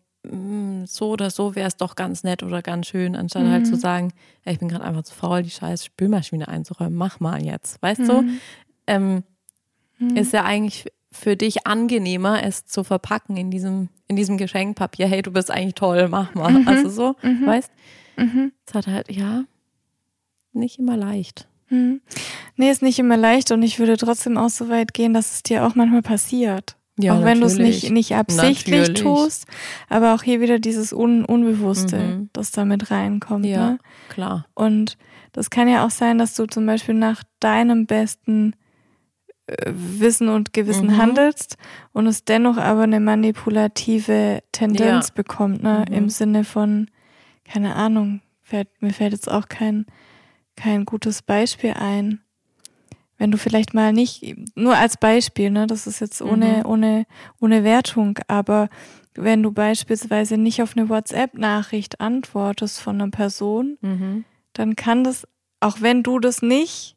so 0.86 1.10
oder 1.10 1.30
so 1.30 1.54
wäre 1.54 1.68
es 1.68 1.76
doch 1.76 1.96
ganz 1.96 2.24
nett 2.24 2.42
oder 2.42 2.62
ganz 2.62 2.86
schön, 2.86 3.16
anstatt 3.16 3.44
mhm. 3.44 3.50
halt 3.50 3.66
zu 3.66 3.74
mhm. 3.74 3.80
sagen, 3.80 4.12
ich 4.44 4.58
bin 4.58 4.68
gerade 4.68 4.84
einfach 4.84 5.02
zu 5.02 5.14
faul, 5.14 5.42
die 5.42 5.50
scheiß 5.50 5.84
Spülmaschine 5.84 6.48
einzuräumen, 6.48 6.94
mach 6.94 7.20
mal 7.20 7.44
jetzt, 7.44 7.82
weißt 7.82 8.00
mhm. 8.00 8.06
du? 8.06 8.24
Ähm, 8.86 9.22
mhm. 9.98 10.16
Ist 10.16 10.32
ja 10.32 10.44
eigentlich 10.44 10.86
für 11.12 11.36
dich 11.36 11.66
angenehmer, 11.66 12.42
es 12.42 12.66
zu 12.66 12.84
verpacken 12.84 13.36
in 13.36 13.50
diesem, 13.50 13.88
in 14.08 14.16
diesem 14.16 14.36
Geschenkpapier. 14.36 15.06
Hey, 15.06 15.22
du 15.22 15.30
bist 15.30 15.50
eigentlich 15.50 15.74
toll, 15.74 16.08
mach 16.08 16.34
mal. 16.34 16.50
Mhm. 16.50 16.68
Also 16.68 16.88
so, 16.88 17.16
mhm. 17.22 17.46
weißt? 17.46 17.70
Es 18.66 18.74
hat 18.74 18.86
halt, 18.86 19.10
ja, 19.10 19.44
nicht 20.52 20.78
immer 20.78 20.96
leicht. 20.96 21.48
Nee, 22.56 22.70
ist 22.70 22.82
nicht 22.82 22.98
immer 22.98 23.16
leicht 23.16 23.50
und 23.50 23.62
ich 23.62 23.78
würde 23.78 23.96
trotzdem 23.96 24.36
auch 24.36 24.50
so 24.50 24.68
weit 24.68 24.94
gehen, 24.94 25.14
dass 25.14 25.34
es 25.34 25.42
dir 25.42 25.66
auch 25.66 25.74
manchmal 25.74 26.02
passiert. 26.02 26.76
Ja, 26.96 27.16
auch 27.16 27.24
wenn 27.24 27.40
du 27.40 27.46
es 27.46 27.58
nicht, 27.58 27.90
nicht 27.90 28.14
absichtlich 28.14 28.88
natürlich. 28.88 29.02
tust, 29.02 29.46
aber 29.88 30.14
auch 30.14 30.22
hier 30.22 30.40
wieder 30.40 30.60
dieses 30.60 30.92
Un 30.92 31.24
Unbewusste, 31.24 31.98
mhm. 31.98 32.30
das 32.32 32.52
damit 32.52 32.90
reinkommt. 32.90 33.46
Ja, 33.46 33.70
ne? 33.70 33.78
klar. 34.08 34.46
Und 34.54 34.96
das 35.32 35.50
kann 35.50 35.68
ja 35.68 35.84
auch 35.84 35.90
sein, 35.90 36.18
dass 36.18 36.34
du 36.34 36.46
zum 36.46 36.66
Beispiel 36.66 36.94
nach 36.94 37.24
deinem 37.40 37.86
besten 37.86 38.54
Wissen 39.66 40.28
und 40.28 40.52
Gewissen 40.52 40.86
mhm. 40.86 40.96
handelst 40.96 41.56
und 41.92 42.06
es 42.06 42.24
dennoch 42.24 42.56
aber 42.56 42.82
eine 42.82 43.00
manipulative 43.00 44.42
Tendenz 44.52 45.08
ja. 45.08 45.14
bekommt, 45.14 45.62
ne? 45.62 45.84
Mhm. 45.88 45.94
Im 45.94 46.08
Sinne 46.08 46.44
von, 46.44 46.88
keine 47.44 47.74
Ahnung, 47.74 48.22
fällt, 48.42 48.68
mir 48.80 48.92
fällt 48.92 49.12
jetzt 49.12 49.30
auch 49.30 49.48
kein, 49.48 49.84
kein 50.56 50.86
gutes 50.86 51.20
Beispiel 51.20 51.74
ein. 51.74 52.20
Wenn 53.18 53.30
du 53.30 53.38
vielleicht 53.38 53.74
mal 53.74 53.92
nicht, 53.92 54.36
nur 54.56 54.76
als 54.76 54.96
Beispiel, 54.96 55.50
ne, 55.50 55.66
das 55.66 55.86
ist 55.86 56.00
jetzt 56.00 56.20
ohne, 56.20 56.58
mhm. 56.58 56.66
ohne, 56.66 57.06
ohne 57.40 57.64
Wertung, 57.64 58.18
aber 58.28 58.68
wenn 59.14 59.42
du 59.42 59.52
beispielsweise 59.52 60.36
nicht 60.36 60.62
auf 60.62 60.76
eine 60.76 60.88
WhatsApp-Nachricht 60.88 62.00
antwortest 62.00 62.80
von 62.80 63.00
einer 63.00 63.10
Person, 63.10 63.78
mhm. 63.80 64.24
dann 64.52 64.74
kann 64.74 65.04
das, 65.04 65.26
auch 65.60 65.80
wenn 65.80 66.02
du 66.02 66.18
das 66.18 66.42
nicht 66.42 66.96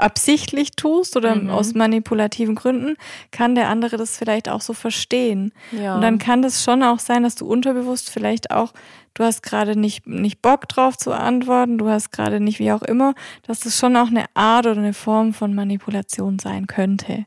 absichtlich 0.00 0.72
tust 0.72 1.16
oder 1.16 1.34
mhm. 1.34 1.50
aus 1.50 1.74
manipulativen 1.74 2.54
Gründen, 2.54 2.96
kann 3.30 3.54
der 3.54 3.68
andere 3.68 3.96
das 3.96 4.16
vielleicht 4.16 4.48
auch 4.48 4.60
so 4.60 4.72
verstehen. 4.72 5.52
Ja. 5.72 5.94
Und 5.94 6.02
dann 6.02 6.18
kann 6.18 6.42
das 6.42 6.62
schon 6.62 6.82
auch 6.82 6.98
sein, 6.98 7.22
dass 7.22 7.34
du 7.34 7.46
unterbewusst 7.46 8.10
vielleicht 8.10 8.50
auch, 8.50 8.72
du 9.14 9.24
hast 9.24 9.42
gerade 9.42 9.78
nicht, 9.78 10.06
nicht 10.06 10.42
Bock 10.42 10.68
drauf 10.68 10.96
zu 10.96 11.12
antworten, 11.12 11.78
du 11.78 11.88
hast 11.88 12.10
gerade 12.12 12.40
nicht 12.40 12.58
wie 12.58 12.72
auch 12.72 12.82
immer, 12.82 13.14
dass 13.42 13.60
das 13.60 13.78
schon 13.78 13.96
auch 13.96 14.08
eine 14.08 14.24
Art 14.34 14.66
oder 14.66 14.78
eine 14.78 14.94
Form 14.94 15.32
von 15.32 15.54
Manipulation 15.54 16.38
sein 16.38 16.66
könnte. 16.66 17.26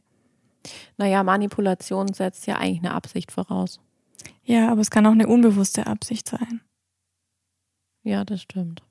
Naja, 0.98 1.24
Manipulation 1.24 2.14
setzt 2.14 2.46
ja 2.48 2.58
eigentlich 2.58 2.80
eine 2.80 2.94
Absicht 2.94 3.32
voraus. 3.32 3.80
Ja, 4.44 4.72
aber 4.72 4.82
es 4.82 4.92
kann 4.92 5.06
auch 5.06 5.12
eine 5.12 5.28
unbewusste 5.28 5.88
Absicht 5.88 6.30
sein. 6.30 6.62
Ja, 8.04 8.24
das 8.26 8.42
stimmt. 8.42 8.84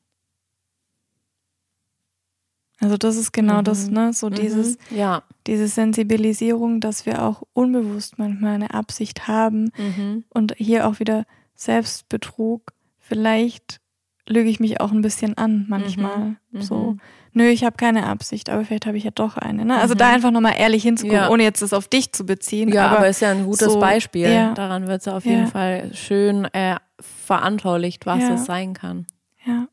Also 2.80 2.96
das 2.96 3.16
ist 3.16 3.32
genau 3.32 3.58
mhm. 3.58 3.64
das, 3.64 3.90
ne? 3.90 4.12
So 4.12 4.28
mhm. 4.28 4.34
dieses, 4.34 4.78
ja. 4.90 5.22
diese 5.46 5.68
Sensibilisierung, 5.68 6.80
dass 6.80 7.04
wir 7.04 7.22
auch 7.22 7.42
unbewusst 7.52 8.18
manchmal 8.18 8.54
eine 8.54 8.72
Absicht 8.72 9.28
haben 9.28 9.70
mhm. 9.76 10.24
und 10.30 10.54
hier 10.56 10.88
auch 10.88 10.98
wieder 10.98 11.24
Selbstbetrug. 11.54 12.72
Vielleicht 12.98 13.80
lüge 14.26 14.48
ich 14.48 14.60
mich 14.60 14.80
auch 14.80 14.92
ein 14.92 15.02
bisschen 15.02 15.36
an 15.36 15.66
manchmal. 15.68 16.36
Mhm. 16.52 16.62
So, 16.62 16.92
mhm. 16.92 17.00
nö, 17.34 17.48
ich 17.48 17.64
habe 17.64 17.76
keine 17.76 18.06
Absicht, 18.06 18.48
aber 18.48 18.64
vielleicht 18.64 18.86
habe 18.86 18.96
ich 18.96 19.04
ja 19.04 19.10
doch 19.10 19.36
eine. 19.36 19.66
Ne? 19.66 19.76
Also 19.76 19.94
da 19.94 20.08
mhm. 20.08 20.14
einfach 20.14 20.30
nochmal 20.30 20.54
ehrlich 20.56 20.82
hinzugucken, 20.82 21.18
ja. 21.18 21.28
ohne 21.28 21.42
jetzt 21.42 21.60
das 21.60 21.74
auf 21.74 21.86
dich 21.86 22.12
zu 22.12 22.24
beziehen. 22.24 22.72
Ja, 22.72 22.86
aber, 22.86 22.98
aber 22.98 23.08
ist 23.08 23.20
ja 23.20 23.30
ein 23.30 23.44
gutes 23.44 23.74
so, 23.74 23.80
Beispiel. 23.80 24.30
Ja. 24.30 24.54
Daran 24.54 24.86
wird 24.86 25.02
es 25.02 25.08
auf 25.08 25.26
jeden 25.26 25.48
Fall 25.48 25.90
schön 25.92 26.46
äh, 26.54 26.76
veranschaulicht, 26.98 28.06
was 28.06 28.22
es 28.22 28.46
sein 28.46 28.72
kann. 28.72 29.06
Ja. 29.44 29.68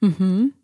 Mhm. 0.00 0.54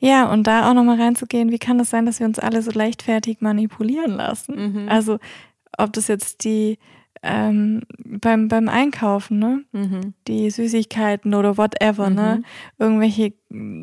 Ja, 0.00 0.30
und 0.32 0.46
da 0.46 0.70
auch 0.70 0.74
nochmal 0.74 1.00
reinzugehen, 1.00 1.50
wie 1.50 1.58
kann 1.58 1.80
es 1.80 1.86
das 1.86 1.90
sein, 1.90 2.06
dass 2.06 2.20
wir 2.20 2.26
uns 2.26 2.38
alle 2.38 2.62
so 2.62 2.70
leichtfertig 2.70 3.40
manipulieren 3.40 4.12
lassen? 4.12 4.72
Mhm. 4.72 4.88
Also, 4.88 5.18
ob 5.76 5.92
das 5.92 6.08
jetzt 6.08 6.44
die 6.44 6.78
ähm, 7.22 7.82
beim, 8.04 8.48
beim 8.48 8.68
Einkaufen, 8.68 9.38
ne? 9.38 9.64
Mhm. 9.72 10.14
Die 10.26 10.50
Süßigkeiten 10.50 11.34
oder 11.34 11.56
whatever, 11.56 12.10
ne? 12.10 12.10
mhm. 12.10 12.16
ne? 12.16 12.42
Irgendwelche 12.78 13.32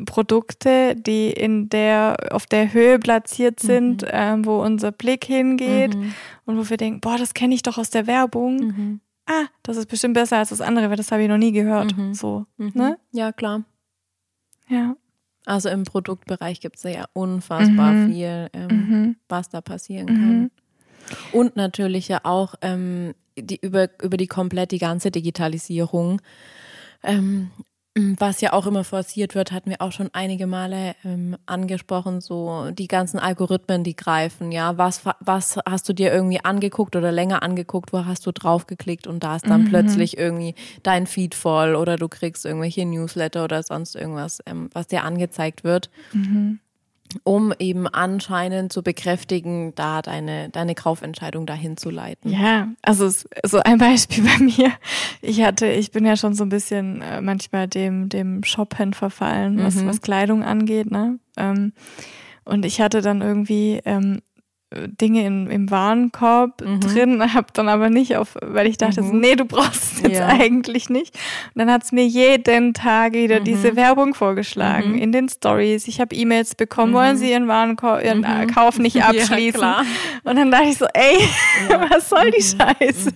Produkte, 0.05 0.95
die 0.95 1.32
in 1.32 1.70
der, 1.70 2.18
auf 2.32 2.45
der 2.45 2.72
Höhe 2.74 2.99
platziert 2.99 3.59
sind, 3.59 4.03
mhm. 4.03 4.09
ähm, 4.11 4.45
wo 4.45 4.61
unser 4.61 4.91
Blick 4.91 5.26
hingeht 5.26 5.95
mhm. 5.95 6.13
und 6.45 6.57
wo 6.57 6.70
wir 6.70 6.78
denken, 6.78 7.01
boah, 7.01 7.18
das 7.18 7.34
kenne 7.34 7.55
ich 7.55 7.63
doch 7.63 7.78
aus 7.78 7.89
der 7.89 8.07
Werbung. 8.07 8.57
Mhm. 8.57 8.99
ah, 9.26 9.45
das 9.63 9.78
ist 9.78 9.88
bestimmt 9.88 10.13
besser 10.13 10.38
als 10.38 10.49
das 10.49 10.61
andere, 10.61 10.89
weil 10.89 10.97
das 10.97 11.11
habe 11.11 11.24
ich 11.24 11.30
noch 11.30 11.38
nie 11.38 11.51
gehört. 11.51 11.97
Mhm. 11.97 12.13
So, 12.13 12.45
ne? 12.57 12.97
Ja, 13.11 13.32
klar. 13.32 13.63
Ja. 14.70 14.95
Also 15.46 15.70
im 15.70 15.84
Produktbereich 15.84 16.60
gibt 16.60 16.78
es 16.78 16.84
ja 16.84 17.06
unfassbar 17.14 17.93
Mhm. 17.93 18.06
viel, 18.06 18.50
ähm, 18.54 18.70
Mhm. 18.70 19.16
was 19.30 19.50
da 19.50 19.62
passieren 19.62 20.08
kann. 20.08 20.39
Mhm. 20.39 20.52
Und 21.32 21.56
natürlich 21.56 22.08
ja 22.08 22.22
auch 22.24 22.56
ähm, 22.62 23.14
die, 23.38 23.60
über, 23.62 23.89
über 24.02 24.18
die 24.18 24.28
komplett 24.28 24.72
die 24.72 24.80
ganze 24.80 25.12
Digitalisierung. 25.12 26.22
Ähm, 27.04 27.52
was 27.98 28.41
ja 28.41 28.52
auch 28.52 28.68
immer 28.68 28.84
forciert 28.84 29.36
wird, 29.36 29.52
hatten 29.54 29.70
wir 29.70 29.82
auch 29.82 29.93
schon 29.93 30.10
einige 30.12 30.48
Male 30.48 30.96
ähm, 31.06 31.38
angesprochen, 31.46 32.20
so 32.20 32.70
die 32.72 32.88
ganzen 32.88 33.20
Algorithmen, 33.20 33.84
die 33.86 33.96
greifen, 33.96 34.52
ja. 34.52 34.78
Was, 34.78 35.02
was 35.22 35.58
hast 35.66 35.88
du 35.88 35.93
dir 35.93 36.12
irgendwie 36.14 36.43
angeguckt 36.43 36.96
oder 36.98 37.12
länger 37.12 37.41
angeguckt, 37.41 37.93
wo 37.93 38.06
hast 38.06 38.26
du 38.26 38.32
draufgeklickt 38.34 39.08
und 39.08 39.24
da 39.24 39.38
ist 39.38 39.50
dann 39.50 39.62
Mhm. 39.62 39.66
plötzlich 39.66 40.18
irgendwie 40.18 40.56
dein 40.84 41.08
Feed 41.08 41.36
voll 41.36 41.76
oder 41.76 41.96
du 41.96 42.10
kriegst 42.10 42.46
irgendwelche 42.46 42.86
Newsletter 42.86 43.46
oder 43.46 43.64
sonst 43.64 43.96
irgendwas, 43.96 44.39
ähm, 44.46 44.70
was 44.74 44.88
dir 44.88 45.04
angezeigt 45.04 45.64
wird 45.64 45.89
Mhm. 46.14 46.60
Um 47.24 47.53
eben 47.59 47.88
anscheinend 47.88 48.74
zu 48.74 48.84
bekräftigen, 48.84 49.74
da 49.76 50.01
deine, 50.01 50.49
deine 50.49 50.76
Kaufentscheidung 50.76 51.45
dahin 51.45 51.78
zu 51.78 51.89
leiten. 51.89 52.32
Ja, 52.32 52.68
also 52.82 53.09
so 53.09 53.59
ein 53.59 53.78
Beispiel 53.78 54.24
bei 54.38 54.43
mir. 54.43 54.72
Ich 55.22 55.41
hatte, 55.43 55.68
ich 55.68 55.91
bin 55.91 56.05
ja 56.05 56.18
schon 56.18 56.34
so 56.34 56.43
ein 56.43 56.49
bisschen 56.49 57.01
äh, 57.01 57.22
manchmal 57.22 57.68
dem, 57.68 58.09
dem 58.09 58.43
Shoppen 58.43 58.93
verfallen, 58.93 59.63
was, 59.63 59.76
Mhm. 59.76 59.88
was 59.88 60.01
Kleidung 60.01 60.43
angeht, 60.43 60.91
ne? 60.91 61.20
Ähm, 61.38 61.74
und 62.43 62.63
ich 62.66 62.80
hatte 62.82 63.01
dann 63.01 63.22
irgendwie 63.22 63.82
ähm, 63.86 64.20
Dinge 64.74 65.26
in, 65.26 65.47
im 65.49 65.70
Warenkorb 65.72 66.59
Mhm. 66.61 66.80
drin, 66.82 67.34
hab 67.34 67.53
dann 67.53 67.70
aber 67.70 67.89
nicht 67.89 68.18
auf, 68.18 68.36
weil 68.41 68.68
ich 68.68 68.78
dachte, 68.78 69.03
so, 69.03 69.13
Mhm. 69.13 69.20
nee, 69.20 69.36
du 69.36 69.45
brauchst 69.45 69.93
es 69.93 70.01
jetzt 70.01 70.18
Ja. 70.20 70.28
eigentlich 70.28 70.89
nicht. 70.89 71.16
Und 71.53 71.59
dann 71.59 71.72
hat's 71.72 71.91
mir 71.91 72.05
jeden 72.05 72.74
Tag 72.74 73.13
wieder 73.13 73.39
Mhm. 73.39 73.43
diese 73.45 73.76
Werbung 73.76 74.13
vorgeschlagen 74.16 74.93
Mhm. 74.93 74.97
in 74.97 75.11
den 75.11 75.30
Stories. 75.30 75.88
Ich 75.88 76.01
habe 76.01 76.13
E-Mails 76.16 76.55
bekommen, 76.55 76.91
Mhm. 76.91 76.95
wollen 76.95 77.18
Sie 77.18 77.32
Ihren 77.32 77.47
Warenkorb, 77.47 78.03
Ihren 78.03 78.20
Mhm. 78.20 78.26
äh, 78.26 78.45
Kauf 78.47 78.80
nicht 78.80 78.95
Ja, 78.97 79.05
abschließen? 79.09 79.59
klar. 79.59 79.86
Und 80.24 80.36
dann 80.36 80.51
dachte 80.51 80.66
ich 80.70 80.78
so, 80.78 80.88
ey, 80.93 81.20
Ja. 81.70 81.88
was 81.91 82.09
soll 82.09 82.32
die. 82.32 82.41
Scheiße? 82.43 83.11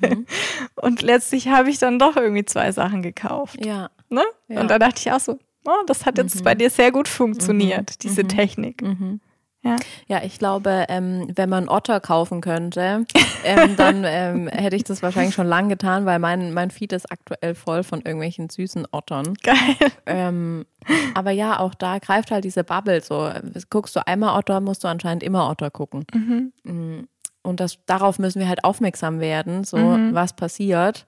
Und 0.76 1.02
letztlich 1.02 1.48
habe 1.50 1.70
ich 1.70 1.80
dann 1.80 2.00
doch 2.00 2.16
irgendwie 2.16 2.46
zwei 2.46 2.72
Sachen 2.72 3.02
gekauft. 3.02 3.64
Ja. 3.66 3.90
Ne? 4.10 4.24
Ja. 4.48 4.62
Und 4.62 4.70
da 4.72 4.80
dachte 4.80 4.96
ich 5.00 5.12
auch 5.12 5.20
so, 5.20 5.40
oh, 5.66 5.84
das 5.88 6.06
hat 6.06 6.18
jetzt 6.20 6.44
bei 6.44 6.56
dir 6.56 6.70
sehr 6.70 6.92
gut 6.92 7.08
funktioniert, 7.08 8.04
diese. 8.04 8.24
Technik. 8.24 8.82
Mhm. 8.82 9.20
Ja. 9.62 9.76
Ja, 10.08 10.24
ich 10.24 10.40
glaube, 10.40 10.86
ähm, 10.88 11.28
wenn 11.36 11.50
man 11.50 11.68
Otter 11.68 12.00
kaufen 12.00 12.40
könnte, 12.40 13.06
ähm, 13.44 13.76
dann 13.78 14.04
ähm, 14.08 14.48
hätte 14.48 14.76
ich 14.78 14.86
das 14.86 15.04
wahrscheinlich 15.04 15.36
schon 15.36 15.48
lang 15.48 15.68
getan, 15.68 16.06
weil 16.06 16.18
mein, 16.20 16.54
mein 16.54 16.72
Feed 16.72 16.94
ist 16.94 17.12
aktuell 17.12 17.56
voll 17.56 17.84
von 17.84 18.00
irgendwelchen 18.00 18.50
süßen 18.50 18.88
Ottern. 18.92 19.34
Geil. 19.44 19.58
Ähm, 20.06 20.66
aber 21.14 21.32
ja, 21.32 21.60
auch 21.60 21.74
da 21.76 22.00
greift 22.00 22.32
halt 22.32 22.46
diese 22.46 22.64
Bubble 22.64 23.02
so. 23.02 23.30
Guckst 23.70 23.96
du 23.98 24.08
einmal 24.08 24.38
Otter, 24.38 24.62
musst 24.62 24.84
du 24.86 24.88
anscheinend 24.88 25.24
immer 25.24 25.50
Otter 25.50 25.70
gucken. 25.72 26.06
Mhm. 26.14 26.54
Mm. 26.64 27.08
Und 27.42 27.60
das, 27.60 27.80
darauf 27.86 28.18
müssen 28.20 28.40
wir 28.40 28.48
halt 28.50 28.64
aufmerksam 28.64 29.20
werden, 29.20 29.64
so 29.66 29.78
Mhm. 29.78 30.14
was 30.14 30.34
passiert. 30.34 31.06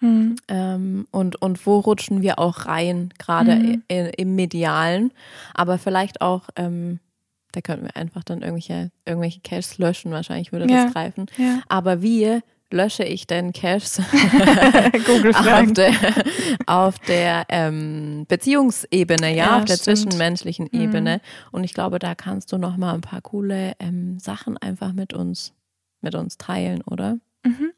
Mhm. 0.00 0.36
Ähm, 0.48 1.06
und, 1.10 1.40
und 1.40 1.64
wo 1.66 1.78
rutschen 1.78 2.22
wir 2.22 2.38
auch 2.38 2.66
rein, 2.66 3.12
gerade 3.18 3.54
Mhm. 3.56 3.82
im 3.88 4.34
Medialen, 4.36 5.12
aber 5.54 5.78
vielleicht 5.78 6.20
auch, 6.20 6.48
ähm, 6.56 6.98
da 7.54 7.60
könnten 7.60 7.84
wir 7.86 7.96
einfach 7.96 8.24
dann 8.24 8.40
irgendwelche, 8.42 8.90
irgendwelche 9.06 9.40
Caches 9.40 9.78
löschen, 9.78 10.10
wahrscheinlich 10.12 10.52
würde 10.52 10.70
Ja. 10.70 10.84
das 10.84 10.92
greifen. 10.94 11.26
Ja. 11.36 11.60
Aber 11.68 12.02
wie 12.02 12.40
lösche 12.70 13.04
ich 13.04 13.26
denn 13.26 13.52
Caches 13.52 14.00
auf 15.38 15.72
der, 15.74 15.92
auf 16.66 16.98
der 17.00 17.44
ähm, 17.48 18.24
Beziehungsebene, 18.28 19.30
ja, 19.30 19.36
Ja, 19.36 19.58
auf 19.58 19.64
der 19.64 19.76
stimmt. 19.76 19.98
zwischenmenschlichen 19.98 20.68
Mhm. 20.72 20.80
Ebene. 20.80 21.20
Und 21.52 21.64
ich 21.64 21.74
glaube, 21.74 21.98
da 21.98 22.14
kannst 22.14 22.52
du 22.52 22.58
noch 22.58 22.76
mal 22.76 22.94
ein 22.94 23.00
paar 23.00 23.20
coole 23.20 23.72
ähm, 23.78 24.18
Sachen 24.18 24.58
einfach 24.58 24.92
mit 24.92 25.12
uns, 25.12 25.52
mit 26.00 26.14
uns 26.14 26.36
teilen, 26.38 26.82
oder? 26.82 27.18
Mhm. 27.44 27.70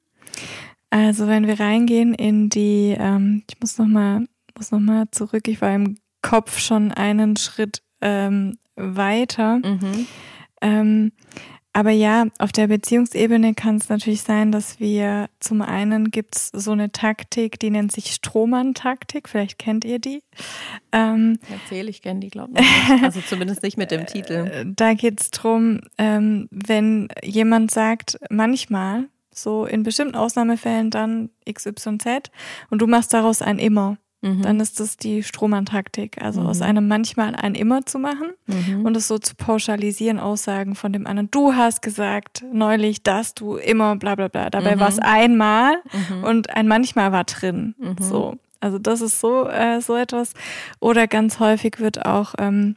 Also 0.90 1.26
wenn 1.26 1.46
wir 1.46 1.60
reingehen 1.60 2.14
in 2.14 2.48
die, 2.48 2.96
ähm, 2.98 3.42
ich 3.50 3.60
muss 3.60 3.76
noch 3.78 3.86
mal, 3.86 4.24
muss 4.56 4.70
noch 4.70 4.80
mal 4.80 5.06
zurück. 5.10 5.46
Ich 5.48 5.60
war 5.60 5.74
im 5.74 5.98
Kopf 6.22 6.58
schon 6.58 6.92
einen 6.92 7.36
Schritt 7.36 7.82
ähm, 8.00 8.56
weiter. 8.76 9.58
Mhm. 9.58 10.06
Ähm, 10.60 11.12
aber 11.76 11.90
ja, 11.90 12.28
auf 12.38 12.52
der 12.52 12.68
Beziehungsebene 12.68 13.52
kann 13.52 13.76
es 13.76 13.90
natürlich 13.90 14.22
sein, 14.22 14.50
dass 14.50 14.80
wir 14.80 15.28
zum 15.40 15.60
einen 15.60 16.10
gibt 16.10 16.34
es 16.34 16.48
so 16.48 16.72
eine 16.72 16.90
Taktik, 16.90 17.58
die 17.58 17.68
nennt 17.68 17.92
sich 17.92 18.14
Strohmann-Taktik. 18.14 19.28
Vielleicht 19.28 19.58
kennt 19.58 19.84
ihr 19.84 19.98
die. 19.98 20.22
Ähm, 20.90 21.38
Erzähl, 21.50 21.90
ich 21.90 22.00
kenne 22.00 22.20
die, 22.20 22.30
glaube 22.30 22.54
ich. 22.58 23.02
Also 23.02 23.20
zumindest 23.20 23.62
nicht 23.62 23.76
mit 23.76 23.90
dem 23.90 24.06
Titel. 24.06 24.50
äh, 24.50 24.64
da 24.66 24.94
geht 24.94 25.20
es 25.20 25.30
darum, 25.30 25.80
ähm, 25.98 26.48
wenn 26.50 27.08
jemand 27.22 27.70
sagt, 27.70 28.18
manchmal, 28.30 29.10
so 29.30 29.66
in 29.66 29.82
bestimmten 29.82 30.14
Ausnahmefällen 30.14 30.90
dann 30.90 31.28
XYZ 31.46 32.30
und 32.70 32.80
du 32.80 32.86
machst 32.86 33.12
daraus 33.12 33.42
ein 33.42 33.58
Immer, 33.58 33.98
Mhm. 34.26 34.42
dann 34.42 34.60
ist 34.60 34.80
das 34.80 34.96
die 34.96 35.22
Strohmann-Taktik. 35.22 36.20
Also 36.20 36.40
aus 36.42 36.58
Mhm. 36.58 36.64
einem 36.66 36.88
manchmal 36.88 37.34
ein 37.36 37.54
Immer 37.54 37.86
zu 37.86 37.98
machen 37.98 38.28
Mhm. 38.46 38.84
und 38.84 38.96
es 38.96 39.08
so 39.08 39.18
zu 39.18 39.34
pauschalisieren, 39.36 40.18
Aussagen 40.18 40.74
von 40.74 40.92
dem 40.92 41.06
anderen. 41.06 41.30
Du 41.30 41.54
hast 41.54 41.82
gesagt 41.82 42.44
neulich, 42.52 43.02
dass 43.02 43.34
du 43.34 43.56
immer 43.56 43.96
bla 43.96 44.14
bla 44.14 44.28
bla. 44.28 44.50
Dabei 44.50 44.76
Mhm. 44.76 44.80
war 44.80 44.88
es 44.88 44.98
einmal 44.98 45.76
Mhm. 46.10 46.24
und 46.24 46.50
ein 46.50 46.66
manchmal 46.68 47.12
war 47.12 47.24
drin. 47.24 47.74
So. 48.00 48.34
Also 48.60 48.78
das 48.78 49.00
ist 49.00 49.20
so, 49.20 49.46
äh, 49.48 49.80
so 49.80 49.94
etwas. 49.96 50.32
Oder 50.80 51.06
ganz 51.06 51.38
häufig 51.40 51.78
wird 51.78 52.04
auch 52.06 52.34
ähm, 52.38 52.76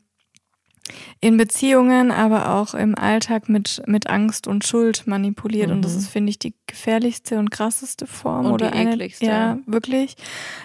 in 1.22 1.38
Beziehungen, 1.38 2.12
aber 2.12 2.56
auch 2.56 2.74
im 2.74 2.96
Alltag 2.98 3.48
mit, 3.48 3.82
mit 3.86 4.10
Angst 4.10 4.48
und 4.48 4.66
Schuld 4.66 5.06
manipuliert. 5.06 5.70
Und 5.70 5.84
das 5.84 5.94
Mhm. 5.94 6.00
ist, 6.00 6.08
finde 6.10 6.30
ich, 6.32 6.40
die 6.40 6.56
gefährlichste 6.66 7.38
und 7.38 7.52
krasseste 7.52 8.08
Form. 8.08 8.46
Und 8.48 8.54
oder 8.54 8.72
die 8.72 8.78
eine, 8.78 8.94
ekligste. 8.94 9.26
Ja, 9.26 9.58
wirklich. 9.68 10.16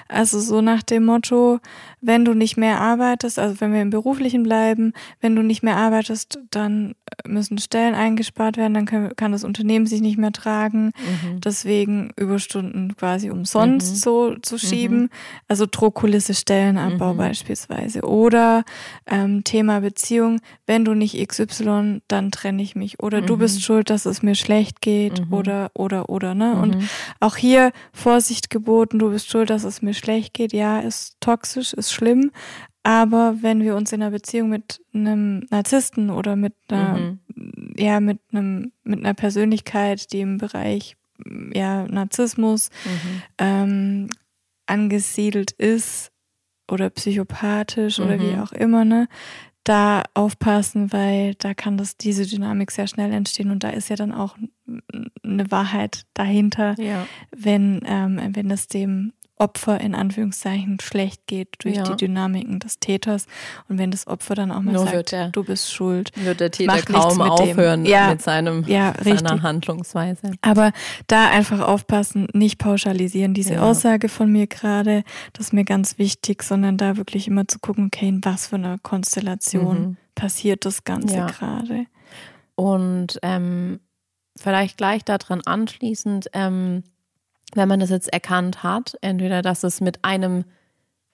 Also 0.08 0.40
so 0.40 0.60
nach 0.62 0.82
dem 0.82 1.04
Motto, 1.04 1.60
wenn 2.00 2.24
du 2.24 2.32
nicht 2.34 2.56
mehr 2.56 2.80
arbeitest, 2.80 3.38
also 3.38 3.60
wenn 3.60 3.72
wir 3.72 3.82
im 3.82 3.90
Beruflichen 3.90 4.42
bleiben, 4.44 4.92
wenn 5.20 5.34
du 5.36 5.42
nicht 5.42 5.62
mehr 5.62 5.76
arbeitest, 5.76 6.38
dann 6.50 6.94
müssen 7.26 7.58
Stellen 7.58 7.94
eingespart 7.94 8.56
werden, 8.56 8.74
dann 8.74 8.86
können, 8.86 9.14
kann 9.16 9.32
das 9.32 9.44
Unternehmen 9.44 9.86
sich 9.86 10.00
nicht 10.00 10.18
mehr 10.18 10.32
tragen. 10.32 10.92
Mhm. 10.96 11.40
Deswegen 11.40 12.10
Überstunden 12.16 12.96
quasi 12.96 13.30
umsonst 13.30 13.92
Mhm. 13.92 13.96
so 13.96 14.34
zu 14.36 14.58
schieben. 14.58 15.10
Also 15.48 15.66
Druckkulisse 15.70 16.34
Stellenabbau 16.34 17.12
Mhm. 17.14 17.18
beispielsweise. 17.18 18.02
Oder 18.02 18.64
ähm, 19.06 19.42
Thema 19.44 19.80
Beziehung, 19.80 20.13
wenn 20.66 20.84
du 20.84 20.94
nicht 20.94 21.16
XY, 21.28 22.00
dann 22.08 22.30
trenne 22.30 22.62
ich 22.62 22.74
mich. 22.74 23.00
Oder 23.02 23.20
du 23.22 23.34
Mhm. 23.34 23.38
bist 23.40 23.62
schuld, 23.62 23.90
dass 23.90 24.06
es 24.06 24.22
mir 24.22 24.34
schlecht 24.34 24.80
geht. 24.80 25.26
Mhm. 25.26 25.32
Oder, 25.32 25.70
oder, 25.74 26.08
oder, 26.08 26.34
ne? 26.34 26.56
Und 26.60 26.76
Mhm. 26.76 26.88
auch 27.20 27.36
hier 27.36 27.72
Vorsicht 27.92 28.50
geboten, 28.50 28.98
du 28.98 29.10
bist 29.10 29.28
schuld, 29.30 29.50
dass 29.50 29.64
es 29.64 29.82
mir 29.82 29.94
schlecht 29.94 30.34
geht. 30.34 30.52
Ja, 30.52 30.80
ist 30.80 31.16
toxisch, 31.20 31.72
ist 31.72 31.92
schlimm. 31.92 32.30
Aber 32.82 33.36
wenn 33.40 33.62
wir 33.62 33.76
uns 33.76 33.92
in 33.92 34.02
einer 34.02 34.10
Beziehung 34.10 34.50
mit 34.50 34.80
einem 34.92 35.46
Narzissten 35.50 36.10
oder 36.10 36.36
mit 36.36 36.54
einer, 36.68 36.98
Mhm. 36.98 37.18
ja, 37.78 38.00
mit 38.00 38.18
einem, 38.32 38.72
mit 38.82 38.98
einer 39.00 39.14
Persönlichkeit, 39.14 40.12
die 40.12 40.20
im 40.20 40.36
Bereich 40.38 40.96
ja, 41.54 41.86
Narzissmus 41.86 42.70
Mhm. 42.84 43.22
ähm, 43.38 44.08
angesiedelt 44.66 45.52
ist 45.52 46.10
oder 46.70 46.90
psychopathisch 46.90 48.00
oder 48.00 48.18
wie 48.18 48.32
Mhm. 48.34 48.40
auch 48.40 48.52
immer, 48.52 48.84
ne? 48.84 49.06
Da 49.64 50.02
aufpassen, 50.12 50.92
weil 50.92 51.34
da 51.36 51.54
kann 51.54 51.78
das 51.78 51.96
diese 51.96 52.26
Dynamik 52.26 52.70
sehr 52.70 52.86
schnell 52.86 53.12
entstehen 53.12 53.50
und 53.50 53.64
da 53.64 53.70
ist 53.70 53.88
ja 53.88 53.96
dann 53.96 54.12
auch 54.12 54.36
eine 55.24 55.50
Wahrheit 55.50 56.04
dahinter, 56.12 56.74
Ja. 56.78 57.06
wenn, 57.34 57.80
ähm, 57.86 58.20
wenn 58.34 58.50
es 58.50 58.68
dem 58.68 59.12
Opfer 59.36 59.80
in 59.80 59.94
Anführungszeichen 59.96 60.78
schlecht 60.80 61.26
geht 61.26 61.48
durch 61.64 61.76
Ja. 61.76 61.82
die 61.82 61.96
Dynamiken 61.96 62.60
des 62.60 62.78
Täters 62.78 63.26
und 63.68 63.78
wenn 63.78 63.90
das 63.90 64.06
Opfer 64.06 64.34
dann 64.36 64.52
auch 64.52 64.60
mal 64.60 64.72
Nur 64.72 64.86
sagt, 64.86 65.10
der- 65.12 65.30
du 65.30 65.42
bist 65.42 65.72
schuld. 65.72 66.12
Wird 66.14 66.38
der 66.40 66.52
Täter 66.52 66.72
Macht 66.72 66.88
nichts 66.88 67.04
kaum 67.04 67.18
mit 67.18 67.26
aufhören 67.28 67.84
Ja. 67.84 68.10
mit 68.10 68.22
seinem, 68.22 68.64
Ja, 68.68 68.94
seiner 69.02 69.42
Handlungsweise. 69.42 70.32
Aber 70.40 70.72
da 71.08 71.30
einfach 71.30 71.60
aufpassen, 71.60 72.28
nicht 72.32 72.58
pauschalisieren, 72.58 73.34
diese. 73.34 73.60
Aussage 73.60 74.08
von 74.08 74.30
mir 74.30 74.46
gerade, 74.46 75.02
das 75.32 75.46
ist 75.46 75.52
mir 75.52 75.64
ganz 75.64 75.98
wichtig, 75.98 76.42
sondern 76.44 76.76
da 76.76 76.96
wirklich 76.96 77.26
immer 77.26 77.48
zu 77.48 77.58
gucken, 77.58 77.86
okay, 77.92 78.08
in 78.08 78.24
was 78.24 78.46
für 78.46 78.56
einer 78.56 78.78
Konstellation 78.78 79.80
Mhm. 79.80 79.96
passiert 80.14 80.64
das 80.64 80.84
Ganze 80.84 81.16
gerade. 81.26 81.86
Und 82.54 83.18
ähm, 83.22 83.80
vielleicht 84.36 84.76
gleich 84.76 85.04
daran 85.04 85.40
anschließend, 85.44 86.28
ähm, 86.34 86.84
wenn 87.54 87.68
man 87.68 87.80
das 87.80 87.90
jetzt 87.90 88.12
erkannt 88.12 88.62
hat, 88.62 88.96
entweder 89.00 89.42
dass 89.42 89.62
es 89.62 89.80
mit 89.80 90.04
einem 90.04 90.44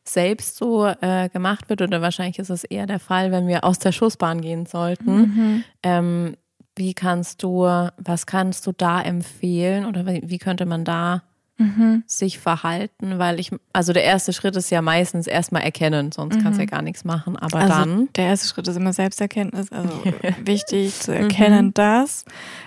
selbst 0.05 0.57
so 0.57 0.87
äh, 0.87 1.29
gemacht 1.29 1.69
wird 1.69 1.83
oder 1.83 2.03
wahrscheinlich 2.03 2.39
ist 2.39 2.51
es 2.51 2.65
eher 2.65 2.87
der 2.87 3.01
Fall, 3.01 3.31
wenn 3.31 3.47
wir 3.47 3.65
aus 3.65 3.79
der 3.79 3.93
Schussbahn 3.93 4.41
gehen 4.41 4.67
sollten. 4.67 5.17
Mhm. 5.17 5.65
Ähm, 5.83 6.37
wie 6.77 6.95
kannst 6.95 7.43
du, 7.43 7.65
was 7.65 8.27
kannst 8.27 8.67
du 8.67 8.73
da 8.73 9.03
empfehlen 9.03 9.85
oder 9.85 10.07
wie, 10.07 10.23
wie 10.25 10.39
könnte 10.39 10.67
man 10.67 10.85
da 10.85 11.23
mhm. 11.61 12.03
sich 12.07 12.39
verhalten, 12.39 13.19
weil 13.19 13.39
ich, 13.39 13.51
also 13.73 13.93
der 13.93 14.05
erste 14.05 14.33
Schritt 14.33 14.57
ist 14.57 14.71
ja 14.71 14.83
meistens 14.83 15.27
erstmal 15.27 15.63
erkennen, 15.63 16.11
sonst 16.11 16.37
mhm. 16.37 16.43
kannst 16.43 16.59
du 16.59 16.63
ja 16.63 16.71
gar 16.71 16.83
nichts 16.83 17.05
machen. 17.05 17.37
Aber 17.37 17.59
also 17.59 17.73
dann. 17.73 18.09
Der 18.17 18.27
erste 18.27 18.49
Schritt 18.49 18.67
ist 18.67 18.77
immer 18.77 18.93
Selbsterkenntnis, 18.93 19.71
also 19.71 19.91
wichtig 20.45 20.99
zu 20.99 21.15
erkennen, 21.15 21.67
mhm. 21.67 21.75
dass. 21.75 22.25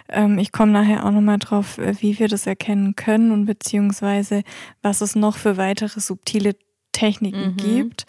Ähm, 0.10 0.38
ich 0.38 0.52
komme 0.52 0.72
nachher 0.72 1.06
auch 1.06 1.12
nochmal 1.12 1.40
drauf, 1.40 1.78
äh, 1.78 1.96
wie 2.00 2.20
wir 2.20 2.28
das 2.28 2.48
erkennen 2.48 2.96
können 2.96 3.32
und 3.32 3.46
beziehungsweise 3.46 4.44
was 4.82 5.02
es 5.02 5.16
noch 5.16 5.38
für 5.38 5.58
weitere 5.58 6.00
subtile 6.00 6.56
Techniken 6.92 7.54
mhm. 7.54 7.58
gibt. 7.58 8.06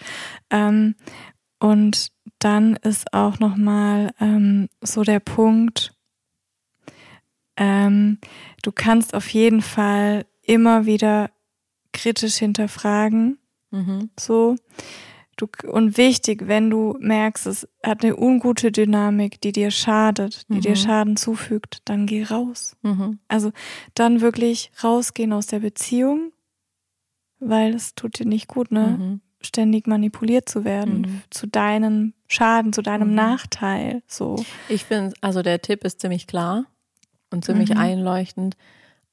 Ähm, 0.51 0.95
und 1.59 2.09
dann 2.39 2.77
ist 2.77 3.15
auch 3.15 3.39
nochmal 3.39 4.11
ähm, 4.21 4.69
so 4.83 5.03
der 5.03 5.21
Punkt, 5.21 5.95
ähm, 7.57 8.19
du 8.63 8.73
kannst 8.73 9.15
auf 9.15 9.29
jeden 9.29 9.63
Fall 9.63 10.27
immer 10.45 10.87
wieder 10.87 11.31
kritisch 11.93 12.37
hinterfragen. 12.37 13.39
Mhm. 13.71 14.11
So. 14.19 14.57
Du, 15.37 15.49
und 15.67 15.97
wichtig, 15.97 16.47
wenn 16.47 16.71
du 16.71 16.97
merkst, 17.01 17.47
es 17.47 17.69
hat 17.83 18.05
eine 18.05 18.17
ungute 18.17 18.71
Dynamik, 18.71 19.41
die 19.41 19.51
dir 19.51 19.73
schadet, 19.73 20.49
die 20.49 20.55
mhm. 20.55 20.61
dir 20.61 20.77
Schaden 20.77 21.17
zufügt, 21.17 21.79
dann 21.87 22.07
geh 22.07 22.23
raus. 22.23 22.77
Mhm. 22.83 23.19
Also 23.27 23.51
dann 23.95 24.21
wirklich 24.21 24.71
rausgehen 24.83 25.33
aus 25.33 25.49
der 25.49 25.59
Beziehung, 25.59 26.33
weil 27.41 27.75
es 27.75 27.97
tut 27.97 28.19
dir 28.19 28.27
nicht 28.27 28.47
gut, 28.47 28.71
ne? 28.71 28.97
Mhm. 28.99 29.21
Ständig 29.41 29.87
manipuliert 29.87 30.49
zu 30.49 30.65
werden 30.65 31.01
mhm. 31.01 31.23
zu 31.31 31.47
deinem 31.47 32.15
Schaden, 32.29 32.73
zu 32.73 32.81
deinem 32.81 33.09
mhm. 33.09 33.17
Nachteil. 33.17 34.03
So. 34.07 34.43
Ich 34.69 34.85
finde, 34.85 35.15
also 35.21 35.43
der 35.43 35.61
Tipp 35.61 35.85
ist 35.85 36.01
ziemlich 36.01 36.27
klar 36.27 36.65
und 37.31 37.45
ziemlich 37.45 37.71
mhm. 37.71 37.79
einleuchtend. 37.79 38.57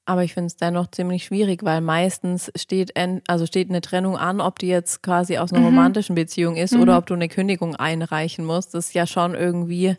Aber 0.05 0.23
ich 0.23 0.33
finde 0.33 0.47
es 0.47 0.57
dennoch 0.57 0.87
ziemlich 0.89 1.25
schwierig, 1.25 1.63
weil 1.63 1.79
meistens 1.79 2.51
steht, 2.55 2.93
also 3.27 3.45
steht 3.45 3.69
eine 3.69 3.81
Trennung 3.81 4.17
an, 4.17 4.41
ob 4.41 4.57
die 4.57 4.67
jetzt 4.67 5.03
quasi 5.03 5.37
aus 5.37 5.51
einer 5.51 5.61
mhm. 5.61 5.67
romantischen 5.67 6.15
Beziehung 6.15 6.55
ist 6.55 6.73
mhm. 6.73 6.81
oder 6.81 6.97
ob 6.97 7.05
du 7.05 7.13
eine 7.13 7.29
Kündigung 7.29 7.75
einreichen 7.75 8.43
musst. 8.43 8.73
Das 8.73 8.87
ist 8.87 8.93
ja 8.93 9.05
schon 9.05 9.35
irgendwie 9.35 9.95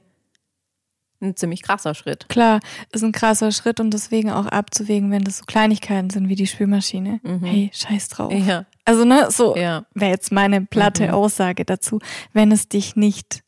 ein 1.22 1.36
ziemlich 1.36 1.62
krasser 1.62 1.94
Schritt. 1.94 2.28
Klar, 2.28 2.60
ist 2.92 3.04
ein 3.04 3.12
krasser 3.12 3.52
Schritt 3.52 3.80
und 3.80 3.92
deswegen 3.92 4.30
auch 4.30 4.46
abzuwägen, 4.46 5.10
wenn 5.10 5.24
das 5.24 5.38
so 5.38 5.44
Kleinigkeiten 5.46 6.10
sind 6.10 6.28
wie 6.28 6.34
die 6.34 6.46
Spülmaschine. 6.46 7.20
Mhm. 7.22 7.44
Hey, 7.44 7.70
scheiß 7.72 8.08
drauf. 8.08 8.32
Ja. 8.32 8.66
Also, 8.84 9.04
ne, 9.04 9.30
so 9.30 9.56
ja. 9.56 9.86
wäre 9.94 10.10
jetzt 10.10 10.32
meine 10.32 10.62
platte 10.62 11.08
mhm. 11.08 11.14
Aussage 11.14 11.64
dazu, 11.64 12.00
wenn 12.32 12.50
es 12.50 12.68
dich 12.68 12.96
nicht, 12.96 13.42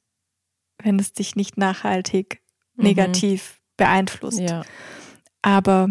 wenn 0.83 0.99
es 0.99 1.13
dich 1.13 1.35
nicht 1.35 1.59
nachhaltig 1.59 2.41
mhm. 2.77 2.85
negativ 2.85 3.61
beeinflusst. 3.77 4.41
Ja. 4.41 4.63
Aber 5.43 5.91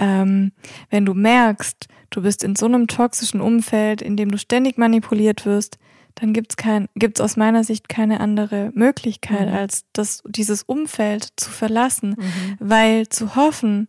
ähm, 0.00 0.52
wenn 0.88 1.06
du 1.06 1.14
merkst, 1.14 1.86
du 2.10 2.22
bist 2.22 2.42
in 2.42 2.56
so 2.56 2.66
einem 2.66 2.88
toxischen 2.88 3.40
Umfeld, 3.40 4.02
in 4.02 4.16
dem 4.16 4.30
du 4.30 4.38
ständig 4.38 4.78
manipuliert 4.78 5.46
wirst, 5.46 5.78
dann 6.16 6.32
gibt's 6.32 6.56
kein, 6.56 6.88
gibt's 6.96 7.20
aus 7.20 7.36
meiner 7.36 7.62
Sicht 7.62 7.88
keine 7.88 8.20
andere 8.20 8.72
Möglichkeit, 8.74 9.48
mhm. 9.48 9.54
als 9.54 9.84
das, 9.92 10.22
dieses 10.26 10.62
Umfeld 10.64 11.28
zu 11.36 11.50
verlassen, 11.50 12.16
mhm. 12.18 12.56
weil 12.58 13.08
zu 13.08 13.36
hoffen 13.36 13.86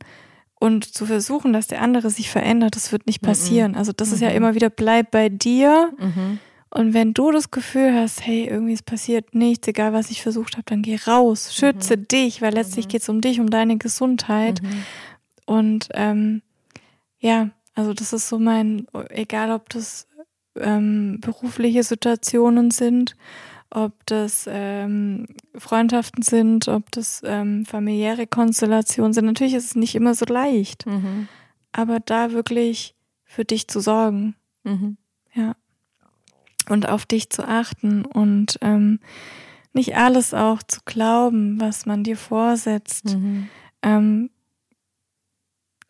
und 0.60 0.86
zu 0.86 1.08
versuchen, 1.08 1.54
dass 1.54 1.68
der 1.68 1.82
andere 1.82 2.12
sich 2.12 2.30
verändert, 2.30 2.76
das 2.76 2.92
wird 2.92 3.08
nicht 3.08 3.24
mhm. 3.24 3.28
passieren. 3.28 3.76
Also 3.76 3.92
das 3.92 4.12
ist 4.12 4.22
ja 4.22 4.30
mhm. 4.30 4.36
immer 4.36 4.56
wieder, 4.56 4.70
bleib 4.70 5.12
bei 5.12 5.30
dir. 5.30 5.92
Mhm. 5.98 6.40
Und 6.74 6.94
wenn 6.94 7.14
du 7.14 7.32
das 7.32 7.52
Gefühl 7.52 7.94
hast, 7.94 8.26
hey, 8.26 8.48
irgendwie 8.48 8.74
es 8.74 8.84
passiert 8.84 9.36
nichts, 9.36 9.68
egal 9.68 9.92
was 9.92 10.10
ich 10.10 10.22
versucht 10.22 10.54
habe, 10.54 10.64
dann 10.68 10.84
geh 10.84 10.98
raus, 11.06 11.54
schütze 11.54 11.98
mhm. 11.98 12.08
dich, 12.08 12.42
weil 12.42 12.54
letztlich 12.54 12.86
mhm. 12.86 12.90
geht 12.90 13.02
es 13.02 13.10
um 13.10 13.20
dich, 13.20 13.42
um 13.42 13.50
deine 13.50 13.78
Gesundheit. 13.78 14.62
Und 15.52 15.90
ähm, 15.96 16.44
ja, 17.20 17.50
also 17.76 17.94
das 17.94 18.14
ist 18.14 18.30
so 18.30 18.40
mein, 18.40 18.88
egal 19.10 19.52
ob 19.52 19.68
das 19.68 20.08
ähm, 20.56 21.20
berufliche 21.20 21.84
Situationen 21.84 22.72
sind, 22.72 23.18
ob 23.70 23.92
das 24.06 24.46
ähm, 24.50 25.28
Freundschaften 25.58 26.24
sind, 26.24 26.70
ob 26.70 26.90
das 26.94 27.22
ähm, 27.26 27.66
familiäre 27.66 28.28
Konstellationen 28.28 29.12
sind. 29.12 29.26
Natürlich 29.26 29.54
ist 29.54 29.66
es 29.66 29.76
nicht 29.76 29.94
immer 29.94 30.16
so 30.16 30.24
leicht, 30.24 30.86
mhm. 30.86 31.28
aber 31.74 32.00
da 32.00 32.32
wirklich 32.32 32.96
für 33.26 33.44
dich 33.44 33.68
zu 33.68 33.82
sorgen. 33.82 34.36
Mhm. 34.64 34.96
Ja. 35.34 35.58
Und 36.70 36.88
auf 36.88 37.06
dich 37.06 37.30
zu 37.30 37.46
achten 37.46 38.06
und 38.06 38.58
ähm, 38.62 39.02
nicht 39.74 39.98
alles 39.98 40.34
auch 40.34 40.64
zu 40.64 40.80
glauben, 40.86 41.60
was 41.60 41.86
man 41.86 42.06
dir 42.06 42.16
vorsetzt. 42.16 43.18
Mhm. 43.18 43.50
Ähm, 43.82 44.30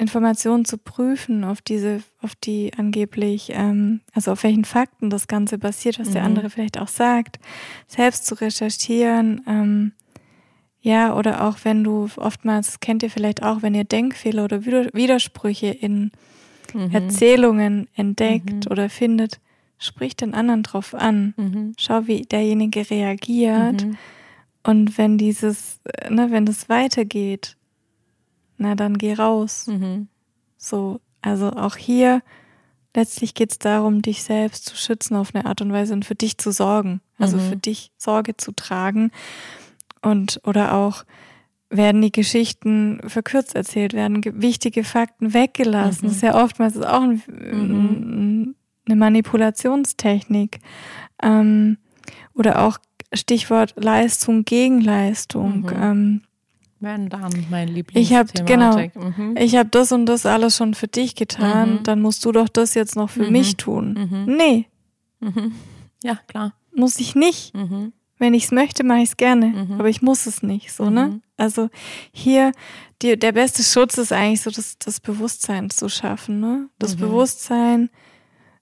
Informationen 0.01 0.65
zu 0.65 0.79
prüfen, 0.79 1.43
auf 1.43 1.61
diese, 1.61 2.01
auf 2.23 2.33
die 2.33 2.71
angeblich, 2.75 3.51
ähm, 3.53 4.01
also 4.13 4.31
auf 4.31 4.43
welchen 4.43 4.65
Fakten 4.65 5.11
das 5.11 5.27
Ganze 5.27 5.59
basiert, 5.59 5.99
was 5.99 6.09
mhm. 6.09 6.13
der 6.13 6.23
andere 6.23 6.49
vielleicht 6.49 6.79
auch 6.79 6.87
sagt, 6.87 7.39
selbst 7.87 8.25
zu 8.25 8.33
recherchieren, 8.33 9.41
ähm, 9.47 9.91
ja, 10.81 11.15
oder 11.15 11.47
auch 11.47 11.57
wenn 11.63 11.83
du 11.83 12.09
oftmals, 12.17 12.65
das 12.65 12.79
kennt 12.79 13.03
ihr 13.03 13.11
vielleicht 13.11 13.43
auch, 13.43 13.61
wenn 13.61 13.75
ihr 13.75 13.83
Denkfehler 13.83 14.43
oder 14.45 14.65
Widersprüche 14.65 15.67
in 15.67 16.11
mhm. 16.73 16.89
Erzählungen 16.91 17.87
entdeckt 17.95 18.65
mhm. 18.65 18.71
oder 18.71 18.89
findet, 18.89 19.39
sprich 19.77 20.15
den 20.15 20.33
anderen 20.33 20.63
drauf 20.63 20.95
an. 20.95 21.35
Mhm. 21.37 21.73
Schau, 21.77 22.07
wie 22.07 22.23
derjenige 22.23 22.89
reagiert. 22.89 23.85
Mhm. 23.85 23.97
Und 24.63 24.97
wenn 24.97 25.19
dieses, 25.19 25.79
ne, 26.09 26.31
wenn 26.31 26.47
das 26.47 26.69
weitergeht, 26.69 27.55
na 28.61 28.75
dann 28.75 28.97
geh 28.97 29.13
raus. 29.13 29.67
Mhm. 29.67 30.07
So, 30.57 31.01
also 31.21 31.51
auch 31.51 31.75
hier 31.75 32.21
letztlich 32.95 33.33
geht 33.33 33.51
es 33.51 33.59
darum, 33.59 34.01
dich 34.01 34.23
selbst 34.23 34.65
zu 34.65 34.75
schützen 34.75 35.15
auf 35.15 35.33
eine 35.33 35.45
Art 35.45 35.61
und 35.61 35.71
Weise 35.71 35.93
und 35.93 36.05
für 36.05 36.15
dich 36.15 36.37
zu 36.37 36.51
sorgen, 36.51 37.01
also 37.17 37.37
mhm. 37.37 37.41
für 37.41 37.55
dich 37.55 37.91
Sorge 37.97 38.37
zu 38.37 38.51
tragen 38.51 39.11
und 40.01 40.41
oder 40.43 40.73
auch 40.75 41.03
werden 41.69 42.01
die 42.01 42.11
Geschichten 42.11 42.99
verkürzt 43.07 43.55
erzählt, 43.55 43.93
werden 43.93 44.21
wichtige 44.41 44.83
Fakten 44.83 45.33
weggelassen. 45.33 46.05
Mhm. 46.05 46.09
Das 46.09 46.15
ist 46.17 46.23
ja 46.23 46.43
oftmals 46.43 46.77
auch 46.81 47.01
ein, 47.01 47.23
mhm. 47.27 48.55
eine 48.85 48.95
Manipulationstechnik. 48.97 50.59
Ähm, 51.23 51.77
oder 52.33 52.61
auch 52.63 52.77
Stichwort 53.13 53.73
Leistung 53.77 54.43
gegen 54.43 54.81
Leistung. 54.81 55.61
Mhm. 55.61 55.69
Ähm, 55.75 56.21
wenn 56.81 57.09
dann 57.09 57.45
mein 57.49 57.67
Lieblings. 57.67 58.09
Ich 58.09 58.15
habe 58.15 58.29
genau. 58.45 58.77
Mhm. 58.77 59.35
Ich 59.37 59.55
habe 59.55 59.69
das 59.69 59.91
und 59.91 60.05
das 60.07 60.25
alles 60.25 60.57
schon 60.57 60.73
für 60.73 60.87
dich 60.87 61.15
getan. 61.15 61.75
Mhm. 61.75 61.83
Dann 61.83 62.01
musst 62.01 62.25
du 62.25 62.31
doch 62.31 62.49
das 62.49 62.73
jetzt 62.73 62.95
noch 62.95 63.09
für 63.09 63.23
mhm. 63.23 63.31
mich 63.31 63.57
tun. 63.57 63.93
Mhm. 63.93 64.35
Nee. 64.35 64.65
Mhm. 65.19 65.53
Ja 66.03 66.19
klar. 66.27 66.53
Muss 66.75 66.99
ich 66.99 67.15
nicht. 67.15 67.53
Mhm. 67.53 67.93
Wenn 68.17 68.33
ich 68.33 68.45
es 68.45 68.51
möchte, 68.51 68.83
mache 68.83 68.99
ich 68.99 69.09
es 69.09 69.17
gerne. 69.17 69.67
Aber 69.79 69.89
ich 69.89 70.01
muss 70.01 70.25
es 70.25 70.43
nicht. 70.43 70.71
So 70.71 70.89
ne. 70.89 71.21
Also 71.37 71.69
hier 72.11 72.51
die, 73.01 73.17
der 73.17 73.31
beste 73.31 73.63
Schutz 73.63 73.97
ist 73.97 74.11
eigentlich 74.11 74.41
so 74.41 74.51
das, 74.51 74.77
das 74.77 74.99
Bewusstsein 74.99 75.69
zu 75.69 75.89
schaffen. 75.89 76.39
Ne. 76.39 76.69
Das 76.77 76.95
Bewusstsein 76.95 77.89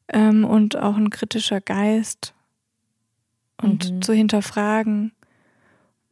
ähm, 0.07 0.45
und 0.45 0.77
auch 0.77 0.95
ein 0.95 1.09
kritischer 1.09 1.59
Geist 1.61 2.33
und 3.61 4.03
zu 4.03 4.13
hinterfragen 4.13 5.11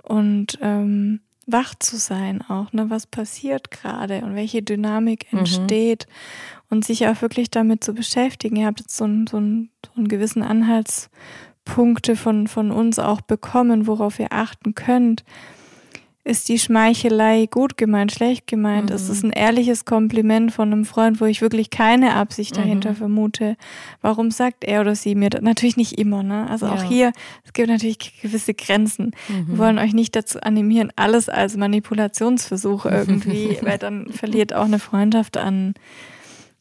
und 0.04 0.58
ähm, 0.62 1.22
wach 1.48 1.74
zu 1.80 1.98
sein 1.98 2.44
auch, 2.48 2.74
ne, 2.74 2.90
was 2.90 3.08
passiert 3.08 3.72
gerade 3.72 4.22
und 4.22 4.36
welche 4.36 4.62
Dynamik 4.62 5.26
mhm. 5.32 5.40
entsteht 5.40 6.06
mhm. 6.08 6.76
und 6.76 6.86
sich 6.86 7.08
auch 7.08 7.22
wirklich 7.22 7.50
damit 7.50 7.84
zu 7.84 7.94
beschäftigen. 7.94 8.58
Ihr 8.58 8.68
habt 8.68 8.82
jetzt 8.82 8.96
so, 8.96 9.06
einen, 9.06 9.26
so, 9.26 9.38
einen, 9.38 9.70
so 9.86 9.92
einen 9.96 10.10
gewissen 10.10 10.44
Anhaltspunkte 10.44 12.16
von, 12.16 12.48
von 12.48 12.72
uns 12.72 13.00
auch 13.00 13.22
bekommen, 13.22 13.88
worauf 13.88 14.20
ihr 14.20 14.32
achten 14.32 14.76
könnt 14.76 15.24
ist 16.28 16.50
die 16.50 16.60
Schmeichelei 16.60 17.48
gut 17.50 17.78
gemeint, 17.78 18.12
schlecht 18.12 18.48
gemeint? 18.48 18.90
Mhm. 18.90 18.96
Ist 18.96 19.08
es 19.08 19.24
ein 19.24 19.32
ehrliches 19.32 19.86
Kompliment 19.86 20.52
von 20.52 20.72
einem 20.72 20.84
Freund, 20.86 21.22
wo 21.22 21.26
ich 21.26 21.42
wirklich 21.42 21.70
keine 21.70 22.16
Absicht 22.16 22.56
mhm. 22.56 22.62
dahinter 22.62 22.96
vermute? 22.96 23.56
Warum 24.02 24.30
sagt 24.30 24.66
er 24.66 24.82
oder 24.82 24.94
sie 24.96 25.16
mir 25.16 25.30
das? 25.30 25.42
Natürlich 25.42 25.78
nicht 25.78 25.98
immer, 25.98 26.24
ne? 26.24 26.50
Also 26.50 26.66
ja. 26.66 26.74
auch 26.74 26.84
hier, 26.84 27.14
es 27.46 27.54
gibt 27.54 27.70
natürlich 27.70 28.22
gewisse 28.22 28.54
Grenzen. 28.54 29.12
Mhm. 29.30 29.48
Wir 29.48 29.58
wollen 29.58 29.80
euch 29.80 29.94
nicht 29.94 30.16
dazu 30.16 30.42
animieren, 30.42 30.92
alles 30.98 31.30
als 31.30 31.56
Manipulationsversuch 31.56 32.86
irgendwie, 32.86 33.58
weil 33.62 33.78
dann 33.78 34.12
verliert 34.12 34.54
auch 34.54 34.66
eine 34.66 34.80
Freundschaft 34.80 35.38
an, 35.38 35.76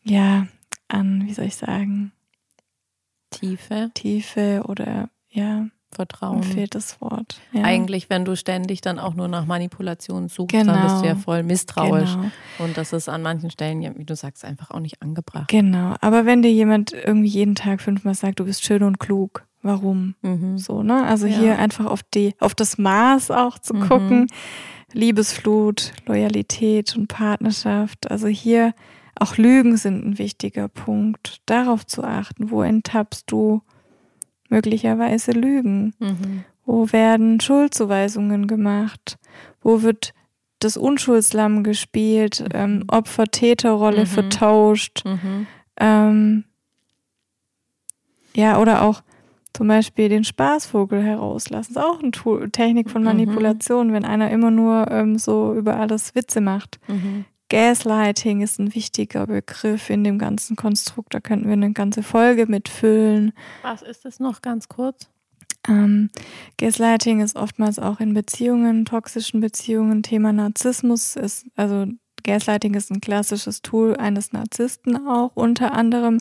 ja, 0.05 0.47
an, 0.87 1.25
wie 1.27 1.35
soll 1.35 1.47
ich 1.47 1.57
sagen? 1.57 2.13
Tiefe. 3.31 3.91
Tiefe 3.95 4.63
oder, 4.67 5.11
ja. 5.29 5.67
Vertrauen. 5.97 6.41
Mir 6.41 6.45
fehlt 6.45 6.75
das 6.75 7.01
Wort. 7.01 7.41
Ja. 7.53 7.63
Eigentlich, 7.63 8.09
wenn 8.09 8.25
du 8.25 8.37
ständig 8.37 8.81
dann 8.81 8.99
auch 8.99 9.15
nur 9.15 9.29
nach 9.29 9.47
Manipulation 9.47 10.29
suchst, 10.29 10.53
genau. 10.53 10.73
dann 10.73 10.83
bist 10.83 11.01
du 11.01 11.07
ja 11.07 11.13
genau. 11.13 11.25
voll 11.25 11.43
misstrauisch. 11.43 12.15
Genau. 12.15 12.31
Und 12.59 12.77
das 12.77 12.93
ist 12.93 13.09
an 13.09 13.23
manchen 13.23 13.51
Stellen, 13.51 13.99
wie 13.99 14.05
du 14.05 14.15
sagst, 14.15 14.45
einfach 14.45 14.71
auch 14.71 14.81
nicht 14.81 15.03
angebracht. 15.03 15.49
Genau. 15.49 15.95
Aber 16.01 16.27
wenn 16.27 16.43
dir 16.43 16.53
jemand 16.53 16.93
irgendwie 16.93 17.29
jeden 17.29 17.55
Tag 17.55 17.81
fünfmal 17.81 18.15
sagt, 18.15 18.39
du 18.41 18.45
bist 18.45 18.65
schön 18.65 18.83
und 18.83 18.99
klug, 18.99 19.45
warum? 19.63 20.15
Mhm. 20.23 20.59
So, 20.59 20.83
ne? 20.83 21.05
Also 21.05 21.27
ja. 21.27 21.39
hier 21.39 21.59
einfach 21.59 21.87
auf 21.87 22.03
die, 22.03 22.35
auf 22.39 22.55
das 22.55 22.79
Maß 22.79 23.31
auch 23.31 23.59
zu 23.59 23.75
mhm. 23.75 23.89
gucken. 23.89 24.27
Liebesflut, 24.93 25.93
Loyalität 26.07 26.97
und 26.97 27.09
Partnerschaft. 27.09 28.11
Also 28.11 28.29
hier 28.29 28.73
auch 29.19 29.37
Lügen 29.37 29.77
sind 29.77 30.07
ein 30.07 30.19
wichtiger 30.19 30.69
Punkt, 30.69 31.41
darauf 31.47 31.87
zu 31.87 32.05
achten, 32.05 32.51
wo 32.51 32.63
enttappst 32.63 33.31
du 33.31 33.63
möglicherweise 34.49 35.33
Lügen, 35.33 35.95
mhm. 35.99 36.45
wo 36.65 36.93
werden 36.93 37.41
Schuldzuweisungen 37.41 38.47
gemacht, 38.47 39.19
wo 39.63 39.83
wird 39.83 40.13
das 40.59 40.77
Unschuldslamm 40.77 41.63
gespielt, 41.63 42.41
mhm. 42.41 42.49
ähm, 42.55 42.85
Opfer-Täter-Rolle 42.89 44.03
mhm. 44.03 44.07
vertauscht. 44.07 45.05
Mhm. 45.05 45.47
Ähm, 45.79 46.45
ja, 48.35 48.59
oder 48.59 48.83
auch 48.83 49.03
zum 49.53 49.69
Beispiel 49.69 50.11
den 50.11 50.25
Spaßvogel 50.25 51.03
herauslassen. 51.03 51.75
Das 51.75 51.83
ist 51.83 51.91
auch 51.91 52.03
eine 52.03 52.11
Tool, 52.11 52.51
Technik 52.51 52.91
von 52.91 53.03
mhm. 53.03 53.09
Manipulation, 53.09 53.93
wenn 53.93 54.05
einer 54.05 54.31
immer 54.31 54.51
nur 54.51 54.91
ähm, 54.91 55.19
so 55.19 55.55
über 55.55 55.77
alles 55.77 56.15
Witze 56.15 56.41
macht. 56.41 56.79
Mhm. 56.89 57.25
Gaslighting 57.49 58.41
ist 58.41 58.59
ein 58.59 58.75
wichtiger 58.75 59.27
Begriff 59.27 59.91
in 59.91 60.05
dem 60.05 60.19
ganzen 60.19 60.57
Konstrukt. 60.57 61.15
Da 61.15 61.21
könnten 61.21 61.47
wir 61.47 61.53
eine 61.53 61.73
ganze 61.73 62.03
Folge 62.03 62.47
mitfüllen. 62.47 63.33
Was 63.63 63.83
ist 63.83 64.05
das 64.05 64.19
noch 64.19 64.43
ganz 64.43 64.69
kurz? 64.69 65.09
Ähm, 65.69 66.11
Gaslighting 66.59 67.21
ist 67.21 67.37
oftmals 67.37 67.79
auch 67.79 68.01
in 68.01 68.15
Beziehungen, 68.15 68.85
toxischen 68.85 69.41
Beziehungen, 69.41 70.03
Thema 70.03 70.33
Narzissmus 70.33 71.17
ist, 71.17 71.47
also 71.57 71.87
Gaslighting 72.27 72.75
ist 72.75 72.91
ein 72.91 73.01
klassisches 73.01 73.63
Tool 73.63 73.97
eines 73.97 74.33
Narzissten 74.33 75.07
auch 75.07 75.31
unter 75.35 75.73
anderem. 75.73 76.19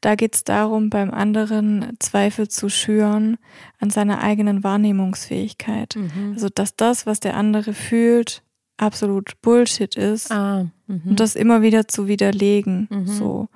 Da 0.00 0.14
geht 0.14 0.34
es 0.34 0.44
darum, 0.44 0.88
beim 0.88 1.10
anderen 1.10 1.96
Zweifel 1.98 2.48
zu 2.48 2.70
schüren 2.70 3.36
an 3.78 3.90
seiner 3.90 4.22
eigenen 4.22 4.64
Wahrnehmungsfähigkeit. 4.64 5.96
Mhm. 5.96 6.32
Also 6.32 6.48
dass 6.48 6.76
das, 6.76 7.04
was 7.04 7.20
der 7.20 7.36
andere 7.36 7.74
fühlt, 7.74 8.42
absolut 8.76 9.40
Bullshit 9.42 9.94
ist 9.96 10.30
ah, 10.30 10.66
mhm. 10.86 11.02
und 11.06 11.20
das 11.20 11.34
immer 11.36 11.62
wieder 11.62 11.88
zu 11.88 12.08
widerlegen. 12.08 12.88
Mhm. 12.90 13.06
So. 13.06 13.48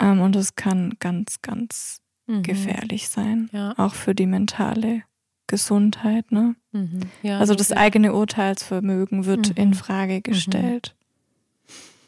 Ähm, 0.00 0.20
und 0.20 0.34
das 0.34 0.56
kann 0.56 0.94
ganz, 1.00 1.42
ganz 1.42 2.00
mhm. 2.26 2.42
gefährlich 2.42 3.08
sein. 3.08 3.48
Ja. 3.52 3.74
Auch 3.76 3.94
für 3.94 4.14
die 4.14 4.26
mentale 4.26 5.02
Gesundheit. 5.46 6.30
Ne? 6.32 6.56
Mhm. 6.72 7.00
Ja, 7.22 7.38
also 7.38 7.54
das 7.54 7.72
eigene 7.72 8.12
Urteilsvermögen 8.12 9.26
wird 9.26 9.50
mhm. 9.50 9.62
in 9.62 9.74
Frage 9.74 10.20
gestellt. 10.20 10.94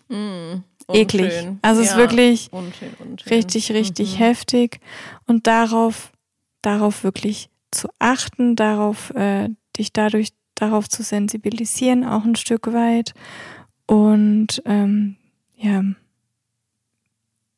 Mhm. 0.09 0.64
Eklig. 0.88 1.32
Also 1.62 1.82
es 1.82 1.90
ist 1.90 1.97
wirklich 1.97 2.49
unschön, 2.53 2.94
unschön. 3.01 3.32
richtig, 3.32 3.72
richtig 3.72 4.20
heftig. 4.20 4.78
Und 5.26 5.49
darauf, 5.49 6.12
darauf 6.62 7.03
wirklich 7.03 7.51
zu 7.72 7.88
achten, 7.99 8.55
darauf, 8.55 9.11
äh, 9.11 9.49
dich 9.76 9.92
dadurch 9.92 10.30
darauf 10.57 10.88
zu 10.88 11.04
sensibilisieren, 11.04 12.04
auch 12.04 12.24
ein 12.24 12.34
Stück 12.34 12.72
weit. 12.72 13.14
Und 13.86 14.62
ähm, 14.64 15.16
ja, 15.57 15.84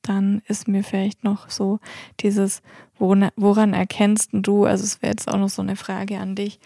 dann 0.03 0.42
ist 0.46 0.68
mir 0.68 0.84
vielleicht 0.84 1.24
noch 1.24 1.51
so 1.51 1.80
dieses, 2.20 2.62
woran, 2.99 3.72
erkennst 3.72 4.30
du, 4.32 4.64
also 4.64 4.84
es 4.84 5.03
wäre 5.03 5.12
jetzt 5.12 5.28
auch 5.28 5.38
noch 5.38 5.49
so 5.49 5.62
eine 5.62 5.76
Frage 5.76 6.18
an 6.18 6.34
dich. 6.34 6.61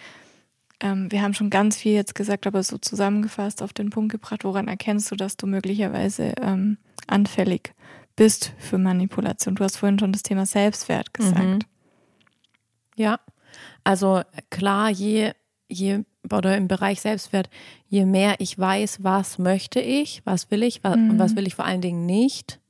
Ähm, 0.81 1.11
wir 1.11 1.23
haben 1.23 1.35
schon 1.35 1.51
ganz 1.51 1.77
viel 1.77 1.93
jetzt 1.93 2.15
gesagt, 2.15 2.47
aber 2.47 2.63
so 2.63 2.79
zusammengefasst 2.79 3.63
auf 3.63 3.73
den 3.73 3.91
Punkt 3.91 4.13
gebracht, 4.13 4.45
woran 4.45 4.69
erkennst 4.69 5.11
du, 5.11 5.17
dass 5.17 5.37
du 5.37 5.47
möglicherweise 5.47 6.35
ähm, 6.41 6.79
anfällig 7.07 7.75
bist 8.17 8.53
für 8.59 8.79
Manipulation? 8.79 9.55
Du 9.55 9.65
hast 9.65 9.77
vorhin 9.77 9.99
schon 9.99 10.13
das 10.13 10.23
Thema 10.23 10.47
Selbstwert 10.47 11.15
gesagt. 11.15 11.45
Mhm. 11.45 11.59
Ja, 12.97 13.21
also 13.85 14.23
klar, 14.51 14.91
je, 14.91 15.33
je 15.69 16.05
oder 16.31 16.57
im 16.57 16.69
Bereich 16.69 17.01
Selbstwert, 17.01 17.49
je 17.89 18.05
mehr 18.05 18.37
ich 18.39 18.59
weiß, 18.59 19.03
was 19.03 19.39
möchte 19.39 19.81
ich, 19.81 20.23
was 20.25 20.51
will 20.51 20.63
ich 20.63 20.85
was, 20.85 20.97
mhm. 20.97 21.11
und 21.11 21.19
was 21.19 21.37
will 21.37 21.47
ich 21.47 21.55
vor 21.55 21.65
allen 21.65 21.81
Dingen 21.81 22.07
nicht, 22.07 22.61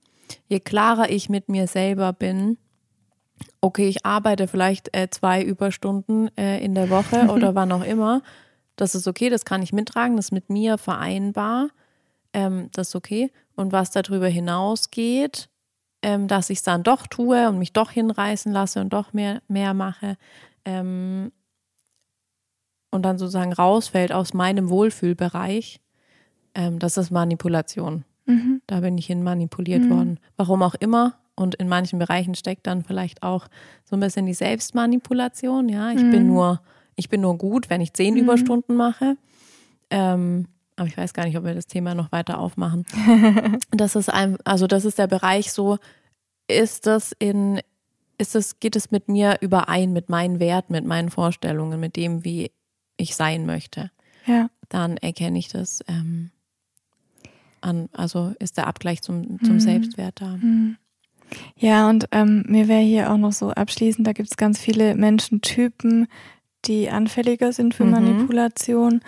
je 0.48 0.60
klarer 0.60 1.10
ich 1.10 1.28
mit 1.28 1.48
mir 1.48 1.66
selber 1.66 2.12
bin, 2.12 2.56
okay, 3.60 3.88
ich 3.88 4.06
arbeite 4.06 4.48
vielleicht 4.48 4.96
äh, 4.96 5.08
zwei 5.10 5.42
Überstunden 5.42 6.36
äh, 6.36 6.64
in 6.64 6.74
der 6.74 6.90
Woche 6.90 7.28
oder 7.32 7.54
wann 7.54 7.72
auch 7.72 7.84
immer, 7.84 8.22
das 8.76 8.94
ist 8.94 9.06
okay, 9.06 9.28
das 9.28 9.44
kann 9.44 9.62
ich 9.62 9.72
mittragen, 9.72 10.16
das 10.16 10.26
ist 10.26 10.32
mit 10.32 10.50
mir 10.50 10.78
vereinbar, 10.78 11.68
ähm, 12.32 12.70
das 12.72 12.88
ist 12.88 12.96
okay. 12.96 13.30
Und 13.54 13.72
was 13.72 13.90
darüber 13.90 14.28
hinausgeht, 14.28 15.50
ähm, 16.02 16.26
dass 16.26 16.50
ich 16.50 16.58
es 16.58 16.64
dann 16.64 16.82
doch 16.82 17.06
tue 17.06 17.48
und 17.48 17.58
mich 17.58 17.72
doch 17.72 17.90
hinreißen 17.90 18.50
lasse 18.50 18.80
und 18.80 18.92
doch 18.92 19.12
mehr, 19.12 19.42
mehr 19.46 19.74
mache, 19.74 20.16
ähm, 20.64 21.32
und 22.92 23.02
dann 23.02 23.18
sozusagen 23.18 23.52
rausfällt 23.52 24.12
aus 24.12 24.34
meinem 24.34 24.68
Wohlfühlbereich, 24.68 25.80
ähm, 26.54 26.78
das 26.78 26.96
ist 26.96 27.10
Manipulation. 27.10 28.04
Mhm. 28.26 28.60
Da 28.68 28.80
bin 28.80 28.96
ich 28.98 29.06
hin 29.06 29.24
manipuliert 29.24 29.82
mhm. 29.82 29.90
worden. 29.90 30.20
Warum 30.36 30.62
auch 30.62 30.76
immer. 30.76 31.14
Und 31.34 31.54
in 31.56 31.68
manchen 31.68 31.98
Bereichen 31.98 32.34
steckt 32.34 32.66
dann 32.66 32.84
vielleicht 32.84 33.22
auch 33.22 33.48
so 33.84 33.96
ein 33.96 34.00
bisschen 34.00 34.26
die 34.26 34.34
Selbstmanipulation. 34.34 35.68
Ja, 35.70 35.90
ich 35.90 36.02
mhm. 36.02 36.10
bin 36.10 36.26
nur, 36.26 36.60
ich 36.94 37.08
bin 37.08 37.22
nur 37.22 37.38
gut, 37.38 37.70
wenn 37.70 37.80
ich 37.80 37.94
zehn 37.94 38.14
mhm. 38.14 38.20
Überstunden 38.20 38.76
mache. 38.76 39.16
Ähm, 39.90 40.46
aber 40.76 40.86
ich 40.86 40.96
weiß 40.96 41.14
gar 41.14 41.24
nicht, 41.24 41.36
ob 41.36 41.44
wir 41.44 41.54
das 41.54 41.66
Thema 41.66 41.94
noch 41.94 42.12
weiter 42.12 42.38
aufmachen. 42.38 42.84
das 43.70 43.96
ist 43.96 44.10
ein, 44.10 44.36
also 44.44 44.66
das 44.66 44.84
ist 44.84 44.98
der 44.98 45.06
Bereich 45.06 45.52
so, 45.52 45.78
ist 46.48 46.86
das 46.86 47.12
in, 47.18 47.60
ist 48.18 48.34
das, 48.34 48.60
geht 48.60 48.76
es 48.76 48.90
mit 48.90 49.08
mir 49.08 49.38
überein, 49.40 49.94
mit 49.94 50.10
meinen 50.10 50.38
Werten, 50.38 50.74
mit 50.74 50.84
meinen 50.84 51.10
Vorstellungen, 51.10 51.80
mit 51.80 51.96
dem, 51.96 52.24
wie 52.24 52.52
ich 52.96 53.16
sein 53.16 53.46
möchte, 53.46 53.90
ja. 54.26 54.50
dann 54.68 54.96
erkenne 54.96 55.38
ich 55.38 55.48
das 55.48 55.80
ähm, 55.88 56.30
an, 57.60 57.88
also 57.92 58.34
ist 58.38 58.56
der 58.56 58.66
Abgleich 58.66 59.02
zum, 59.02 59.42
zum 59.42 59.54
mhm. 59.54 59.60
Selbstwert 59.60 60.20
da. 60.20 60.36
Mhm. 60.36 60.76
Ja, 61.56 61.88
und 61.88 62.06
ähm, 62.12 62.44
mir 62.46 62.68
wäre 62.68 62.82
hier 62.82 63.10
auch 63.10 63.16
noch 63.16 63.32
so 63.32 63.50
abschließend, 63.50 64.06
da 64.06 64.12
gibt 64.12 64.30
es 64.30 64.36
ganz 64.36 64.58
viele 64.58 64.94
Menschentypen, 64.94 66.08
die 66.66 66.90
anfälliger 66.90 67.52
sind 67.52 67.74
für 67.74 67.84
mhm. 67.84 67.90
Manipulation. 67.90 69.00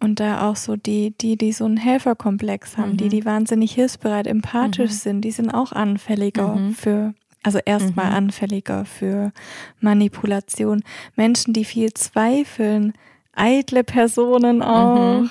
Und 0.00 0.20
da 0.20 0.48
auch 0.48 0.56
so 0.56 0.76
die, 0.76 1.12
die, 1.18 1.36
die 1.36 1.52
so 1.52 1.64
einen 1.64 1.76
Helferkomplex 1.76 2.78
haben, 2.78 2.92
mhm. 2.92 2.96
die, 2.98 3.08
die 3.08 3.24
wahnsinnig 3.24 3.72
hilfsbereit, 3.72 4.28
empathisch 4.28 4.92
mhm. 4.92 4.96
sind, 4.96 5.20
die 5.22 5.32
sind 5.32 5.50
auch 5.50 5.72
anfälliger 5.72 6.54
mhm. 6.54 6.74
für, 6.74 7.14
also 7.42 7.58
erstmal 7.64 8.12
anfälliger 8.12 8.84
für 8.84 9.32
Manipulation. 9.80 10.84
Menschen, 11.16 11.52
die 11.52 11.64
viel 11.64 11.92
zweifeln, 11.94 12.92
eitle 13.38 13.84
Personen 13.84 14.62
auch, 14.62 15.22
mhm. 15.22 15.30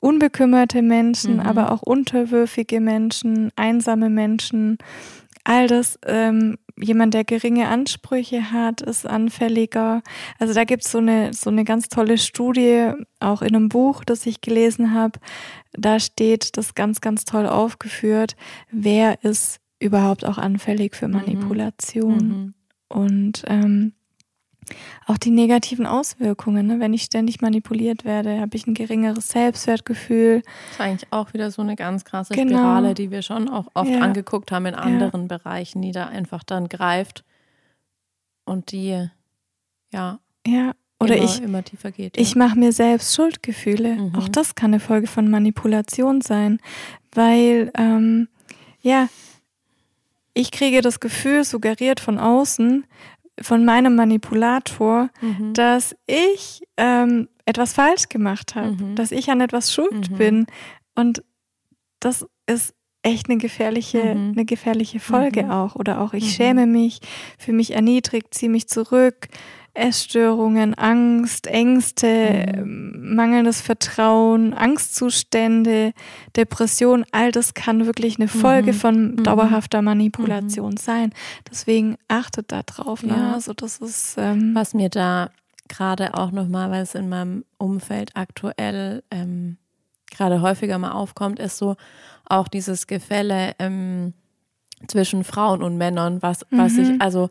unbekümmerte 0.00 0.82
Menschen, 0.82 1.34
mhm. 1.34 1.40
aber 1.40 1.72
auch 1.72 1.82
unterwürfige 1.82 2.80
Menschen, 2.80 3.50
einsame 3.56 4.10
Menschen. 4.10 4.78
All 5.44 5.66
das, 5.66 5.98
ähm, 6.06 6.58
jemand, 6.78 7.14
der 7.14 7.24
geringe 7.24 7.68
Ansprüche 7.68 8.52
hat, 8.52 8.82
ist 8.82 9.06
anfälliger. 9.06 10.02
Also 10.38 10.52
da 10.52 10.64
gibt's 10.64 10.92
so 10.92 10.98
eine, 10.98 11.32
so 11.32 11.50
eine 11.50 11.64
ganz 11.64 11.88
tolle 11.88 12.18
Studie, 12.18 12.92
auch 13.20 13.42
in 13.42 13.56
einem 13.56 13.68
Buch, 13.68 14.04
das 14.04 14.26
ich 14.26 14.40
gelesen 14.40 14.92
habe. 14.92 15.18
Da 15.72 16.00
steht 16.00 16.56
das 16.56 16.74
ganz, 16.74 17.00
ganz 17.00 17.24
toll 17.24 17.46
aufgeführt, 17.46 18.36
wer 18.70 19.24
ist 19.24 19.60
überhaupt 19.80 20.24
auch 20.24 20.38
anfällig 20.38 20.94
für 20.94 21.08
mhm. 21.08 21.14
Manipulation. 21.14 22.28
Mhm. 22.28 22.54
Und 22.88 23.44
ähm, 23.46 23.92
auch 25.06 25.18
die 25.18 25.30
negativen 25.30 25.86
Auswirkungen. 25.86 26.66
Ne? 26.66 26.80
Wenn 26.80 26.92
ich 26.92 27.02
ständig 27.02 27.40
manipuliert 27.40 28.04
werde, 28.04 28.40
habe 28.40 28.56
ich 28.56 28.66
ein 28.66 28.74
geringeres 28.74 29.28
Selbstwertgefühl. 29.28 30.42
Das 30.42 30.72
ist 30.72 30.80
eigentlich 30.80 31.12
auch 31.12 31.32
wieder 31.32 31.50
so 31.50 31.62
eine 31.62 31.76
ganz 31.76 32.04
krasse 32.04 32.34
genau. 32.34 32.58
Spirale, 32.58 32.94
die 32.94 33.10
wir 33.10 33.22
schon 33.22 33.48
auch 33.48 33.68
oft 33.74 33.90
ja. 33.90 34.00
angeguckt 34.00 34.52
haben 34.52 34.66
in 34.66 34.74
anderen 34.74 35.22
ja. 35.22 35.38
Bereichen, 35.38 35.82
die 35.82 35.92
da 35.92 36.06
einfach 36.06 36.42
dann 36.42 36.68
greift 36.68 37.24
und 38.44 38.72
die 38.72 39.08
ja, 39.92 40.18
ja. 40.46 40.72
Oder 41.00 41.16
immer, 41.16 41.24
ich, 41.24 41.42
immer 41.42 41.62
tiefer 41.62 41.92
geht. 41.92 42.16
Ja. 42.16 42.22
Ich 42.22 42.34
mache 42.34 42.58
mir 42.58 42.72
selbst 42.72 43.14
Schuldgefühle. 43.14 43.94
Mhm. 43.94 44.14
Auch 44.16 44.28
das 44.28 44.56
kann 44.56 44.72
eine 44.72 44.80
Folge 44.80 45.06
von 45.06 45.30
Manipulation 45.30 46.20
sein, 46.20 46.58
weil 47.12 47.70
ähm, 47.78 48.28
ja, 48.80 49.08
ich 50.34 50.50
kriege 50.50 50.80
das 50.82 51.00
Gefühl 51.00 51.44
suggeriert 51.44 52.00
von 52.00 52.18
außen, 52.18 52.84
von 53.42 53.64
meinem 53.64 53.94
Manipulator, 53.94 55.10
mhm. 55.20 55.54
dass 55.54 55.96
ich 56.06 56.62
ähm, 56.76 57.28
etwas 57.44 57.72
falsch 57.72 58.08
gemacht 58.08 58.54
habe, 58.54 58.72
mhm. 58.72 58.94
dass 58.94 59.12
ich 59.12 59.30
an 59.30 59.40
etwas 59.40 59.72
schuld 59.72 60.10
mhm. 60.10 60.16
bin. 60.16 60.46
Und 60.94 61.22
das 62.00 62.26
ist 62.46 62.74
echt 63.02 63.28
eine 63.28 63.38
gefährliche, 63.38 64.14
mhm. 64.14 64.32
eine 64.32 64.44
gefährliche 64.44 65.00
Folge 65.00 65.44
mhm. 65.44 65.50
auch. 65.50 65.76
Oder 65.76 66.00
auch 66.00 66.12
ich 66.12 66.24
mhm. 66.24 66.28
schäme 66.28 66.66
mich, 66.66 67.00
fühle 67.38 67.56
mich 67.56 67.72
erniedrigt, 67.72 68.34
ziehe 68.34 68.50
mich 68.50 68.68
zurück, 68.68 69.28
Essstörungen, 69.74 70.74
Angst, 70.74 71.46
Ängste, 71.46 72.62
mhm. 72.64 73.14
mangelndes 73.14 73.60
Vertrauen, 73.60 74.54
Angstzustände, 74.54 75.92
Depression, 76.36 77.04
all 77.12 77.30
das 77.30 77.54
kann 77.54 77.86
wirklich 77.86 78.18
eine 78.18 78.28
Folge 78.28 78.72
mhm. 78.72 78.76
von 78.76 79.10
mhm. 79.12 79.22
dauerhafter 79.24 79.82
Manipulation 79.82 80.72
mhm. 80.72 80.76
sein. 80.78 81.12
Deswegen 81.50 81.96
achtet 82.08 82.50
da 82.52 82.62
drauf. 82.62 83.02
Ne? 83.02 83.16
Ja. 83.16 83.32
Also 83.34 83.52
das 83.52 83.78
ist 83.78 84.16
ähm, 84.18 84.54
was 84.54 84.74
mir 84.74 84.88
da 84.88 85.30
gerade 85.68 86.14
auch 86.14 86.32
nochmal, 86.32 86.70
weil 86.70 86.82
es 86.82 86.94
in 86.94 87.08
meinem 87.08 87.44
Umfeld 87.58 88.12
aktuell 88.14 89.02
ähm, 89.10 89.58
gerade 90.10 90.40
häufiger 90.40 90.78
mal 90.78 90.92
aufkommt, 90.92 91.38
ist 91.38 91.58
so 91.58 91.76
auch 92.24 92.48
dieses 92.48 92.86
Gefälle 92.86 93.52
ähm, 93.58 94.14
zwischen 94.86 95.24
Frauen 95.24 95.62
und 95.62 95.76
Männern, 95.76 96.22
was, 96.22 96.46
was 96.50 96.72
Mhm. 96.74 96.80
ich, 96.80 97.02
also 97.02 97.30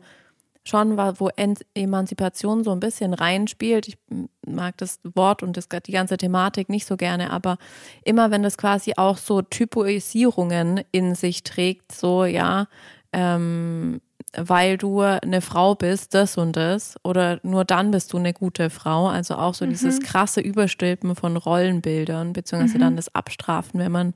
schon 0.68 0.96
war, 0.96 1.18
wo 1.20 1.30
Emanzipation 1.74 2.62
so 2.64 2.72
ein 2.72 2.80
bisschen 2.80 3.14
reinspielt. 3.14 3.88
Ich 3.88 3.98
mag 4.46 4.76
das 4.76 5.00
Wort 5.14 5.42
und 5.42 5.56
das, 5.56 5.68
die 5.68 5.92
ganze 5.92 6.16
Thematik 6.16 6.68
nicht 6.68 6.86
so 6.86 6.96
gerne, 6.96 7.30
aber 7.30 7.58
immer 8.04 8.30
wenn 8.30 8.42
das 8.42 8.58
quasi 8.58 8.94
auch 8.96 9.16
so 9.16 9.42
Typoisierungen 9.42 10.82
in 10.92 11.14
sich 11.14 11.42
trägt, 11.42 11.92
so 11.92 12.24
ja, 12.24 12.66
ähm, 13.12 14.00
weil 14.36 14.76
du 14.76 15.00
eine 15.00 15.40
Frau 15.40 15.74
bist, 15.74 16.14
das 16.14 16.36
und 16.36 16.56
das, 16.56 16.96
oder 17.02 17.40
nur 17.42 17.64
dann 17.64 17.90
bist 17.90 18.12
du 18.12 18.18
eine 18.18 18.34
gute 18.34 18.68
Frau. 18.68 19.08
Also 19.08 19.36
auch 19.36 19.54
so 19.54 19.64
dieses 19.64 20.00
krasse 20.00 20.40
Überstülpen 20.40 21.14
von 21.16 21.36
Rollenbildern, 21.36 22.32
beziehungsweise 22.34 22.78
dann 22.78 22.96
das 22.96 23.14
Abstrafen, 23.14 23.80
wenn 23.80 23.92
man, 23.92 24.14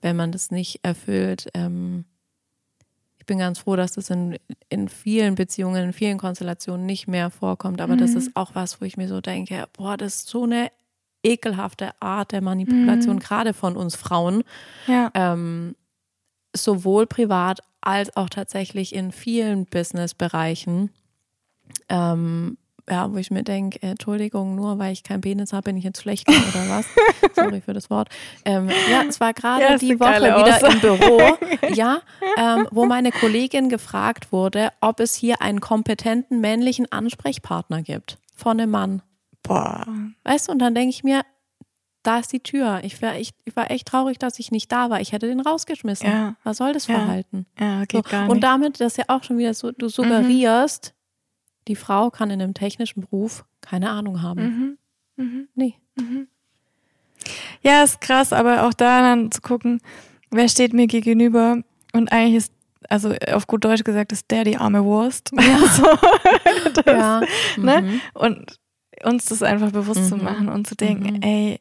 wenn 0.00 0.16
man 0.16 0.30
das 0.30 0.50
nicht 0.50 0.80
erfüllt. 0.84 1.48
Ähm, 1.54 2.04
ich 3.22 3.26
bin 3.26 3.38
ganz 3.38 3.60
froh, 3.60 3.76
dass 3.76 3.92
das 3.92 4.10
in, 4.10 4.36
in 4.68 4.88
vielen 4.88 5.36
Beziehungen, 5.36 5.84
in 5.84 5.92
vielen 5.92 6.18
Konstellationen 6.18 6.84
nicht 6.86 7.06
mehr 7.06 7.30
vorkommt. 7.30 7.80
Aber 7.80 7.96
das 7.96 8.16
ist 8.16 8.34
auch 8.34 8.56
was, 8.56 8.80
wo 8.80 8.84
ich 8.84 8.96
mir 8.96 9.06
so 9.06 9.20
denke, 9.20 9.64
boah, 9.74 9.96
das 9.96 10.16
ist 10.16 10.28
so 10.28 10.42
eine 10.42 10.72
ekelhafte 11.22 11.90
Art 12.00 12.32
der 12.32 12.40
Manipulation, 12.40 13.20
gerade 13.20 13.54
von 13.54 13.76
uns 13.76 13.94
Frauen 13.94 14.42
Ja. 14.88 15.12
ähm, 15.14 15.76
sowohl 16.52 17.06
privat 17.06 17.60
als 17.80 18.16
auch 18.16 18.28
tatsächlich 18.28 18.92
in 18.92 19.12
vielen 19.12 19.66
Businessbereichen. 19.66 20.90
Ähm, 21.88 22.58
ja, 22.90 23.12
wo 23.12 23.16
ich 23.16 23.30
mir 23.30 23.42
denke, 23.44 23.80
Entschuldigung, 23.82 24.54
nur 24.56 24.78
weil 24.78 24.92
ich 24.92 25.02
keinen 25.04 25.20
Penis 25.20 25.52
habe, 25.52 25.62
bin 25.64 25.76
ich 25.76 25.84
jetzt 25.84 26.00
schlecht 26.02 26.28
oder 26.28 26.68
was? 26.68 26.86
Sorry 27.34 27.60
für 27.60 27.72
das 27.72 27.90
Wort. 27.90 28.08
Ähm, 28.44 28.68
ja, 28.90 29.02
es 29.08 29.20
war 29.20 29.32
gerade 29.32 29.62
Ja, 29.62 29.76
die 29.78 29.98
Woche 30.00 30.16
wieder 30.16 30.56
Aussage. 30.56 30.74
im 30.74 30.80
Büro, 30.80 31.20
ja, 31.74 32.00
ähm, 32.36 32.66
wo 32.70 32.84
meine 32.86 33.12
Kollegin 33.12 33.68
gefragt 33.68 34.32
wurde, 34.32 34.70
ob 34.80 35.00
es 35.00 35.14
hier 35.14 35.40
einen 35.42 35.60
kompetenten 35.60 36.40
männlichen 36.40 36.90
Ansprechpartner 36.90 37.82
gibt 37.82 38.18
von 38.34 38.60
einem 38.60 38.70
Mann. 38.72 39.02
Boah. 39.44 39.86
Weißt 40.24 40.48
du, 40.48 40.52
und 40.52 40.58
dann 40.58 40.74
denke 40.74 40.90
ich 40.90 41.04
mir, 41.04 41.22
da 42.04 42.18
ist 42.18 42.32
die 42.32 42.40
Tür. 42.40 42.80
Ich 42.82 43.00
war, 43.00 43.14
echt, 43.14 43.36
ich 43.44 43.54
war 43.54 43.70
echt 43.70 43.86
traurig, 43.86 44.18
dass 44.18 44.40
ich 44.40 44.50
nicht 44.50 44.72
da 44.72 44.90
war. 44.90 45.00
Ich 45.00 45.12
hätte 45.12 45.28
den 45.28 45.40
rausgeschmissen. 45.40 46.08
Ja. 46.10 46.34
Was 46.42 46.56
soll 46.56 46.72
das 46.72 46.88
Ja. 46.88 46.96
Verhalten? 46.96 47.46
Ja, 47.60 47.80
So. 47.80 47.86
geht 47.86 48.08
gar 48.08 48.22
nicht. 48.22 48.30
Und 48.32 48.40
damit, 48.40 48.80
das 48.80 48.92
ist 48.94 48.96
ja 48.98 49.04
auch 49.06 49.22
schon 49.22 49.38
wieder 49.38 49.54
so, 49.54 49.70
du 49.70 49.88
suggerierst, 49.88 50.94
die 51.68 51.76
Frau 51.76 52.10
kann 52.10 52.30
in 52.30 52.40
einem 52.42 52.54
technischen 52.54 53.00
Beruf 53.02 53.44
keine 53.60 53.90
Ahnung 53.90 54.22
haben. 54.22 54.42
mhm. 55.16 55.24
Mhm. 55.24 55.48
Nee. 55.54 55.74
Ja, 57.62 57.82
ist 57.84 58.00
krass, 58.00 58.32
aber 58.32 58.64
auch 58.66 58.72
da 58.74 59.00
dann 59.00 59.30
zu 59.30 59.40
gucken, 59.40 59.80
wer 60.30 60.48
steht 60.48 60.72
mir 60.72 60.86
gegenüber 60.88 61.58
und 61.92 62.10
eigentlich 62.10 62.36
ist, 62.36 62.52
also 62.88 63.14
auf 63.32 63.46
gut 63.46 63.64
Deutsch 63.64 63.84
gesagt, 63.84 64.10
ist 64.12 64.30
der 64.30 64.44
die 64.44 64.56
arme 64.56 64.82
Wurst. 64.84 65.30
Ja. 65.38 65.58
so, 65.68 65.86
das, 66.82 66.86
Ja. 66.86 67.20
ne? 67.56 67.82
Mhm. 67.82 68.00
Und 68.14 68.58
uns 69.04 69.26
das 69.26 69.42
einfach 69.42 69.70
bewusst 69.70 70.08
zu 70.08 70.16
Mhm. 70.16 70.24
machen 70.24 70.48
und 70.48 70.66
zu 70.66 70.74
denken, 70.74 71.16
Mhm. 71.16 71.22
ey, 71.22 71.60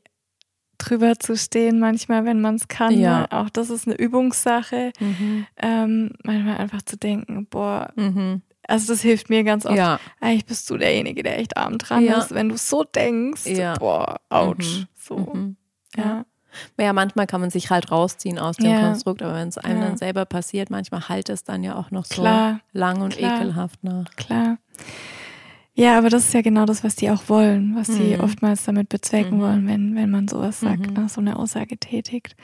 drüber 0.80 1.20
zu 1.20 1.38
stehen 1.38 1.80
manchmal, 1.80 2.26
wenn 2.26 2.41
man 2.41 2.56
es 2.56 2.68
kann. 2.68 2.97
Ja. 2.97 3.22
Ne? 3.22 3.32
Auch 3.32 3.49
das 3.52 3.70
ist 3.70 3.88
eine 3.88 3.97
Übungssache. 3.97 4.91
Mhm. 4.99 5.45
Ähm, 5.58 6.12
manchmal 6.24 6.58
einfach 6.58 6.82
zu 6.82 6.97
denken, 6.97 7.45
boah, 7.47 7.91
Mhm. 7.95 8.41
Also 8.68 8.93
das 8.93 9.01
hilft 9.01 9.30
mir 9.30 9.43
ganz 9.43 9.66
oft. 9.66 9.76
Ja. 9.76 9.99
Eigentlich 10.20 10.45
bist 10.45 10.70
du 10.70 10.78
derjenige, 10.78 11.24
der 11.24 11.39
echt 11.39 11.57
arm 11.57 11.78
dran 11.78 12.03
Ja. 12.05 12.20
ist, 12.20 12.34
wenn 12.34 12.49
du 12.49 12.57
so 12.57 12.84
denkst. 12.84 13.45
Ja. 13.45 13.74
Boah, 13.76 14.20
ouch. 14.30 14.57
Mhm. 14.57 14.88
So. 14.95 15.18
Mhm. 15.18 15.55
Ja. 15.95 16.26
Ja, 16.78 16.91
manchmal 16.91 17.28
kann 17.28 17.39
man 17.39 17.49
sich 17.49 17.70
halt 17.70 17.91
rausziehen 17.91 18.38
aus 18.38 18.57
dem 18.57 18.70
Ja. 18.70 18.82
Konstrukt, 18.82 19.22
aber 19.22 19.36
wenn 19.36 19.47
es 19.47 19.57
einem 19.57 19.82
Ja. 19.82 19.88
dann 19.88 19.97
selber 19.97 20.26
passiert, 20.26 20.70
manchmal 20.70 21.07
halt 21.07 21.30
es 21.30 21.43
dann 21.45 21.64
ja 21.64 21.76
auch 21.78 21.91
noch 21.91 22.03
so 22.05 22.22
Klar. 22.22 22.59
lang 22.74 23.01
und 23.01 23.16
Klar. 23.18 23.38
ekelhaft 23.38 23.84
nach. 23.84 24.09
Klar. 24.18 24.57
Ja, 25.74 25.97
aber 25.97 26.09
das 26.09 26.26
ist 26.26 26.34
ja 26.34 26.41
genau 26.41 26.65
das, 26.65 26.84
was 26.84 26.95
die 26.97 27.09
auch 27.09 27.24
wollen, 27.30 27.76
was 27.76 27.88
sie 27.88 28.15
Mhm. 28.15 28.19
oftmals 28.19 28.65
damit 28.65 28.89
bezwecken 28.89 29.38
Mhm. 29.38 29.41
wollen, 29.41 29.67
wenn, 29.67 29.95
wenn 29.95 30.09
man 30.09 30.28
sowas 30.28 30.59
sagt, 30.59 30.88
Mhm. 30.97 31.03
ne, 31.03 31.09
so 31.09 31.22
eine 31.22 31.38
Aussage 31.39 31.78
tätigt. 31.78 32.36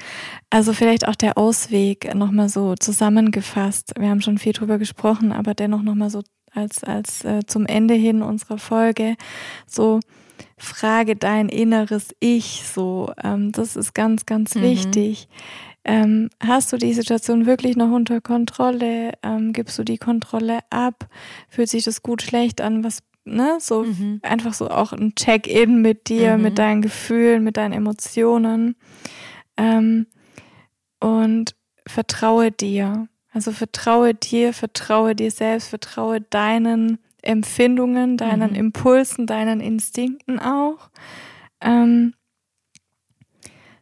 Also 0.50 0.72
vielleicht 0.74 1.08
auch 1.08 1.16
der 1.16 1.38
Ausweg 1.38 2.16
nochmal 2.16 2.48
so 2.48 2.76
zusammengefasst. 2.76 3.94
Wir 4.00 4.10
haben 4.10 4.22
schon 4.22 4.38
viel 4.38 4.54
drüber 4.54 4.78
gesprochen, 4.78 5.34
aber 5.34 5.54
dennoch 5.56 5.82
nochmal 5.82 6.10
so 6.10 6.24
als, 6.54 6.84
als 6.86 7.26
äh, 7.26 7.42
zum 7.46 7.66
Ende 7.66 7.96
hin 7.96 8.22
unserer 8.22 8.58
Folge 8.58 9.16
so 9.68 10.00
frage 10.58 11.16
dein 11.18 11.50
inneres 11.50 12.16
Ich 12.22 12.64
so. 12.66 13.12
Ähm, 13.22 13.52
das 13.52 13.76
ist 13.76 13.94
ganz, 13.94 14.26
ganz 14.26 14.56
Mhm. 14.56 14.62
wichtig. 14.62 15.28
Ähm, 15.84 16.30
hast 16.42 16.72
du 16.74 16.78
die 16.78 16.94
Situation 16.94 17.46
wirklich 17.46 17.76
noch 17.76 17.92
unter 17.92 18.22
Kontrolle? 18.22 19.12
Ähm, 19.22 19.52
gibst 19.54 19.78
du 19.78 19.84
die 19.84 19.98
Kontrolle 19.98 20.60
ab? 20.70 21.08
Fühlt 21.50 21.70
sich 21.70 21.84
das 21.84 22.02
gut, 22.04 22.22
schlecht 22.22 22.60
an? 22.62 22.84
Was, 22.84 23.00
ne? 23.36 23.58
So 23.60 23.84
Mhm. 23.84 24.20
einfach 24.24 24.54
so 24.54 24.70
auch 24.70 24.94
ein 24.94 25.16
Check-in 25.16 25.82
mit 25.82 26.10
dir, 26.10 26.38
Mhm. 26.38 26.44
mit 26.44 26.58
deinen 26.58 26.82
Gefühlen, 26.82 27.44
mit 27.44 27.58
deinen 27.58 27.74
Emotionen. 27.74 28.76
Ähm, 29.58 30.08
und 31.00 31.56
vertraue 31.86 32.52
dir. 32.52 33.08
Also 33.32 33.52
vertraue 33.52 34.14
dir, 34.14 34.54
vertraue 34.54 35.16
dir 35.16 35.32
selbst, 35.32 35.68
vertraue 35.70 36.22
deinen 36.22 36.98
Empfindungen, 37.22 38.18
deinen 38.18 38.52
Mhm. 38.52 38.56
Impulsen, 38.56 39.28
deinen 39.28 39.60
Instinkten 39.60 40.40
auch. 40.40 40.90
Ähm, 41.62 42.14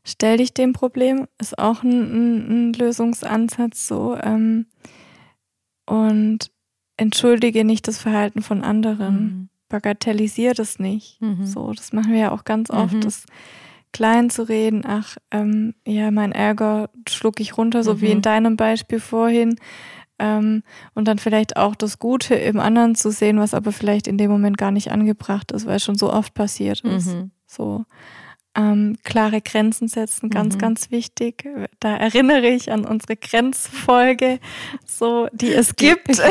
stell 0.04 0.38
dich 0.38 0.54
dem 0.54 0.74
Problem, 0.74 1.28
ist 1.39 1.58
auch 1.58 1.84
ein, 1.84 1.91
ein, 1.91 2.70
ein 2.70 2.74
Lösungsansatz 2.74 3.88
so. 3.88 4.18
Ähm, 4.22 4.68
und 5.86 6.52
entschuldige 6.98 7.66
nicht 7.66 7.88
das 7.88 7.98
Verhalten 8.00 8.41
von 8.41 8.64
anderen. 8.64 9.16
Mhm. 9.16 9.50
Bagatellisier 9.70 10.54
das 10.54 10.80
nicht. 10.80 11.22
Mhm. 11.22 11.46
So, 11.46 11.72
das 11.74 11.91
machen 11.93 12.12
wir 12.14 12.20
ja 12.20 12.32
auch 12.32 12.43
ganz 12.43 12.70
oft, 12.70 12.93
Mhm. 12.93 13.02
das 13.02 13.26
klein 13.91 14.30
zu 14.30 14.43
reden. 14.48 14.84
Ach, 14.86 15.18
ähm, 15.32 15.74
ja, 15.86 16.12
mein 16.12 16.32
Ärger 16.32 16.89
schluck 17.10 17.39
ich 17.39 17.58
runter, 17.58 17.84
so 17.84 18.02
wie 18.02 18.06
Mhm. 18.06 18.12
in 18.12 18.22
deinem 18.22 18.58
Beispiel 18.58 19.00
vorhin. 19.00 19.56
Ähm, 20.20 20.64
und 20.93 21.08
dann 21.10 21.18
vielleicht 21.20 21.58
auch 21.58 21.76
das 21.76 22.00
Gute 22.00 22.36
im 22.36 22.60
anderen 22.60 22.96
zu 22.96 23.12
sehen, 23.12 23.38
was 23.39 23.54
aber 23.54 23.72
vielleicht 23.74 24.08
in 24.08 24.18
dem 24.18 24.32
Moment 24.32 24.58
gar 24.58 24.72
nicht 24.72 24.91
angebracht 24.91 25.52
ist, 25.52 25.66
weil 25.66 25.76
es 25.78 25.84
schon 25.84 25.96
so 25.98 26.12
oft 26.14 26.34
passiert 26.34 26.82
ist. 26.82 27.08
Mhm. 27.08 27.32
So 27.48 27.84
ähm, 28.56 28.97
klare 29.03 29.41
Grenzen 29.41 29.88
setzen, 29.88 30.30
ganz, 30.30 30.56
Mhm. 30.56 30.60
ganz 30.60 30.91
wichtig. 30.91 31.47
Da 31.80 31.95
erinnere 31.97 32.47
ich 32.47 32.72
an 32.72 32.86
unsere 32.86 33.16
Grenzfolge, 33.18 34.39
so 34.86 35.28
die 35.34 35.51
es 35.53 35.76
gibt. 35.76 36.18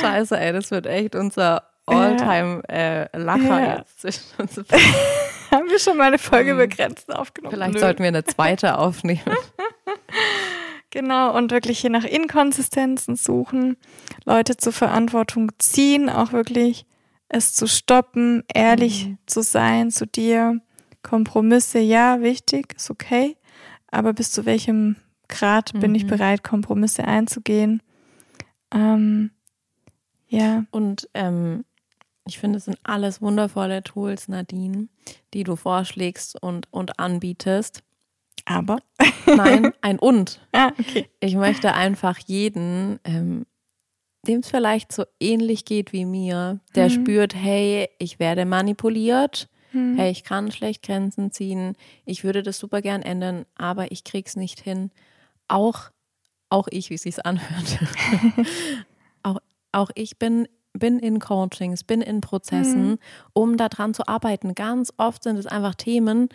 Scheiße, 0.00 0.38
ey, 0.38 0.52
das 0.52 0.70
wird 0.70 0.86
echt 0.86 1.14
unser 1.14 1.64
All-Time-Lacher 1.86 3.60
Ja. 3.60 3.76
jetzt. 3.78 4.00
zwischen 4.00 4.22
uns. 4.38 4.56
Haben 5.50 5.70
wir 5.70 5.78
schon 5.78 5.96
mal 5.96 6.08
eine 6.08 6.18
Folge 6.18 6.54
Mhm. 6.54 6.60
über 6.60 6.66
Grenzen 6.68 7.12
aufgenommen? 7.12 7.54
Vielleicht 7.54 7.74
Nö. 7.74 7.80
sollten 7.80 8.00
wir 8.02 8.08
eine 8.08 8.24
zweite 8.24 8.78
aufnehmen. 8.78 9.20
Genau, 10.90 11.36
und 11.36 11.50
wirklich 11.50 11.80
hier 11.80 11.90
nach 11.90 12.04
Inkonsistenzen 12.04 13.16
suchen, 13.16 13.76
Leute 14.24 14.56
zur 14.56 14.72
Verantwortung 14.72 15.50
ziehen, 15.58 16.08
auch 16.08 16.32
wirklich 16.32 16.86
es 17.34 17.52
zu 17.54 17.66
stoppen, 17.66 18.42
ehrlich 18.52 19.06
Mhm. 19.08 19.18
zu 19.26 19.42
sein 19.42 19.90
zu 19.90 20.06
dir. 20.06 20.60
Kompromisse, 21.02 21.78
ja, 21.80 22.20
wichtig, 22.22 22.74
ist 22.76 22.90
okay. 22.90 23.36
Aber 23.90 24.12
bis 24.12 24.30
zu 24.30 24.44
welchem 24.46 24.96
Grad 25.28 25.72
bin 25.80 25.94
ich 25.94 26.04
Mhm. 26.04 26.08
bereit, 26.08 26.42
Kompromisse 26.44 27.04
einzugehen? 27.04 27.82
Ähm, 28.72 29.30
ja, 30.28 30.64
Und 30.70 31.08
ähm, 31.14 31.64
ich 32.26 32.38
finde, 32.38 32.58
es 32.58 32.64
sind 32.64 32.78
alles 32.82 33.20
wundervolle 33.20 33.82
Tools, 33.82 34.28
Nadine, 34.28 34.88
die 35.34 35.44
du 35.44 35.56
vorschlägst 35.56 36.40
und, 36.42 36.66
und 36.72 36.98
anbietest. 36.98 37.82
aber. 38.46 38.78
Nein, 39.26 39.72
ein 39.80 39.98
Und. 39.98 40.40
Ah, 40.52 40.72
okay. 40.78 41.08
Ich 41.20 41.34
möchte 41.36 41.74
einfach 41.74 42.18
jeden, 42.18 42.98
ähm, 43.04 43.46
dem 44.24 44.40
es 44.40 44.48
vielleicht 44.50 44.92
so 44.92 45.04
ähnlich 45.20 45.64
geht 45.64 45.92
wie 45.92 46.04
mir, 46.04 46.60
der 46.74 46.86
Mhm. 46.86 46.90
spürt, 46.90 47.34
hey, 47.34 47.88
ich 47.98 48.18
werde 48.18 48.44
manipuliert, 48.44 49.48
Hm. 49.72 49.96
hey, 49.96 50.10
ich 50.10 50.24
kann 50.24 50.50
schlecht 50.52 50.82
Grenzen 50.82 51.30
ziehen, 51.30 51.76
ich 52.04 52.24
würde 52.24 52.42
das 52.42 52.58
super 52.58 52.80
gern 52.82 53.02
ändern, 53.02 53.44
aber 53.56 53.90
ich 53.92 54.04
krieg's 54.04 54.36
nicht 54.36 54.60
hin. 54.60 54.90
Auch, 55.48 55.90
auch 56.48 56.68
ich, 56.70 56.90
wie 56.90 56.94
es 56.94 57.02
sich 57.02 57.24
anhört. 57.26 57.78
auch, 59.22 59.38
auch 59.72 59.90
ich 59.94 60.18
bin, 60.18 60.48
bin 60.72 60.98
in 60.98 61.18
Coachings, 61.20 61.84
bin 61.84 62.00
in 62.00 62.20
Prozessen, 62.20 62.90
Mhm. 62.92 62.98
um 63.32 63.56
daran 63.56 63.94
zu 63.94 64.06
arbeiten. 64.08 64.54
Ganz 64.54 64.92
oft 64.96 65.22
sind 65.22 65.36
es 65.38 65.46
einfach 65.46 65.74
Themen, 65.74 66.28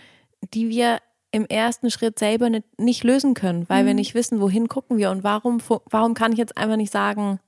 die 0.53 0.69
wir 0.69 0.99
im 1.31 1.45
ersten 1.45 1.91
Schritt 1.91 2.17
selber 2.17 2.49
nicht, 2.49 2.79
nicht 2.79 3.03
lösen 3.03 3.33
können, 3.35 3.67
weil 3.69 3.85
wir 3.85 3.93
Mhm. 3.93 3.97
nicht 3.99 4.15
wissen, 4.15 4.41
wohin 4.41 4.67
gucken 4.67 4.97
wir 4.97 5.11
und 5.11 5.23
warum, 5.23 5.59
warum 5.89 6.13
kann 6.13 6.31
ich 6.31 6.39
jetzt 6.39 6.57
einfach 6.57 6.77
nicht 6.77 6.91
sagen, 6.91 7.39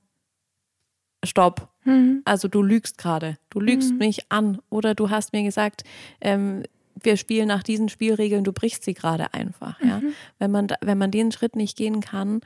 stopp, 1.24 1.68
Hm. 1.82 2.22
also 2.24 2.48
du 2.48 2.62
lügst 2.62 2.98
gerade, 2.98 3.36
du 3.50 3.60
lügst 3.60 3.92
Mhm. 3.92 3.98
mich 3.98 4.30
an 4.30 4.58
oder 4.70 4.94
du 4.94 5.10
hast 5.10 5.32
mir 5.32 5.42
gesagt, 5.42 5.82
ähm, 6.20 6.62
wir 7.02 7.16
spielen 7.16 7.48
nach 7.48 7.62
diesen 7.62 7.88
Spielregeln, 7.88 8.44
du 8.44 8.52
brichst 8.52 8.84
sie 8.84 8.94
gerade 8.94 9.32
einfach. 9.34 9.80
Ja? 9.82 9.98
Mhm. 9.98 10.12
Wenn, 10.38 10.50
man, 10.50 10.68
wenn 10.80 10.98
man 10.98 11.10
den 11.10 11.32
Schritt 11.32 11.56
nicht 11.56 11.76
gehen 11.76 12.00
kann, 12.00 12.40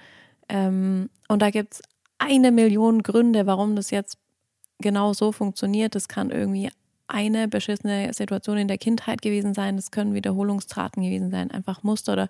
ähm, 0.49 1.11
und 1.29 1.43
da 1.43 1.51
gibt 1.51 1.74
es 1.74 1.83
eine 2.18 2.51
Million 2.53 3.03
Gründe, 3.03 3.47
warum 3.47 3.77
das 3.77 3.91
jetzt 3.91 4.16
genau 4.79 5.12
so 5.12 5.33
funktioniert. 5.33 5.95
Das 5.95 6.09
kann 6.09 6.31
irgendwie 6.31 6.70
eine 7.09 7.49
beschissene 7.49 8.12
Situation 8.14 8.57
in 8.59 8.68
der 8.68 8.79
Kindheit 8.79 9.22
gewesen 9.22 9.55
sein, 9.55 9.77
das 9.77 9.91
können 9.91 10.14
Wiederholungstraten 10.14 11.03
gewesen 11.03 11.31
sein, 11.31 11.51
einfach 11.51 11.83
Muster 11.83 12.14
oder 12.14 12.29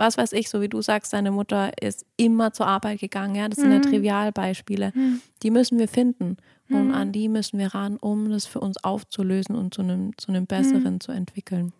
was 0.00 0.18
weiß 0.18 0.32
ich, 0.32 0.50
so 0.50 0.60
wie 0.60 0.68
du 0.68 0.82
sagst, 0.82 1.12
deine 1.12 1.30
Mutter 1.30 1.70
ist 1.80 2.04
immer 2.16 2.52
zur 2.52 2.66
Arbeit 2.66 2.98
gegangen. 2.98 3.36
Ja, 3.36 3.48
das 3.48 3.60
sind 3.60 3.70
ja 3.70 3.76
Mhm. 3.78 3.82
Trivialbeispiele. 3.82 4.90
Mhm. 4.94 5.20
Die 5.44 5.50
müssen 5.52 5.78
wir 5.78 5.86
finden 5.86 6.38
und 6.68 6.88
Mhm. 6.88 6.94
an 6.94 7.12
die 7.12 7.28
müssen 7.28 7.58
wir 7.60 7.74
ran, 7.74 7.96
um 7.98 8.30
das 8.30 8.46
für 8.46 8.60
uns 8.60 8.82
aufzulösen 8.82 9.54
und 9.54 9.72
zu 9.74 9.82
einem, 9.82 10.16
zu 10.18 10.28
einem 10.32 10.46
besseren 10.46 11.00
zu 11.00 11.12
entwickeln. 11.12 11.72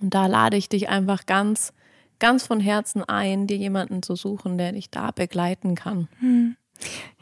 Und 0.00 0.14
da 0.14 0.26
lade 0.26 0.56
ich 0.56 0.68
dich 0.68 0.88
einfach 0.88 1.26
ganz, 1.26 1.72
ganz 2.18 2.46
von 2.46 2.58
Herzen 2.60 3.04
ein, 3.04 3.46
dir 3.46 3.56
jemanden 3.56 4.02
zu 4.02 4.16
suchen, 4.16 4.58
der 4.58 4.72
dich 4.72 4.90
da 4.90 5.10
begleiten 5.10 5.74
kann. 5.74 6.08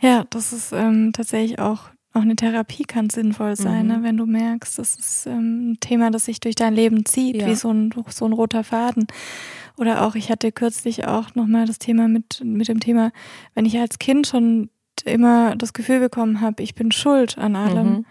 Ja, 0.01 0.25
das 0.31 0.53
ist 0.53 0.73
ähm, 0.73 1.13
tatsächlich 1.13 1.59
auch, 1.59 1.91
auch 2.19 2.23
eine 2.23 2.37
Therapie 2.37 2.85
kann 2.85 3.09
sinnvoll 3.11 3.57
sein, 3.57 3.87
Mhm. 3.87 3.93
ne? 3.93 4.03
wenn 4.03 4.17
du 4.17 4.27
merkst, 4.27 4.79
das 4.79 4.97
ist 4.97 5.27
ähm, 5.27 5.71
ein 5.73 5.81
Thema, 5.81 6.11
das 6.11 6.25
sich 6.27 6.41
durch 6.41 6.55
dein 6.55 6.75
Leben 6.75 7.05
zieht, 7.07 7.37
Ja. 7.37 7.47
wie 7.47 7.55
so 7.55 7.71
ein, 7.73 7.91
so 8.09 8.25
ein 8.27 8.33
roter 8.33 8.65
Faden. 8.65 9.07
Oder 9.77 10.05
auch, 10.05 10.15
ich 10.17 10.31
hatte 10.31 10.51
kürzlich 10.53 11.07
auch 11.07 11.35
nochmal 11.35 11.67
das 11.67 11.79
Thema 11.79 12.09
mit, 12.09 12.43
mit 12.45 12.69
dem 12.69 12.81
Thema, 12.81 13.13
wenn 13.55 13.65
ich 13.65 13.79
als 13.79 13.99
Kind 13.99 14.27
schon 14.27 14.71
immer 15.05 15.55
das 15.57 15.73
Gefühl 15.73 16.01
bekommen 16.01 16.41
habe, 16.41 16.63
ich 16.63 16.75
bin 16.75 16.91
schuld 16.93 17.39
an 17.39 17.55
allem, 17.57 17.87
Mhm. 17.89 18.05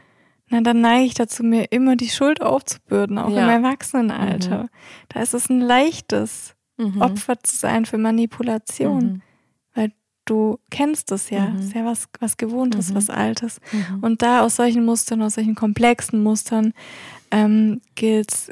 na, 0.49 0.61
dann 0.61 0.79
neige 0.81 1.05
ich 1.05 1.13
dazu, 1.13 1.43
mir 1.43 1.65
immer 1.71 1.97
die 1.97 2.07
Schuld 2.09 2.41
aufzubürden, 2.41 3.17
auch 3.17 3.29
Ja. 3.29 3.43
im 3.43 3.63
Erwachsenenalter. 3.63 4.69
Da 5.09 5.21
ist 5.21 5.33
es 5.33 5.49
ein 5.49 5.59
leichtes, 5.59 6.55
Mhm. 6.77 7.01
Opfer 7.01 7.41
zu 7.43 7.55
sein 7.57 7.85
für 7.85 7.97
Manipulation 7.97 9.03
Mhm. 9.03 9.21
Du 10.27 10.59
kennst 10.69 11.11
es 11.11 11.29
ja. 11.29 11.47
Mhm. 11.47 11.59
Ist 11.59 11.73
ja 11.73 11.83
was, 11.85 12.07
was 12.19 12.37
Gewohntes, 12.37 12.91
Mhm. 12.91 12.95
was 12.95 13.09
Altes. 13.09 13.59
Mhm. 13.71 13.99
Und 14.03 14.21
da 14.21 14.41
aus 14.41 14.55
solchen 14.57 14.85
Mustern, 14.85 15.21
aus 15.21 15.33
solchen 15.35 15.55
komplexen 15.55 16.21
Mustern, 16.21 16.73
ähm, 17.31 17.81
gilt 17.95 18.31
es 18.33 18.49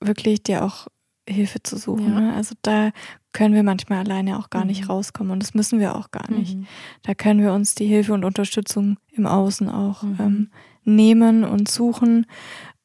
wirklich, 0.00 0.42
dir 0.42 0.64
auch 0.64 0.88
Hilfe 1.28 1.62
zu 1.62 1.76
suchen. 1.76 2.14
Ja. 2.14 2.20
Ne? 2.20 2.34
Also 2.34 2.54
da 2.62 2.90
können 3.32 3.54
wir 3.54 3.62
manchmal 3.62 3.98
alleine 3.98 4.38
auch 4.38 4.48
gar 4.50 4.64
nicht 4.64 4.84
Mhm. 4.84 4.90
rauskommen 4.90 5.30
und 5.32 5.42
das 5.42 5.54
müssen 5.54 5.78
wir 5.78 5.94
auch 5.94 6.10
gar 6.10 6.30
nicht. 6.30 6.56
Mhm. 6.56 6.66
Da 7.02 7.14
können 7.14 7.42
wir 7.42 7.52
uns 7.52 7.74
die 7.74 7.86
Hilfe 7.86 8.14
und 8.14 8.24
Unterstützung 8.24 8.96
im 9.12 9.26
Außen 9.26 9.68
auch 9.68 10.02
Mhm. 10.02 10.16
ähm, 10.20 10.50
nehmen 10.84 11.44
und 11.44 11.70
suchen. 11.70 12.24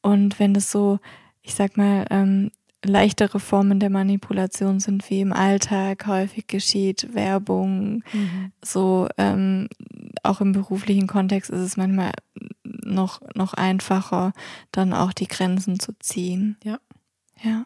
Und 0.02 0.40
wenn 0.40 0.54
das 0.54 0.70
so, 0.72 1.00
ich 1.42 1.56
sag 1.56 1.78
mal, 1.78 2.06
ähm, 2.10 2.52
leichtere 2.84 3.40
Formen 3.40 3.80
der 3.80 3.90
Manipulation 3.90 4.80
sind, 4.80 5.10
wie 5.10 5.22
im 5.22 5.34
Alltag 5.34 6.06
häufig 6.08 6.48
geschieht, 6.48 7.14
Werbung, 7.14 8.04
Mhm. 8.14 8.52
so 8.64 9.08
ähm, 9.18 9.68
auch 10.24 10.42
im 10.42 10.52
beruflichen 10.52 11.08
Kontext 11.08 11.50
ist 11.50 11.60
es 11.62 11.78
manchmal 11.78 12.12
noch, 12.64 13.22
noch 13.36 13.54
einfacher, 13.54 14.34
dann 14.72 14.94
auch 14.94 15.14
die 15.14 15.28
Grenzen 15.28 15.80
zu 15.80 15.94
ziehen. 16.00 16.58
Ja. 16.64 16.80
Ja. 17.42 17.66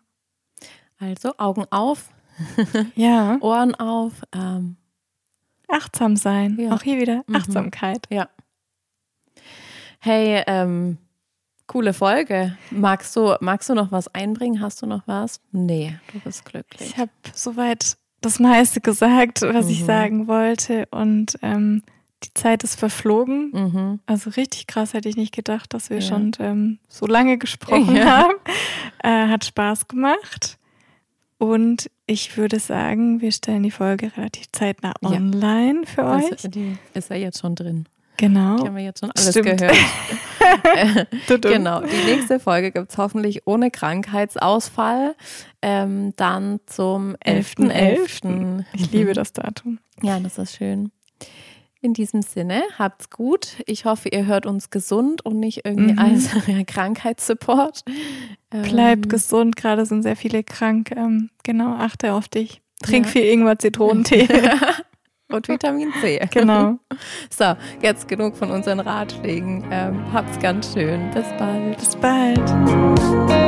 Also 0.99 1.33
Augen 1.37 1.65
auf, 1.71 2.09
Ja. 2.95 3.37
Ohren 3.41 3.75
auf. 3.75 4.13
Ähm, 4.33 4.77
Achtsam 5.67 6.15
sein. 6.15 6.57
Ja. 6.59 6.71
Auch 6.73 6.81
hier 6.81 6.99
wieder 6.99 7.23
Mhm. 7.27 7.35
Achtsamkeit. 7.35 8.07
ja. 8.09 8.29
Hey, 9.99 10.43
ähm, 10.47 10.97
coole 11.67 11.93
Folge. 11.93 12.57
Magst 12.71 13.15
du, 13.15 13.35
magst 13.41 13.69
du 13.69 13.73
noch 13.75 13.91
was 13.91 14.07
einbringen? 14.15 14.61
Hast 14.61 14.81
du 14.81 14.85
noch 14.85 15.03
was? 15.05 15.39
Nee, 15.51 15.97
du 16.13 16.19
bist 16.19 16.45
glücklich. 16.45 16.89
Ich 16.89 16.97
habe 16.97 17.11
soweit 17.33 17.97
das 18.21 18.39
meiste 18.39 18.81
gesagt, 18.81 19.41
was 19.41 19.69
ich 19.69 19.81
Mhm. 19.81 19.85
sagen 19.85 20.27
wollte. 20.27 20.87
Und 20.91 21.37
ähm, 21.41 21.83
die 22.23 22.33
Zeit 22.33 22.63
ist 22.63 22.79
verflogen. 22.79 23.51
Mhm. 23.51 23.99
Also 24.07 24.31
richtig 24.31 24.65
krass 24.67 24.93
hätte 24.93 25.07
ich 25.09 25.17
nicht 25.17 25.35
gedacht, 25.35 25.73
dass 25.73 25.89
wir 25.91 25.97
Ja. 25.99 26.01
schon 26.07 26.31
ähm, 26.39 26.79
so 26.87 27.05
lange 27.05 27.37
gesprochen 27.37 27.95
Ja. 27.95 28.05
haben. 28.23 28.33
Äh, 29.03 29.27
hat 29.29 29.45
Spaß 29.45 29.87
gemacht. 29.87 30.57
Und 31.37 31.91
ich 32.07 32.35
würde 32.37 32.59
sagen, 32.59 33.21
wir 33.21 33.31
stellen 33.31 33.61
die 33.61 33.69
Folge 33.69 34.11
relativ 34.17 34.51
zeitnah 34.51 34.93
Ja. 35.03 35.09
online 35.11 35.85
für 35.85 36.03
euch. 36.05 36.31
Die 36.45 36.77
ist 36.95 37.11
ja 37.11 37.15
jetzt 37.17 37.39
schon 37.41 37.53
drin. 37.53 37.85
Genau. 38.17 38.57
Die 38.57 38.67
haben 38.67 38.75
wir 38.75 38.83
jetzt 38.83 38.99
schon 38.99 39.11
alles 39.15 39.29
Stimmt. 39.31 39.59
gehört. 39.59 39.75
Tudum. 41.27 41.51
Genau, 41.51 41.81
die 41.81 42.05
nächste 42.15 42.39
Folge 42.39 42.71
gibt 42.71 42.91
es 42.91 42.97
hoffentlich 42.97 43.45
ohne 43.47 43.71
Krankheitsausfall. 43.71 45.15
Ähm, 45.61 46.13
dann 46.15 46.59
zum 46.65 47.15
11.11. 47.25 47.71
11.11.. 47.71 48.65
Ich 48.73 48.91
liebe 48.91 49.13
das 49.13 49.33
Datum. 49.33 49.79
Ja, 50.01 50.19
das 50.19 50.37
ist 50.37 50.55
schön. 50.55 50.91
In 51.81 51.93
diesem 51.93 52.21
Sinne, 52.23 52.63
habt's 52.79 53.09
gut. 53.11 53.57
Ich 53.65 53.85
hoffe, 53.85 54.09
ihr 54.09 54.25
hört 54.25 54.45
uns 54.45 54.69
gesund 54.71 55.23
und 55.25 55.39
nicht 55.39 55.61
irgendwie 55.63 55.93
Mhm. 55.93 55.99
als 55.99 56.29
ja, 56.47 56.63
Krankheitssupport. 56.63 57.83
Bleib 58.49 59.05
Ähm, 59.05 59.09
gesund, 59.09 59.55
gerade 59.55 59.85
sind 59.85 60.01
sehr 60.03 60.15
viele 60.15 60.43
krank. 60.43 60.91
Ähm, 60.95 61.29
genau, 61.43 61.73
achte 61.75 62.13
auf 62.13 62.27
dich. 62.27 62.61
Trink 62.81 63.05
Ja. 63.05 63.11
viel 63.11 63.23
Ingwer-Zitronentee. 63.25 64.27
und 65.29 65.47
Vitamin 65.47 65.93
C. 66.01 66.19
genau. 66.31 66.79
So, 67.29 67.55
jetzt 67.81 68.07
genug 68.07 68.35
von 68.35 68.51
unseren 68.51 68.79
Ratschlägen. 68.79 69.65
Ähm, 69.71 70.11
habt's 70.13 70.39
ganz 70.39 70.73
schön. 70.73 71.11
Bis 71.11 71.25
bald. 71.37 71.77
Bis 71.77 71.95
bald. 71.95 73.46